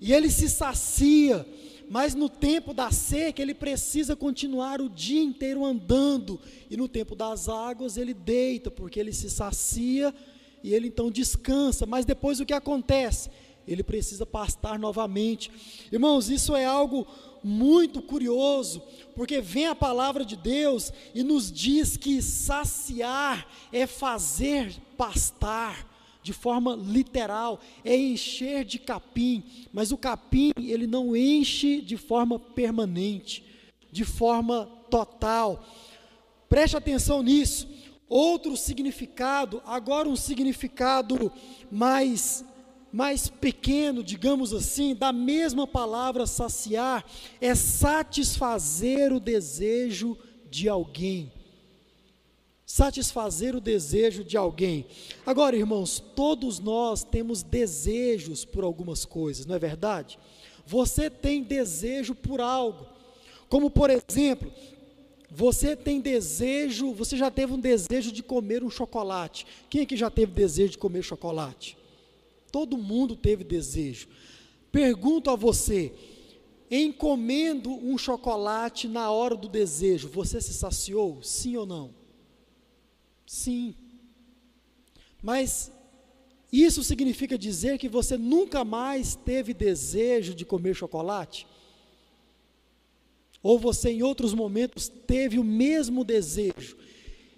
e 0.00 0.12
ele 0.12 0.30
se 0.30 0.48
sacia, 0.48 1.46
mas 1.88 2.14
no 2.14 2.28
tempo 2.28 2.72
da 2.72 2.90
seca 2.90 3.40
ele 3.40 3.54
precisa 3.54 4.16
continuar 4.16 4.80
o 4.80 4.88
dia 4.88 5.22
inteiro 5.22 5.64
andando, 5.64 6.40
e 6.70 6.76
no 6.76 6.88
tempo 6.88 7.14
das 7.14 7.48
águas 7.48 7.96
ele 7.96 8.14
deita, 8.14 8.70
porque 8.70 8.98
ele 8.98 9.12
se 9.12 9.30
sacia 9.30 10.14
e 10.62 10.74
ele 10.74 10.88
então 10.88 11.10
descansa, 11.10 11.86
mas 11.86 12.04
depois 12.04 12.40
o 12.40 12.46
que 12.46 12.52
acontece? 12.52 13.30
Ele 13.68 13.82
precisa 13.82 14.24
pastar 14.24 14.78
novamente. 14.78 15.50
Irmãos, 15.92 16.28
isso 16.28 16.56
é 16.56 16.64
algo 16.64 17.06
muito 17.42 18.00
curioso, 18.00 18.82
porque 19.14 19.40
vem 19.40 19.66
a 19.66 19.74
palavra 19.74 20.24
de 20.24 20.36
Deus 20.36 20.92
e 21.14 21.22
nos 21.22 21.52
diz 21.52 21.96
que 21.96 22.20
saciar 22.22 23.46
é 23.72 23.86
fazer 23.86 24.74
pastar 24.96 25.95
de 26.26 26.32
forma 26.32 26.74
literal, 26.74 27.60
é 27.84 27.96
encher 27.96 28.64
de 28.64 28.80
capim, 28.80 29.44
mas 29.72 29.92
o 29.92 29.96
capim 29.96 30.50
ele 30.58 30.84
não 30.84 31.14
enche 31.14 31.80
de 31.80 31.96
forma 31.96 32.36
permanente, 32.36 33.44
de 33.92 34.04
forma 34.04 34.68
total. 34.90 35.64
Preste 36.48 36.76
atenção 36.76 37.22
nisso. 37.22 37.68
Outro 38.08 38.56
significado, 38.56 39.62
agora 39.64 40.08
um 40.08 40.16
significado 40.16 41.30
mais 41.70 42.44
mais 42.92 43.28
pequeno, 43.28 44.02
digamos 44.02 44.52
assim, 44.54 44.94
da 44.94 45.12
mesma 45.12 45.66
palavra 45.66 46.26
saciar, 46.26 47.04
é 47.40 47.54
satisfazer 47.54 49.12
o 49.12 49.20
desejo 49.20 50.16
de 50.50 50.68
alguém 50.68 51.30
satisfazer 52.66 53.54
o 53.54 53.60
desejo 53.60 54.24
de 54.24 54.36
alguém. 54.36 54.86
Agora, 55.24 55.56
irmãos, 55.56 56.02
todos 56.16 56.58
nós 56.58 57.04
temos 57.04 57.44
desejos 57.44 58.44
por 58.44 58.64
algumas 58.64 59.04
coisas, 59.04 59.46
não 59.46 59.54
é 59.54 59.58
verdade? 59.58 60.18
Você 60.66 61.08
tem 61.08 61.44
desejo 61.44 62.12
por 62.12 62.40
algo, 62.40 62.84
como 63.48 63.70
por 63.70 63.88
exemplo, 63.88 64.52
você 65.30 65.76
tem 65.76 66.00
desejo, 66.00 66.92
você 66.92 67.16
já 67.16 67.30
teve 67.30 67.52
um 67.52 67.60
desejo 67.60 68.10
de 68.10 68.22
comer 68.22 68.64
um 68.64 68.70
chocolate. 68.70 69.46
Quem 69.70 69.82
aqui 69.82 69.96
já 69.96 70.10
teve 70.10 70.32
desejo 70.32 70.72
de 70.72 70.78
comer 70.78 71.02
chocolate? 71.02 71.78
Todo 72.50 72.76
mundo 72.76 73.14
teve 73.14 73.44
desejo. 73.44 74.08
Pergunto 74.72 75.30
a 75.30 75.36
você, 75.36 75.92
encomendo 76.68 77.70
um 77.70 77.96
chocolate 77.96 78.88
na 78.88 79.10
hora 79.10 79.36
do 79.36 79.48
desejo, 79.48 80.08
você 80.08 80.40
se 80.40 80.52
saciou? 80.52 81.22
Sim 81.22 81.56
ou 81.56 81.66
não? 81.66 81.95
Sim. 83.26 83.74
Mas 85.22 85.72
isso 86.52 86.82
significa 86.84 87.36
dizer 87.36 87.78
que 87.78 87.88
você 87.88 88.16
nunca 88.16 88.64
mais 88.64 89.14
teve 89.14 89.52
desejo 89.52 90.34
de 90.34 90.44
comer 90.44 90.74
chocolate? 90.74 91.46
Ou 93.42 93.58
você 93.58 93.90
em 93.90 94.02
outros 94.02 94.32
momentos 94.32 94.88
teve 94.88 95.38
o 95.38 95.44
mesmo 95.44 96.04
desejo 96.04 96.76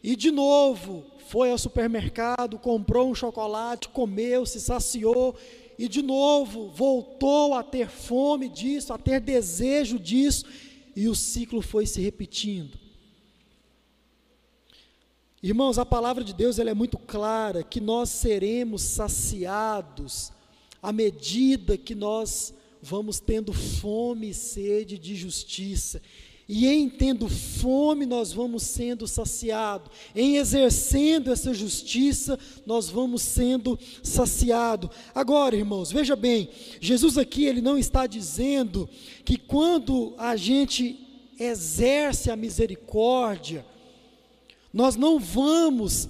e 0.03 0.15
de 0.15 0.31
novo 0.31 1.05
foi 1.29 1.51
ao 1.51 1.59
supermercado, 1.59 2.59
comprou 2.59 3.11
um 3.11 3.15
chocolate, 3.15 3.89
comeu, 3.89 4.47
se 4.47 4.61
saciou 4.61 5.37
e 5.79 5.89
de 5.89 6.01
novo 6.01 6.69
voltou 6.69 7.55
a 7.55 7.63
ter 7.63 7.89
fome 7.89 8.49
disso, 8.49 8.93
a 8.93 8.99
ter 8.99 9.21
desejo 9.21 9.99
disso 9.99 10.47
e 10.97 11.09
o 11.09 11.15
ciclo 11.15 11.61
foi 11.61 11.87
se 11.87 12.01
repetindo. 12.01 12.79
Irmãos, 15.41 15.79
a 15.79 15.87
palavra 15.87 16.25
de 16.25 16.35
Deus 16.35 16.59
ela 16.59 16.71
é 16.71 16.75
muito 16.75 16.99
clara 16.99 17.63
que 17.63 17.81
nós 17.81 18.11
seremos 18.11 18.83
saciados 18.83 20.33
à 20.83 20.93
medida 20.93 21.77
que 21.77 21.95
nós 21.95 22.53
vamos 22.83 23.21
tendo 23.21 23.53
fome 23.53 24.31
e 24.31 24.35
sede 24.35 24.99
de 24.99 25.15
justiça. 25.15 26.03
E 26.49 26.67
em 26.67 26.89
tendo 26.89 27.29
fome, 27.29 28.05
nós 28.05 28.33
vamos 28.33 28.65
sendo 28.65 29.07
saciados. 29.07 29.93
Em 30.13 30.39
exercendo 30.39 31.31
essa 31.31 31.55
justiça, 31.55 32.37
nós 32.67 32.89
vamos 32.89 33.23
sendo 33.23 33.79
saciados. 34.03 34.91
Agora, 35.15 35.55
irmãos, 35.55 35.93
veja 35.93 36.17
bem, 36.17 36.49
Jesus 36.81 37.17
aqui 37.17 37.45
ele 37.45 37.61
não 37.61 37.79
está 37.79 38.09
dizendo 38.09 38.89
que 39.25 39.37
quando 39.37 40.15
a 40.19 40.35
gente 40.35 40.99
exerce 41.39 42.31
a 42.31 42.37
misericórdia, 42.37 43.65
nós 44.73 44.97
não 44.97 45.19
vamos, 45.19 46.09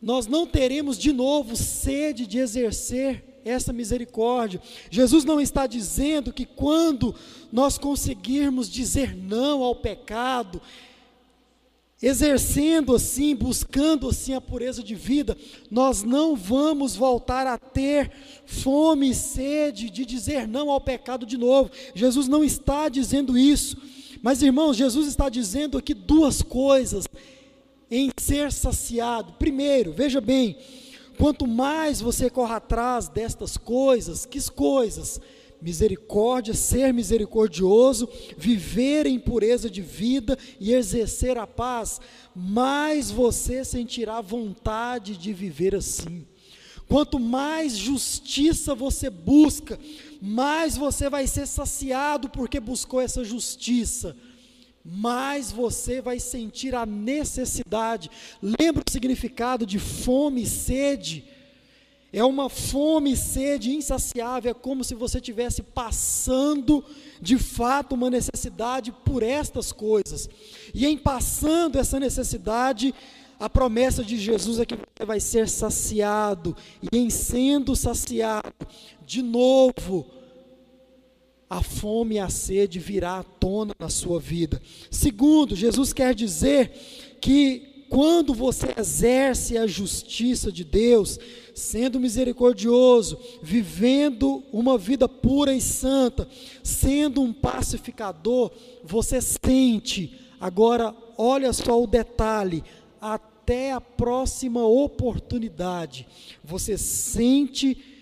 nós 0.00 0.26
não 0.26 0.46
teremos 0.46 0.98
de 0.98 1.12
novo 1.12 1.56
sede 1.56 2.26
de 2.26 2.38
exercer 2.38 3.40
essa 3.44 3.72
misericórdia. 3.72 4.60
Jesus 4.90 5.24
não 5.24 5.40
está 5.40 5.66
dizendo 5.66 6.32
que 6.32 6.46
quando 6.46 7.14
nós 7.52 7.76
conseguirmos 7.78 8.70
dizer 8.70 9.14
não 9.14 9.62
ao 9.62 9.76
pecado, 9.76 10.60
exercendo 12.02 12.94
assim, 12.94 13.34
buscando 13.34 14.08
assim 14.08 14.34
a 14.34 14.40
pureza 14.40 14.82
de 14.82 14.94
vida, 14.94 15.36
nós 15.70 16.02
não 16.02 16.36
vamos 16.36 16.94
voltar 16.96 17.46
a 17.46 17.58
ter 17.58 18.10
fome 18.44 19.10
e 19.10 19.14
sede 19.14 19.88
de 19.90 20.04
dizer 20.04 20.46
não 20.46 20.70
ao 20.70 20.80
pecado 20.80 21.24
de 21.24 21.36
novo. 21.36 21.70
Jesus 21.94 22.28
não 22.28 22.44
está 22.44 22.88
dizendo 22.88 23.38
isso. 23.38 23.76
Mas 24.24 24.40
irmãos, 24.40 24.74
Jesus 24.74 25.06
está 25.06 25.28
dizendo 25.28 25.76
aqui 25.76 25.92
duas 25.92 26.40
coisas 26.40 27.06
em 27.90 28.10
ser 28.16 28.50
saciado. 28.50 29.34
Primeiro, 29.34 29.92
veja 29.92 30.18
bem, 30.18 30.56
quanto 31.18 31.46
mais 31.46 32.00
você 32.00 32.30
corre 32.30 32.54
atrás 32.54 33.06
destas 33.06 33.58
coisas, 33.58 34.24
que 34.24 34.40
coisas? 34.50 35.20
misericórdia, 35.60 36.52
ser 36.52 36.92
misericordioso, 36.92 38.08
viver 38.36 39.06
em 39.06 39.18
pureza 39.18 39.70
de 39.70 39.80
vida 39.80 40.38
e 40.60 40.74
exercer 40.74 41.38
a 41.38 41.46
paz, 41.46 42.00
mais 42.34 43.10
você 43.10 43.64
sentirá 43.64 44.20
vontade 44.20 45.16
de 45.16 45.32
viver 45.32 45.74
assim. 45.74 46.26
Quanto 46.86 47.18
mais 47.18 47.76
justiça 47.76 48.74
você 48.74 49.08
busca, 49.08 49.78
mais 50.26 50.74
você 50.74 51.10
vai 51.10 51.26
ser 51.26 51.46
saciado 51.46 52.30
porque 52.30 52.58
buscou 52.58 52.98
essa 52.98 53.22
justiça, 53.22 54.16
mais 54.82 55.52
você 55.52 56.00
vai 56.00 56.18
sentir 56.18 56.74
a 56.74 56.86
necessidade. 56.86 58.10
Lembra 58.40 58.82
o 58.86 58.90
significado 58.90 59.66
de 59.66 59.78
fome 59.78 60.44
e 60.44 60.46
sede? 60.46 61.26
É 62.10 62.24
uma 62.24 62.48
fome 62.48 63.12
e 63.12 63.16
sede 63.18 63.74
insaciável, 63.74 64.52
é 64.52 64.54
como 64.54 64.82
se 64.82 64.94
você 64.94 65.18
estivesse 65.18 65.62
passando 65.62 66.82
de 67.20 67.36
fato 67.36 67.94
uma 67.94 68.08
necessidade 68.08 68.92
por 69.04 69.22
estas 69.22 69.72
coisas. 69.72 70.26
E 70.72 70.86
em 70.86 70.96
passando 70.96 71.78
essa 71.78 72.00
necessidade, 72.00 72.94
a 73.38 73.50
promessa 73.50 74.02
de 74.02 74.16
Jesus 74.16 74.58
é 74.58 74.64
que 74.64 74.74
você 74.74 75.04
vai 75.04 75.20
ser 75.20 75.50
saciado, 75.50 76.56
e 76.80 76.96
em 76.96 77.10
sendo 77.10 77.76
saciado, 77.76 78.54
de 79.04 79.20
novo, 79.20 80.13
a 81.56 81.62
fome 81.62 82.16
e 82.16 82.18
a 82.18 82.28
sede 82.28 82.80
virá 82.80 83.20
à 83.20 83.22
tona 83.22 83.74
na 83.78 83.88
sua 83.88 84.18
vida. 84.18 84.60
Segundo, 84.90 85.54
Jesus 85.54 85.92
quer 85.92 86.12
dizer 86.12 86.72
que 87.20 87.86
quando 87.88 88.34
você 88.34 88.74
exerce 88.76 89.56
a 89.56 89.64
justiça 89.64 90.50
de 90.50 90.64
Deus, 90.64 91.16
sendo 91.54 92.00
misericordioso, 92.00 93.16
vivendo 93.40 94.42
uma 94.52 94.76
vida 94.76 95.08
pura 95.08 95.54
e 95.54 95.60
santa, 95.60 96.28
sendo 96.60 97.22
um 97.22 97.32
pacificador, 97.32 98.50
você 98.82 99.20
sente, 99.20 100.12
agora 100.40 100.92
olha 101.16 101.52
só 101.52 101.80
o 101.80 101.86
detalhe, 101.86 102.64
até 103.00 103.70
a 103.70 103.80
próxima 103.80 104.66
oportunidade, 104.66 106.04
você 106.42 106.76
sente 106.76 107.93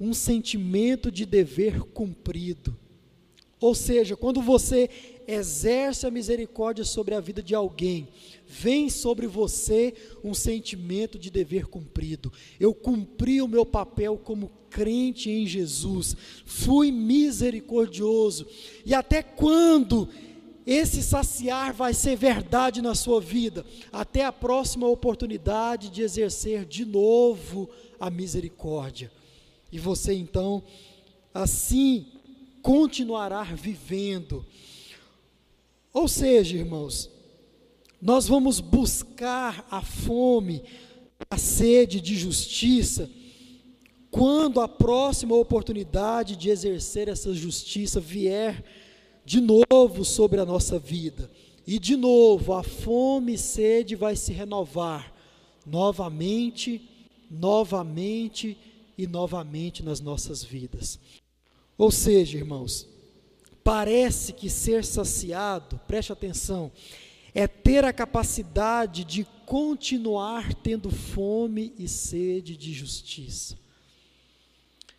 um 0.00 0.14
sentimento 0.14 1.12
de 1.12 1.26
dever 1.26 1.82
cumprido. 1.82 2.74
Ou 3.60 3.74
seja, 3.74 4.16
quando 4.16 4.40
você 4.40 4.88
exerce 5.28 6.06
a 6.06 6.10
misericórdia 6.10 6.84
sobre 6.84 7.14
a 7.14 7.20
vida 7.20 7.42
de 7.42 7.54
alguém, 7.54 8.08
vem 8.48 8.88
sobre 8.88 9.26
você 9.26 9.92
um 10.24 10.32
sentimento 10.32 11.18
de 11.18 11.30
dever 11.30 11.66
cumprido. 11.66 12.32
Eu 12.58 12.72
cumpri 12.72 13.42
o 13.42 13.46
meu 13.46 13.66
papel 13.66 14.16
como 14.16 14.50
crente 14.70 15.30
em 15.30 15.46
Jesus, 15.46 16.16
fui 16.46 16.90
misericordioso. 16.90 18.46
E 18.86 18.94
até 18.94 19.22
quando 19.22 20.08
esse 20.66 21.02
saciar 21.02 21.74
vai 21.74 21.92
ser 21.92 22.16
verdade 22.16 22.80
na 22.80 22.94
sua 22.94 23.20
vida? 23.20 23.66
Até 23.92 24.24
a 24.24 24.32
próxima 24.32 24.88
oportunidade 24.88 25.90
de 25.90 26.00
exercer 26.00 26.64
de 26.64 26.84
novo 26.84 27.68
a 27.98 28.08
misericórdia. 28.08 29.12
E 29.72 29.78
você 29.78 30.14
então, 30.14 30.62
assim, 31.32 32.06
continuará 32.62 33.42
vivendo. 33.42 34.44
Ou 35.92 36.06
seja, 36.06 36.56
irmãos, 36.56 37.10
nós 38.00 38.26
vamos 38.26 38.60
buscar 38.60 39.66
a 39.70 39.82
fome, 39.82 40.62
a 41.30 41.36
sede 41.36 42.00
de 42.00 42.16
justiça, 42.16 43.10
quando 44.10 44.60
a 44.60 44.66
próxima 44.66 45.36
oportunidade 45.36 46.34
de 46.36 46.50
exercer 46.50 47.08
essa 47.08 47.32
justiça 47.32 48.00
vier 48.00 48.64
de 49.24 49.40
novo 49.40 50.04
sobre 50.04 50.40
a 50.40 50.46
nossa 50.46 50.78
vida. 50.78 51.30
E 51.66 51.78
de 51.78 51.96
novo, 51.96 52.52
a 52.52 52.62
fome 52.62 53.34
e 53.34 53.38
sede 53.38 53.94
vai 53.94 54.16
se 54.16 54.32
renovar 54.32 55.14
novamente, 55.64 56.88
novamente 57.30 58.56
e 59.02 59.06
novamente 59.06 59.82
nas 59.82 59.98
nossas 59.98 60.44
vidas. 60.44 60.98
Ou 61.78 61.90
seja, 61.90 62.36
irmãos, 62.36 62.86
parece 63.64 64.34
que 64.34 64.50
ser 64.50 64.84
saciado, 64.84 65.80
preste 65.86 66.12
atenção, 66.12 66.70
é 67.34 67.48
ter 67.48 67.82
a 67.82 67.94
capacidade 67.94 69.02
de 69.04 69.26
continuar 69.46 70.52
tendo 70.52 70.90
fome 70.90 71.72
e 71.78 71.88
sede 71.88 72.56
de 72.58 72.74
justiça. 72.74 73.58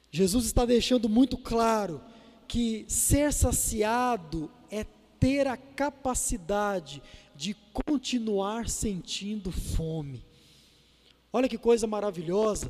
Jesus 0.10 0.46
está 0.46 0.66
deixando 0.66 1.08
muito 1.08 1.38
claro 1.38 2.02
que 2.48 2.86
ser 2.88 3.32
saciado 3.32 4.50
é 4.72 4.84
ter 5.20 5.46
a 5.46 5.56
capacidade 5.56 7.04
de 7.36 7.56
continuar 7.72 8.68
sentindo 8.68 9.52
fome. 9.52 10.26
Olha 11.34 11.48
que 11.48 11.58
coisa 11.58 11.88
maravilhosa. 11.88 12.70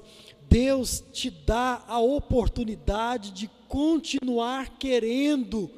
Deus 0.51 1.01
te 1.13 1.29
dá 1.29 1.81
a 1.87 1.97
oportunidade 2.01 3.31
de 3.31 3.49
continuar 3.69 4.77
querendo 4.77 5.71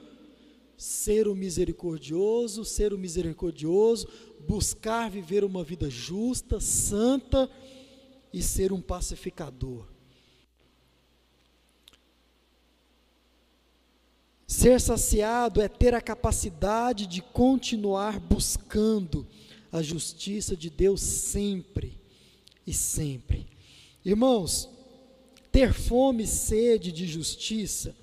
ser 0.76 1.28
o 1.28 1.36
misericordioso, 1.36 2.65
ser 2.65 2.91
o 2.91 2.97
misericordioso, 2.97 4.07
buscar 4.47 5.11
viver 5.11 5.43
uma 5.43 5.63
vida 5.63 5.91
justa, 5.91 6.59
santa 6.59 7.47
e 8.34 8.41
ser 8.41 8.74
um 8.74 8.82
pacificador. 8.82 9.86
Ser 14.47 14.82
saciado 14.82 15.61
é 15.61 15.67
ter 15.67 15.93
a 15.93 16.01
capacidade 16.01 17.05
de 17.05 17.21
continuar 17.21 18.19
buscando 18.19 19.28
a 19.71 19.84
justiça 19.84 20.57
de 20.57 20.71
Deus 20.71 20.99
sempre 20.99 22.01
e 22.65 22.74
sempre. 22.74 23.52
Irmãos, 24.05 24.69
ter 25.51 25.73
fome 25.73 26.23
e 26.23 26.27
sede 26.27 26.91
de 26.91 27.07
justiça 27.07 27.95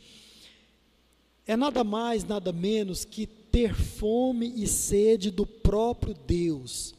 é 1.46 1.56
nada 1.56 1.82
mais, 1.82 2.24
nada 2.24 2.52
menos 2.52 3.04
que 3.04 3.26
ter 3.26 3.74
fome 3.74 4.52
e 4.56 4.66
sede 4.66 5.30
do 5.30 5.44
próprio 5.44 6.14
Deus, 6.14 6.94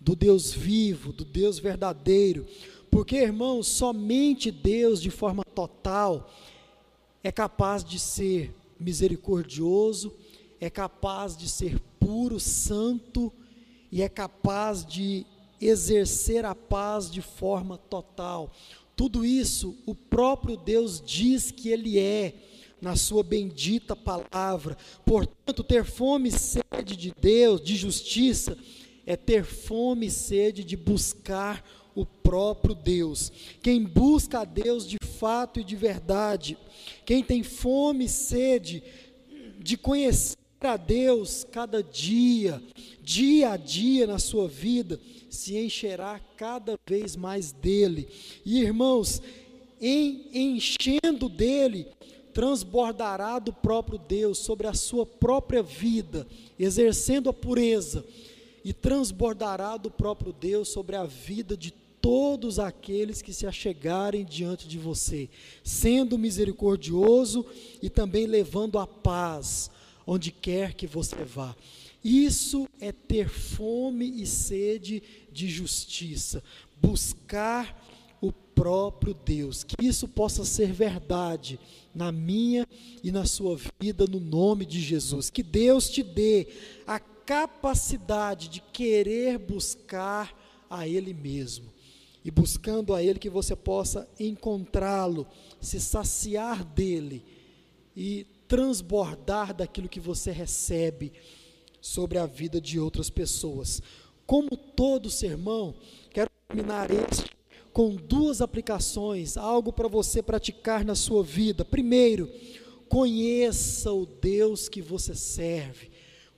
do 0.00 0.14
Deus 0.14 0.52
vivo, 0.52 1.12
do 1.12 1.24
Deus 1.24 1.58
verdadeiro. 1.58 2.46
Porque, 2.90 3.16
irmãos, 3.16 3.66
somente 3.66 4.50
Deus, 4.50 5.02
de 5.02 5.10
forma 5.10 5.44
total, 5.44 6.32
é 7.22 7.32
capaz 7.32 7.84
de 7.84 7.98
ser 7.98 8.54
misericordioso, 8.78 10.14
é 10.60 10.70
capaz 10.70 11.36
de 11.36 11.48
ser 11.48 11.80
puro, 11.98 12.38
santo 12.38 13.32
e 13.90 14.00
é 14.02 14.08
capaz 14.08 14.86
de 14.86 15.26
exercer 15.60 16.44
a 16.44 16.54
paz 16.54 17.10
de 17.10 17.20
forma 17.22 17.78
total. 17.78 18.52
Tudo 18.94 19.24
isso 19.24 19.76
o 19.84 19.94
próprio 19.94 20.56
Deus 20.56 21.02
diz 21.04 21.50
que 21.50 21.68
Ele 21.68 21.98
é, 21.98 22.34
na 22.80 22.96
Sua 22.96 23.22
bendita 23.22 23.94
palavra. 23.94 24.76
Portanto, 25.04 25.62
ter 25.62 25.84
fome 25.84 26.28
e 26.28 26.32
sede 26.32 26.96
de 26.96 27.12
Deus, 27.20 27.60
de 27.60 27.76
justiça, 27.76 28.56
é 29.04 29.16
ter 29.16 29.44
fome 29.44 30.06
e 30.06 30.10
sede 30.10 30.64
de 30.64 30.76
buscar 30.76 31.64
o 31.94 32.04
próprio 32.04 32.74
Deus. 32.74 33.32
Quem 33.62 33.82
busca 33.82 34.40
a 34.40 34.44
Deus 34.44 34.86
de 34.86 34.98
fato 35.18 35.58
e 35.58 35.64
de 35.64 35.74
verdade, 35.74 36.58
quem 37.06 37.22
tem 37.22 37.42
fome 37.42 38.04
e 38.04 38.08
sede 38.08 38.82
de 39.58 39.76
conhecer 39.76 40.36
a 40.60 40.76
Deus 40.76 41.46
cada 41.50 41.82
dia, 41.82 42.62
dia 43.02 43.52
a 43.52 43.56
dia 43.56 44.06
na 44.06 44.18
sua 44.18 44.48
vida, 44.48 45.00
se 45.36 45.56
encherá 45.56 46.20
cada 46.36 46.78
vez 46.86 47.14
mais 47.14 47.52
dele. 47.52 48.08
E 48.44 48.60
irmãos, 48.60 49.22
em 49.80 50.28
enchendo 50.32 51.28
dele, 51.28 51.86
transbordará 52.32 53.38
do 53.38 53.52
próprio 53.52 53.98
Deus 53.98 54.38
sobre 54.38 54.66
a 54.66 54.74
sua 54.74 55.06
própria 55.06 55.62
vida, 55.62 56.26
exercendo 56.58 57.30
a 57.30 57.32
pureza, 57.32 58.04
e 58.64 58.72
transbordará 58.72 59.76
do 59.76 59.90
próprio 59.90 60.32
Deus 60.32 60.68
sobre 60.68 60.96
a 60.96 61.04
vida 61.04 61.56
de 61.56 61.70
todos 62.00 62.58
aqueles 62.58 63.22
que 63.22 63.32
se 63.32 63.46
achegarem 63.46 64.24
diante 64.24 64.68
de 64.68 64.78
você, 64.78 65.28
sendo 65.64 66.18
misericordioso 66.18 67.44
e 67.82 67.88
também 67.88 68.26
levando 68.26 68.78
a 68.78 68.86
paz 68.86 69.70
onde 70.06 70.30
quer 70.30 70.74
que 70.74 70.86
você 70.86 71.16
vá. 71.24 71.54
Isso 72.02 72.68
é 72.80 72.92
ter 72.92 73.28
fome 73.28 74.22
e 74.22 74.26
sede 74.26 75.02
de 75.32 75.48
justiça, 75.48 76.42
buscar 76.80 77.84
o 78.20 78.32
próprio 78.32 79.14
Deus. 79.14 79.64
Que 79.64 79.84
isso 79.84 80.06
possa 80.06 80.44
ser 80.44 80.72
verdade 80.72 81.58
na 81.94 82.12
minha 82.12 82.66
e 83.02 83.10
na 83.10 83.24
sua 83.24 83.58
vida, 83.80 84.06
no 84.06 84.20
nome 84.20 84.64
de 84.64 84.80
Jesus. 84.80 85.30
Que 85.30 85.42
Deus 85.42 85.88
te 85.88 86.02
dê 86.02 86.46
a 86.86 86.98
capacidade 86.98 88.48
de 88.48 88.60
querer 88.60 89.38
buscar 89.38 90.34
a 90.70 90.86
Ele 90.86 91.12
mesmo. 91.12 91.72
E 92.24 92.30
buscando 92.30 92.92
a 92.94 93.02
Ele 93.02 93.18
que 93.18 93.30
você 93.30 93.54
possa 93.54 94.08
encontrá-lo, 94.18 95.26
se 95.60 95.80
saciar 95.80 96.64
dele 96.64 97.24
e 97.96 98.26
transbordar 98.48 99.54
daquilo 99.54 99.88
que 99.88 100.00
você 100.00 100.30
recebe 100.30 101.12
sobre 101.86 102.18
a 102.18 102.26
vida 102.26 102.60
de 102.60 102.78
outras 102.78 103.08
pessoas. 103.08 103.80
Como 104.26 104.56
todo 104.56 105.08
sermão, 105.08 105.74
quero 106.10 106.28
terminar 106.48 106.90
este 106.90 107.36
com 107.72 107.94
duas 107.94 108.40
aplicações, 108.40 109.36
algo 109.36 109.70
para 109.70 109.86
você 109.86 110.22
praticar 110.22 110.82
na 110.82 110.94
sua 110.94 111.22
vida. 111.22 111.62
Primeiro, 111.62 112.26
conheça 112.88 113.92
o 113.92 114.06
Deus 114.06 114.66
que 114.66 114.80
você 114.80 115.14
serve. 115.14 115.90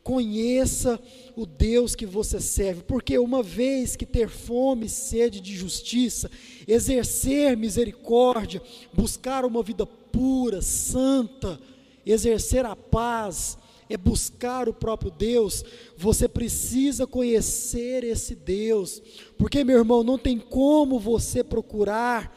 Conheça 0.02 0.98
o 1.36 1.46
Deus 1.46 1.94
que 1.94 2.06
você 2.06 2.40
serve, 2.40 2.82
porque 2.82 3.18
uma 3.18 3.42
vez 3.42 3.94
que 3.94 4.06
ter 4.06 4.28
fome 4.28 4.86
e 4.86 4.88
sede 4.88 5.40
de 5.40 5.54
justiça, 5.54 6.30
exercer 6.66 7.56
misericórdia, 7.56 8.60
buscar 8.92 9.44
uma 9.44 9.62
vida 9.62 9.86
pura, 9.86 10.60
santa, 10.60 11.60
exercer 12.04 12.64
a 12.64 12.74
paz, 12.74 13.56
é 13.88 13.96
buscar 13.96 14.68
o 14.68 14.74
próprio 14.74 15.10
Deus, 15.10 15.64
você 15.96 16.28
precisa 16.28 17.06
conhecer 17.06 18.04
esse 18.04 18.34
Deus, 18.34 19.02
porque 19.36 19.64
meu 19.64 19.78
irmão, 19.78 20.04
não 20.04 20.18
tem 20.18 20.38
como 20.38 20.98
você 20.98 21.42
procurar 21.42 22.36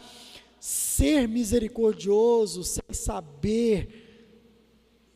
ser 0.59 1.27
misericordioso 1.27 2.63
sem 2.63 2.83
saber 2.91 4.07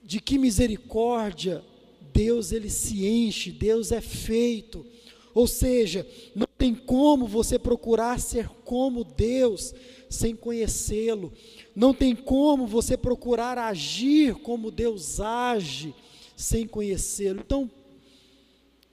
de 0.04 0.20
que 0.20 0.38
misericórdia 0.38 1.64
Deus 2.14 2.52
ele 2.52 2.70
se 2.70 3.06
enche, 3.06 3.52
Deus 3.52 3.92
é 3.92 4.02
feito. 4.02 4.86
Ou 5.34 5.48
seja, 5.48 6.08
não 6.34 6.48
tem 6.58 6.74
como 6.74 7.28
você 7.28 7.60
procurar 7.60 8.20
ser 8.20 8.48
como 8.64 9.04
Deus 9.04 9.74
sem 10.10 10.34
conhecê-lo. 10.34 11.34
Não 11.76 11.94
tem 11.94 12.16
como 12.16 12.66
você 12.66 12.96
procurar 12.96 13.58
agir 13.58 14.36
como 14.36 14.72
Deus 14.72 15.20
age 15.20 15.94
sem 16.36 16.68
conhecê-lo. 16.68 17.42
Então, 17.42 17.70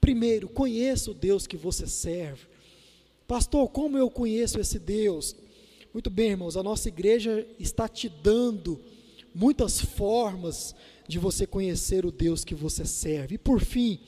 primeiro, 0.01 0.49
conheça 0.49 1.11
o 1.11 1.15
Deus 1.15 1.47
que 1.47 1.57
você 1.57 1.87
serve. 1.87 2.47
Pastor, 3.27 3.69
como 3.69 3.97
eu 3.97 4.11
conheço 4.11 4.61
esse 4.61 4.79
Deus? 4.79 5.35
Muito 5.93 6.11
bem, 6.11 6.31
irmãos, 6.31 6.57
a 6.57 6.63
nossa 6.63 6.89
igreja 6.89 7.47
está 7.59 7.89
te 7.89 8.09
dando 8.09 8.81
muitas 9.35 9.81
formas 9.81 10.75
de 11.09 11.19
você 11.19 11.47
conhecer 11.47 12.07
o 12.07 12.13
Deus 12.13 12.45
que 12.45 12.55
você 12.55 12.85
serve. 12.85 13.35
E 13.35 13.39
por 13.39 13.61
fim, 13.61 14.01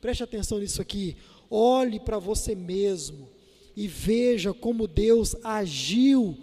preste 0.00 0.22
atenção 0.22 0.58
nisso 0.58 0.80
aqui. 0.80 1.16
Olhe 1.50 2.00
para 2.00 2.18
você 2.18 2.54
mesmo 2.54 3.28
e 3.76 3.86
veja 3.86 4.54
como 4.54 4.88
Deus 4.88 5.36
agiu 5.44 6.36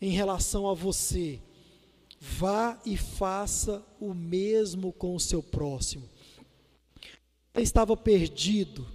em 0.00 0.10
relação 0.10 0.68
a 0.68 0.74
você. 0.74 1.38
Vá 2.20 2.80
e 2.84 2.96
faça 2.96 3.82
o 4.00 4.12
mesmo 4.12 4.92
com 4.92 5.14
o 5.14 5.20
seu 5.20 5.42
próximo. 5.42 6.08
Você 7.54 7.62
estava 7.62 7.96
perdido, 7.96 8.86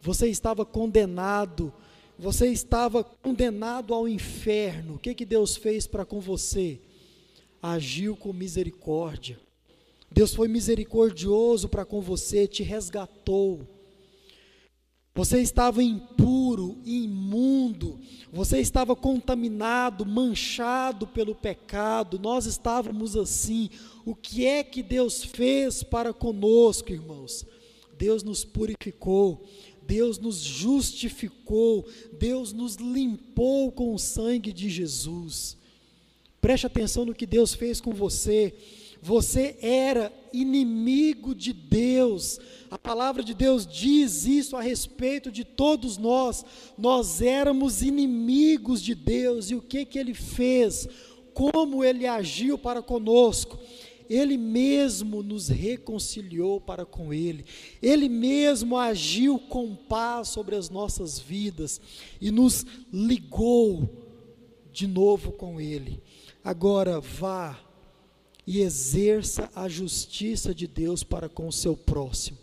você 0.00 0.28
estava 0.28 0.64
condenado, 0.64 1.72
você 2.18 2.48
estava 2.48 3.02
condenado 3.02 3.92
ao 3.92 4.08
inferno. 4.08 4.94
O 4.94 4.98
que, 4.98 5.14
que 5.14 5.24
Deus 5.24 5.56
fez 5.56 5.86
para 5.86 6.04
com 6.04 6.20
você? 6.20 6.80
agiu 7.62 8.16
com 8.16 8.32
misericórdia. 8.32 9.38
Deus 10.10 10.34
foi 10.34 10.48
misericordioso 10.48 11.68
para 11.68 11.84
com 11.84 12.00
você, 12.00 12.46
te 12.46 12.62
resgatou. 12.62 13.60
Você 15.20 15.38
estava 15.42 15.82
impuro, 15.82 16.78
imundo, 16.82 18.00
você 18.32 18.58
estava 18.58 18.96
contaminado, 18.96 20.06
manchado 20.06 21.06
pelo 21.06 21.34
pecado, 21.34 22.18
nós 22.18 22.46
estávamos 22.46 23.14
assim. 23.14 23.68
O 24.06 24.14
que 24.14 24.46
é 24.46 24.64
que 24.64 24.82
Deus 24.82 25.22
fez 25.22 25.82
para 25.82 26.14
conosco, 26.14 26.90
irmãos? 26.90 27.44
Deus 27.98 28.22
nos 28.22 28.46
purificou, 28.46 29.44
Deus 29.86 30.18
nos 30.18 30.38
justificou, 30.38 31.86
Deus 32.18 32.54
nos 32.54 32.76
limpou 32.76 33.70
com 33.70 33.94
o 33.94 33.98
sangue 33.98 34.54
de 34.54 34.70
Jesus. 34.70 35.54
Preste 36.40 36.66
atenção 36.66 37.04
no 37.04 37.14
que 37.14 37.26
Deus 37.26 37.52
fez 37.52 37.78
com 37.78 37.92
você. 37.92 38.54
Você 39.02 39.56
era 39.60 40.12
inimigo 40.32 41.34
de 41.34 41.52
Deus. 41.52 42.38
A 42.70 42.78
palavra 42.78 43.22
de 43.22 43.34
Deus 43.34 43.66
diz 43.66 44.26
isso 44.26 44.56
a 44.56 44.60
respeito 44.60 45.30
de 45.30 45.44
todos 45.44 45.96
nós. 45.96 46.44
Nós 46.76 47.22
éramos 47.22 47.82
inimigos 47.82 48.82
de 48.82 48.94
Deus. 48.94 49.50
E 49.50 49.54
o 49.54 49.62
que 49.62 49.84
que 49.84 49.98
ele 49.98 50.14
fez? 50.14 50.88
Como 51.32 51.82
ele 51.84 52.06
agiu 52.06 52.58
para 52.58 52.82
conosco? 52.82 53.58
Ele 54.10 54.36
mesmo 54.36 55.22
nos 55.22 55.48
reconciliou 55.48 56.60
para 56.60 56.84
com 56.84 57.14
Ele, 57.14 57.44
Ele 57.80 58.08
mesmo 58.08 58.76
agiu 58.76 59.38
com 59.38 59.72
paz 59.76 60.30
sobre 60.30 60.56
as 60.56 60.68
nossas 60.68 61.16
vidas 61.16 61.80
e 62.20 62.32
nos 62.32 62.66
ligou 62.92 63.88
de 64.72 64.88
novo 64.88 65.30
com 65.30 65.60
Ele. 65.60 66.02
Agora 66.42 67.00
vá 67.00 67.56
e 68.50 68.62
exerça 68.62 69.48
a 69.54 69.68
justiça 69.68 70.52
de 70.52 70.66
Deus 70.66 71.04
para 71.04 71.28
com 71.28 71.46
o 71.46 71.52
seu 71.52 71.76
próximo. 71.76 72.36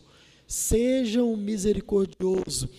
Seja 0.47 1.21
um 1.21 1.35
misericordioso. 1.35 2.69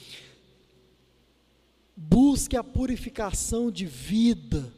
Busque 1.94 2.56
a 2.56 2.64
purificação 2.64 3.70
de 3.70 3.84
vida. 3.84 4.72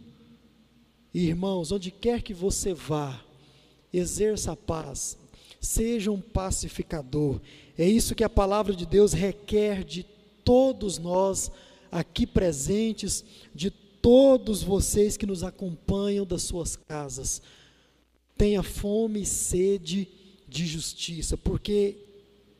Irmãos, 1.14 1.70
onde 1.70 1.92
quer 1.92 2.22
que 2.22 2.34
você 2.34 2.74
vá, 2.74 3.24
exerça 3.92 4.50
a 4.50 4.56
paz. 4.56 5.16
Seja 5.60 6.10
um 6.10 6.20
pacificador. 6.20 7.40
É 7.78 7.88
isso 7.88 8.16
que 8.16 8.24
a 8.24 8.28
palavra 8.28 8.74
de 8.74 8.84
Deus 8.84 9.12
requer 9.12 9.84
de 9.84 10.02
todos 10.44 10.98
nós 10.98 11.52
aqui 11.88 12.26
presentes, 12.26 13.24
de 13.54 13.70
todos 13.70 14.60
vocês 14.60 15.16
que 15.16 15.24
nos 15.24 15.44
acompanham 15.44 16.26
das 16.26 16.42
suas 16.42 16.74
casas. 16.74 17.40
Tenha 18.40 18.62
fome 18.62 19.20
e 19.20 19.26
sede 19.26 20.08
de 20.48 20.64
justiça, 20.64 21.36
porque 21.36 21.98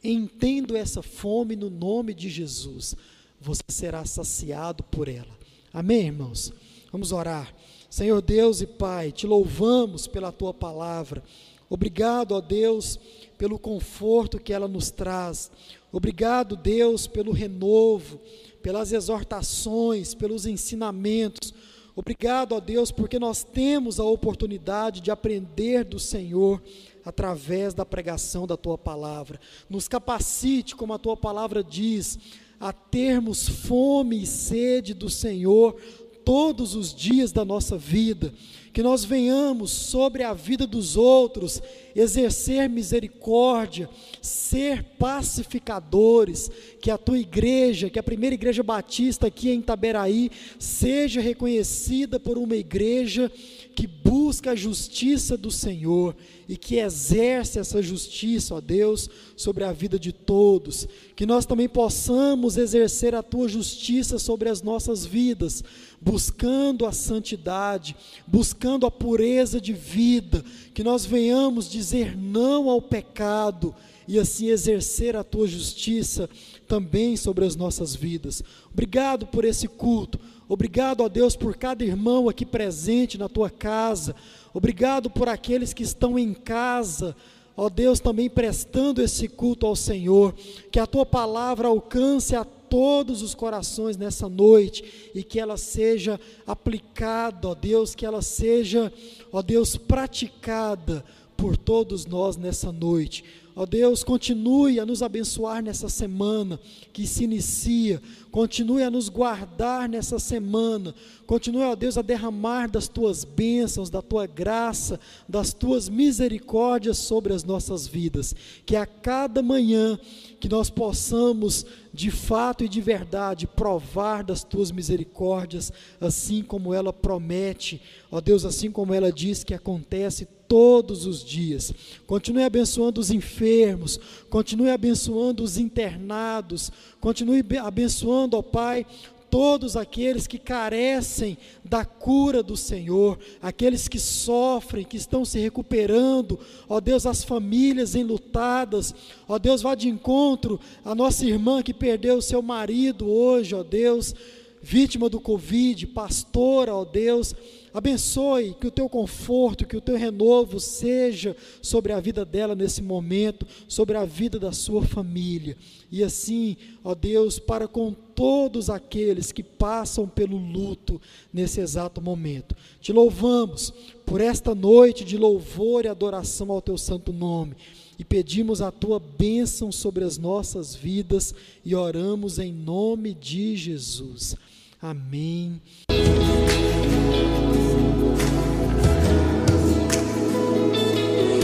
entendo 0.05 0.77
essa 0.77 1.03
fome 1.03 1.57
no 1.57 1.71
nome 1.71 2.13
de 2.13 2.29
Jesus, 2.29 2.95
você 3.41 3.63
será 3.71 4.05
saciado 4.05 4.85
por 4.85 5.09
ela. 5.09 5.35
Amém, 5.73 6.09
irmãos? 6.09 6.53
Vamos 6.93 7.13
orar. 7.13 7.57
Senhor 7.89 8.21
Deus 8.21 8.61
e 8.61 8.67
Pai, 8.67 9.11
te 9.11 9.27
louvamos 9.27 10.07
pela 10.07 10.31
tua 10.31 10.53
palavra. 10.53 11.25
Obrigado, 11.71 12.33
ó 12.33 12.43
Deus, 12.43 13.01
pelo 13.39 13.59
conforto 13.59 14.39
que 14.39 14.53
ela 14.53 14.69
nos 14.69 14.91
traz. 14.91 15.51
Obrigado, 15.91 16.57
Deus, 16.57 17.07
pelo 17.07 17.33
renovo 17.33 18.21
pelas 18.63 18.93
exortações, 18.93 20.15
pelos 20.15 20.47
ensinamentos. 20.47 21.53
Obrigado, 22.01 22.55
ó 22.55 22.61
Deus, 22.61 22.91
porque 22.91 23.19
nós 23.19 23.45
temos 23.45 24.01
a 24.01 24.05
oportunidade 24.05 25.03
de 25.03 25.11
aprender 25.11 25.85
do 25.85 25.99
Senhor 25.99 26.63
através 27.05 27.75
da 27.75 27.85
pregação 27.85 28.47
da 28.47 28.57
tua 28.57 28.79
palavra. 28.79 29.39
Nos 29.69 29.87
capacite, 29.87 30.75
como 30.75 30.95
a 30.95 30.99
tua 30.99 31.15
palavra 31.15 31.63
diz, 31.63 32.19
a 32.59 32.73
termos 32.73 33.47
fome 33.47 34.23
e 34.23 34.27
sede 34.27 34.95
do 34.95 35.11
Senhor 35.11 35.77
todos 36.25 36.75
os 36.75 36.95
dias 36.95 37.33
da 37.33 37.45
nossa 37.45 37.77
vida 37.77 38.33
que 38.73 38.83
nós 38.83 39.05
venhamos 39.05 39.71
sobre 39.71 40.23
a 40.23 40.33
vida 40.33 40.67
dos 40.67 40.97
outros 40.97 41.61
exercer 41.95 42.69
misericórdia, 42.69 43.89
ser 44.21 44.83
pacificadores, 44.99 46.51
que 46.81 46.91
a 46.91 46.99
tua 46.99 47.19
igreja, 47.19 47.91
que 47.91 47.99
a 47.99 48.03
primeira 48.03 48.35
igreja 48.35 48.63
batista 48.63 49.27
aqui 49.27 49.51
em 49.51 49.61
Itaberaí, 49.61 50.31
seja 50.59 51.21
reconhecida 51.21 52.19
por 52.19 52.39
uma 52.39 52.57
igreja 52.57 53.31
que 53.75 53.87
busca 53.87 54.51
a 54.51 54.57
justiça 54.57 55.37
do 55.37 55.51
Senhor 55.51 56.15
e 56.49 56.57
que 56.57 56.77
exerce 56.77 57.59
essa 57.59 57.81
justiça, 57.81 58.55
ó 58.55 58.61
Deus, 58.61 59.09
sobre 59.37 59.63
a 59.65 59.73
vida 59.73 59.99
de 59.99 60.13
todos. 60.13 60.87
Que 61.15 61.25
nós 61.25 61.47
também 61.47 61.69
possamos 61.69 62.57
exercer 62.57 63.15
a 63.15 63.23
tua 63.23 63.49
justiça 63.49 64.19
sobre 64.19 64.49
as 64.49 64.61
nossas 64.61 65.07
vidas, 65.07 65.63
buscando 66.01 66.87
a 66.87 66.93
santidade, 66.93 67.95
buscando 68.27 68.85
a 68.85 68.91
pureza 68.91 69.61
de 69.61 69.73
vida. 69.73 70.45
Que 70.75 70.83
nós 70.83 71.05
venhamos 71.05 71.71
dizer 71.81 72.15
não 72.15 72.69
ao 72.69 72.83
pecado 72.83 73.75
e 74.07 74.19
assim 74.19 74.49
exercer 74.49 75.17
a 75.17 75.25
tua 75.25 75.47
justiça 75.49 76.29
também 76.69 77.17
sobre 77.17 77.47
as 77.47 77.57
nossas 77.57 77.97
vidas. 77.97 78.45
Obrigado 78.71 79.27
por 79.27 79.47
esse 79.47 79.67
culto. 79.67 80.21
Obrigado, 80.47 81.03
ó 81.03 81.09
Deus, 81.09 81.37
por 81.37 81.57
cada 81.57 81.83
irmão 81.83 82.29
aqui 82.29 82.45
presente 82.45 83.17
na 83.17 83.29
tua 83.29 83.49
casa. 83.49 84.15
Obrigado 84.53 85.09
por 85.09 85.29
aqueles 85.29 85.73
que 85.73 85.83
estão 85.83 86.19
em 86.19 86.35
casa, 86.35 87.17
ó 87.57 87.71
Deus, 87.71 87.99
também 87.99 88.29
prestando 88.29 89.01
esse 89.01 89.27
culto 89.27 89.65
ao 89.65 89.75
Senhor. 89.75 90.35
Que 90.71 90.79
a 90.79 90.87
tua 90.87 91.07
palavra 91.07 91.69
alcance 91.69 92.37
a 92.37 92.45
todos 92.45 93.23
os 93.23 93.35
corações 93.35 93.97
nessa 93.97 94.29
noite 94.29 95.11
e 95.15 95.25
que 95.25 95.41
ela 95.41 95.57
seja 95.57 96.21
aplicada, 96.47 97.49
ó 97.49 97.55
Deus, 97.55 97.95
que 97.95 98.05
ela 98.05 98.23
seja, 98.23 98.93
ó 99.33 99.41
Deus, 99.41 99.77
praticada 99.77 101.05
por 101.41 101.57
todos 101.57 102.05
nós 102.05 102.37
nessa 102.37 102.71
noite. 102.71 103.25
Ó 103.57 103.67
Deus, 103.67 104.05
continue 104.05 104.79
a 104.79 104.87
nos 104.87 105.03
abençoar 105.03 105.63
nessa 105.63 105.89
semana 105.89 106.61
que 106.93 107.07
se 107.07 107.25
inicia, 107.25 108.01
continue 108.31 108.83
a 108.83 108.91
nos 108.91 109.09
guardar 109.09 109.89
nessa 109.89 110.19
semana, 110.19 110.95
continue, 111.27 111.63
ó 111.63 111.75
Deus, 111.75 111.99
a 111.99 112.03
derramar 112.03 112.71
das 112.71 112.89
tuas 112.89 113.25
bênçãos, 113.25 113.91
da 113.91 114.01
tua 114.01 114.27
graça, 114.27 115.01
das 115.29 115.53
tuas 115.53 115.89
misericórdias 115.89 116.99
sobre 116.99 117.33
as 117.33 117.43
nossas 117.43 117.87
vidas, 117.87 118.35
que 118.65 118.77
a 118.77 118.87
cada 118.87 119.43
manhã 119.43 119.99
que 120.39 120.49
nós 120.49 120.71
possamos, 120.71 121.67
de 121.93 122.11
fato 122.11 122.65
e 122.65 122.69
de 122.69 122.81
verdade, 122.81 123.47
provar 123.47 124.23
das 124.23 124.45
tuas 124.45 124.71
misericórdias, 124.71 125.73
assim 126.01 126.43
como 126.43 126.73
ela 126.73 126.93
promete, 126.93 127.83
ó 128.11 128.21
Deus, 128.21 128.45
assim 128.45 128.71
como 128.71 128.95
ela 128.95 129.11
diz 129.11 129.43
que 129.43 129.55
acontece 129.55 130.29
todos 130.51 131.07
os 131.07 131.23
dias. 131.23 131.73
Continue 132.09 132.43
abençoando 132.43 133.01
os 133.01 133.13
enfermos, 133.13 134.01
continue 134.29 134.69
abençoando 134.69 135.45
os 135.45 135.57
internados, 135.57 136.73
continue 137.01 137.45
abençoando, 137.63 138.37
ó 138.37 138.43
Pai, 138.43 138.85
todos 139.31 139.77
aqueles 139.77 140.27
que 140.27 140.41
carecem 140.41 141.39
da 141.65 141.85
cura 141.85 142.43
do 142.43 142.57
Senhor, 142.57 143.17
aqueles 143.41 143.87
que 143.87 144.01
sofrem, 144.01 144.85
que 144.85 144.97
estão 144.97 145.25
se 145.25 145.39
recuperando, 145.39 146.37
ó 146.69 146.81
Deus, 146.81 147.07
as 147.07 147.23
famílias 147.23 147.95
enlutadas, 147.95 148.93
ó 149.29 149.39
Deus, 149.39 149.63
vá 149.63 149.77
de 149.77 149.89
encontro 149.89 150.59
à 150.85 150.97
nossa 150.97 151.25
irmã 151.25 151.63
que 151.63 151.73
perdeu 151.73 152.17
o 152.17 152.23
seu 152.23 152.43
marido 152.43 153.09
hoje, 153.09 153.55
ó 153.55 153.63
Deus, 153.63 154.17
vítima 154.63 155.09
do 155.09 155.21
Covid, 155.21 155.87
pastora, 155.89 156.75
ó 156.75 156.85
Deus, 156.85 157.35
Abençoe 157.73 158.57
que 158.61 158.67
o 158.67 158.71
teu 158.71 158.89
conforto, 158.89 159.67
que 159.67 159.77
o 159.77 159.81
teu 159.81 159.97
renovo 159.97 160.59
seja 160.59 161.37
sobre 161.63 161.93
a 161.93 162.01
vida 162.01 162.25
dela 162.25 162.57
nesse 162.57 162.83
momento, 162.83 163.47
sobre 163.69 163.97
a 163.97 164.05
vida 164.05 164.41
da 164.41 164.51
sua 164.51 164.83
família. 164.83 165.57
E 165.91 166.03
assim, 166.03 166.57
ó 166.83 166.97
Deus, 166.97 167.39
para 167.39 167.69
com 167.69 167.93
todos 167.93 168.69
aqueles 168.69 169.31
que 169.31 169.45
passam 169.45 170.09
pelo 170.09 170.37
luto 170.37 171.01
nesse 171.33 171.61
exato 171.61 172.03
momento. 172.03 172.57
Te 172.81 172.93
louvamos 172.93 173.73
por 174.05 174.21
esta 174.21 174.53
noite 174.53 175.05
de 175.05 175.17
louvor 175.17 175.85
e 175.85 175.89
adoração 175.89 176.51
ao 176.51 176.61
teu 176.61 176.77
santo 176.77 177.13
nome. 177.13 177.55
E 178.01 178.05
pedimos 178.05 178.63
a 178.63 178.73
tua 178.73 178.99
bênção 178.99 179.71
sobre 179.71 180.05
as 180.05 180.17
nossas 180.17 180.75
vidas 180.75 181.35
e 181.63 181.75
oramos 181.75 182.39
em 182.39 182.51
nome 182.51 183.13
de 183.13 183.55
Jesus. 183.55 184.35
Amém. 184.81 185.61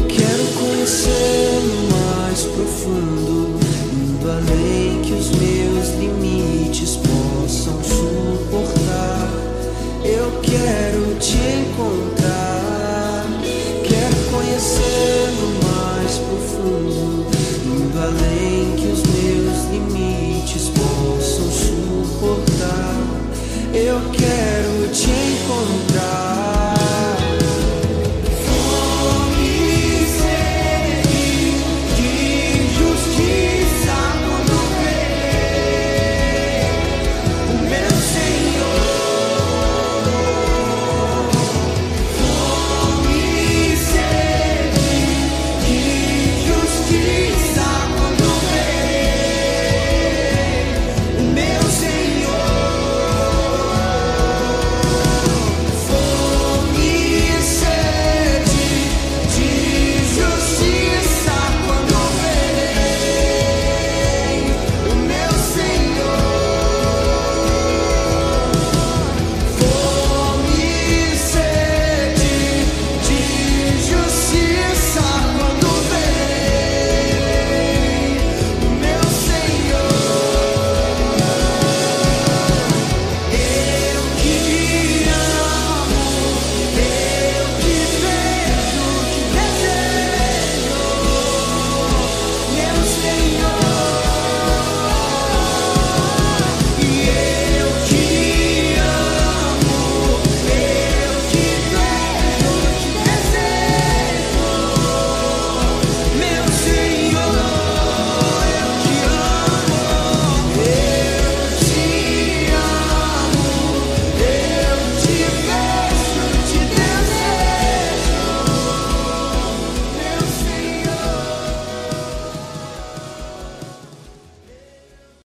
Quero 0.09 0.47
conhecer 0.59 1.61
mais 1.93 2.45
profundo, 2.45 3.61
indo 3.93 4.31
além 4.31 5.03
que 5.03 5.13
os 5.13 5.31
meus 5.33 5.91
limites 6.01 6.97
possam 6.97 7.85
suportar. 7.85 9.31
Eu 10.03 10.41
quero 10.41 11.19
te 11.19 11.37
encontrar, 11.37 12.26
indo 16.65 17.99
além 17.99 18.77
que 18.77 18.87
os 18.87 19.03
meus 19.03 19.71
limites 19.71 20.71
possam 20.71 21.51
suportar. 21.51 22.95
Eu 23.75 24.01
quero 24.13 24.93
te 24.93 25.11
encontrar. 25.11 26.36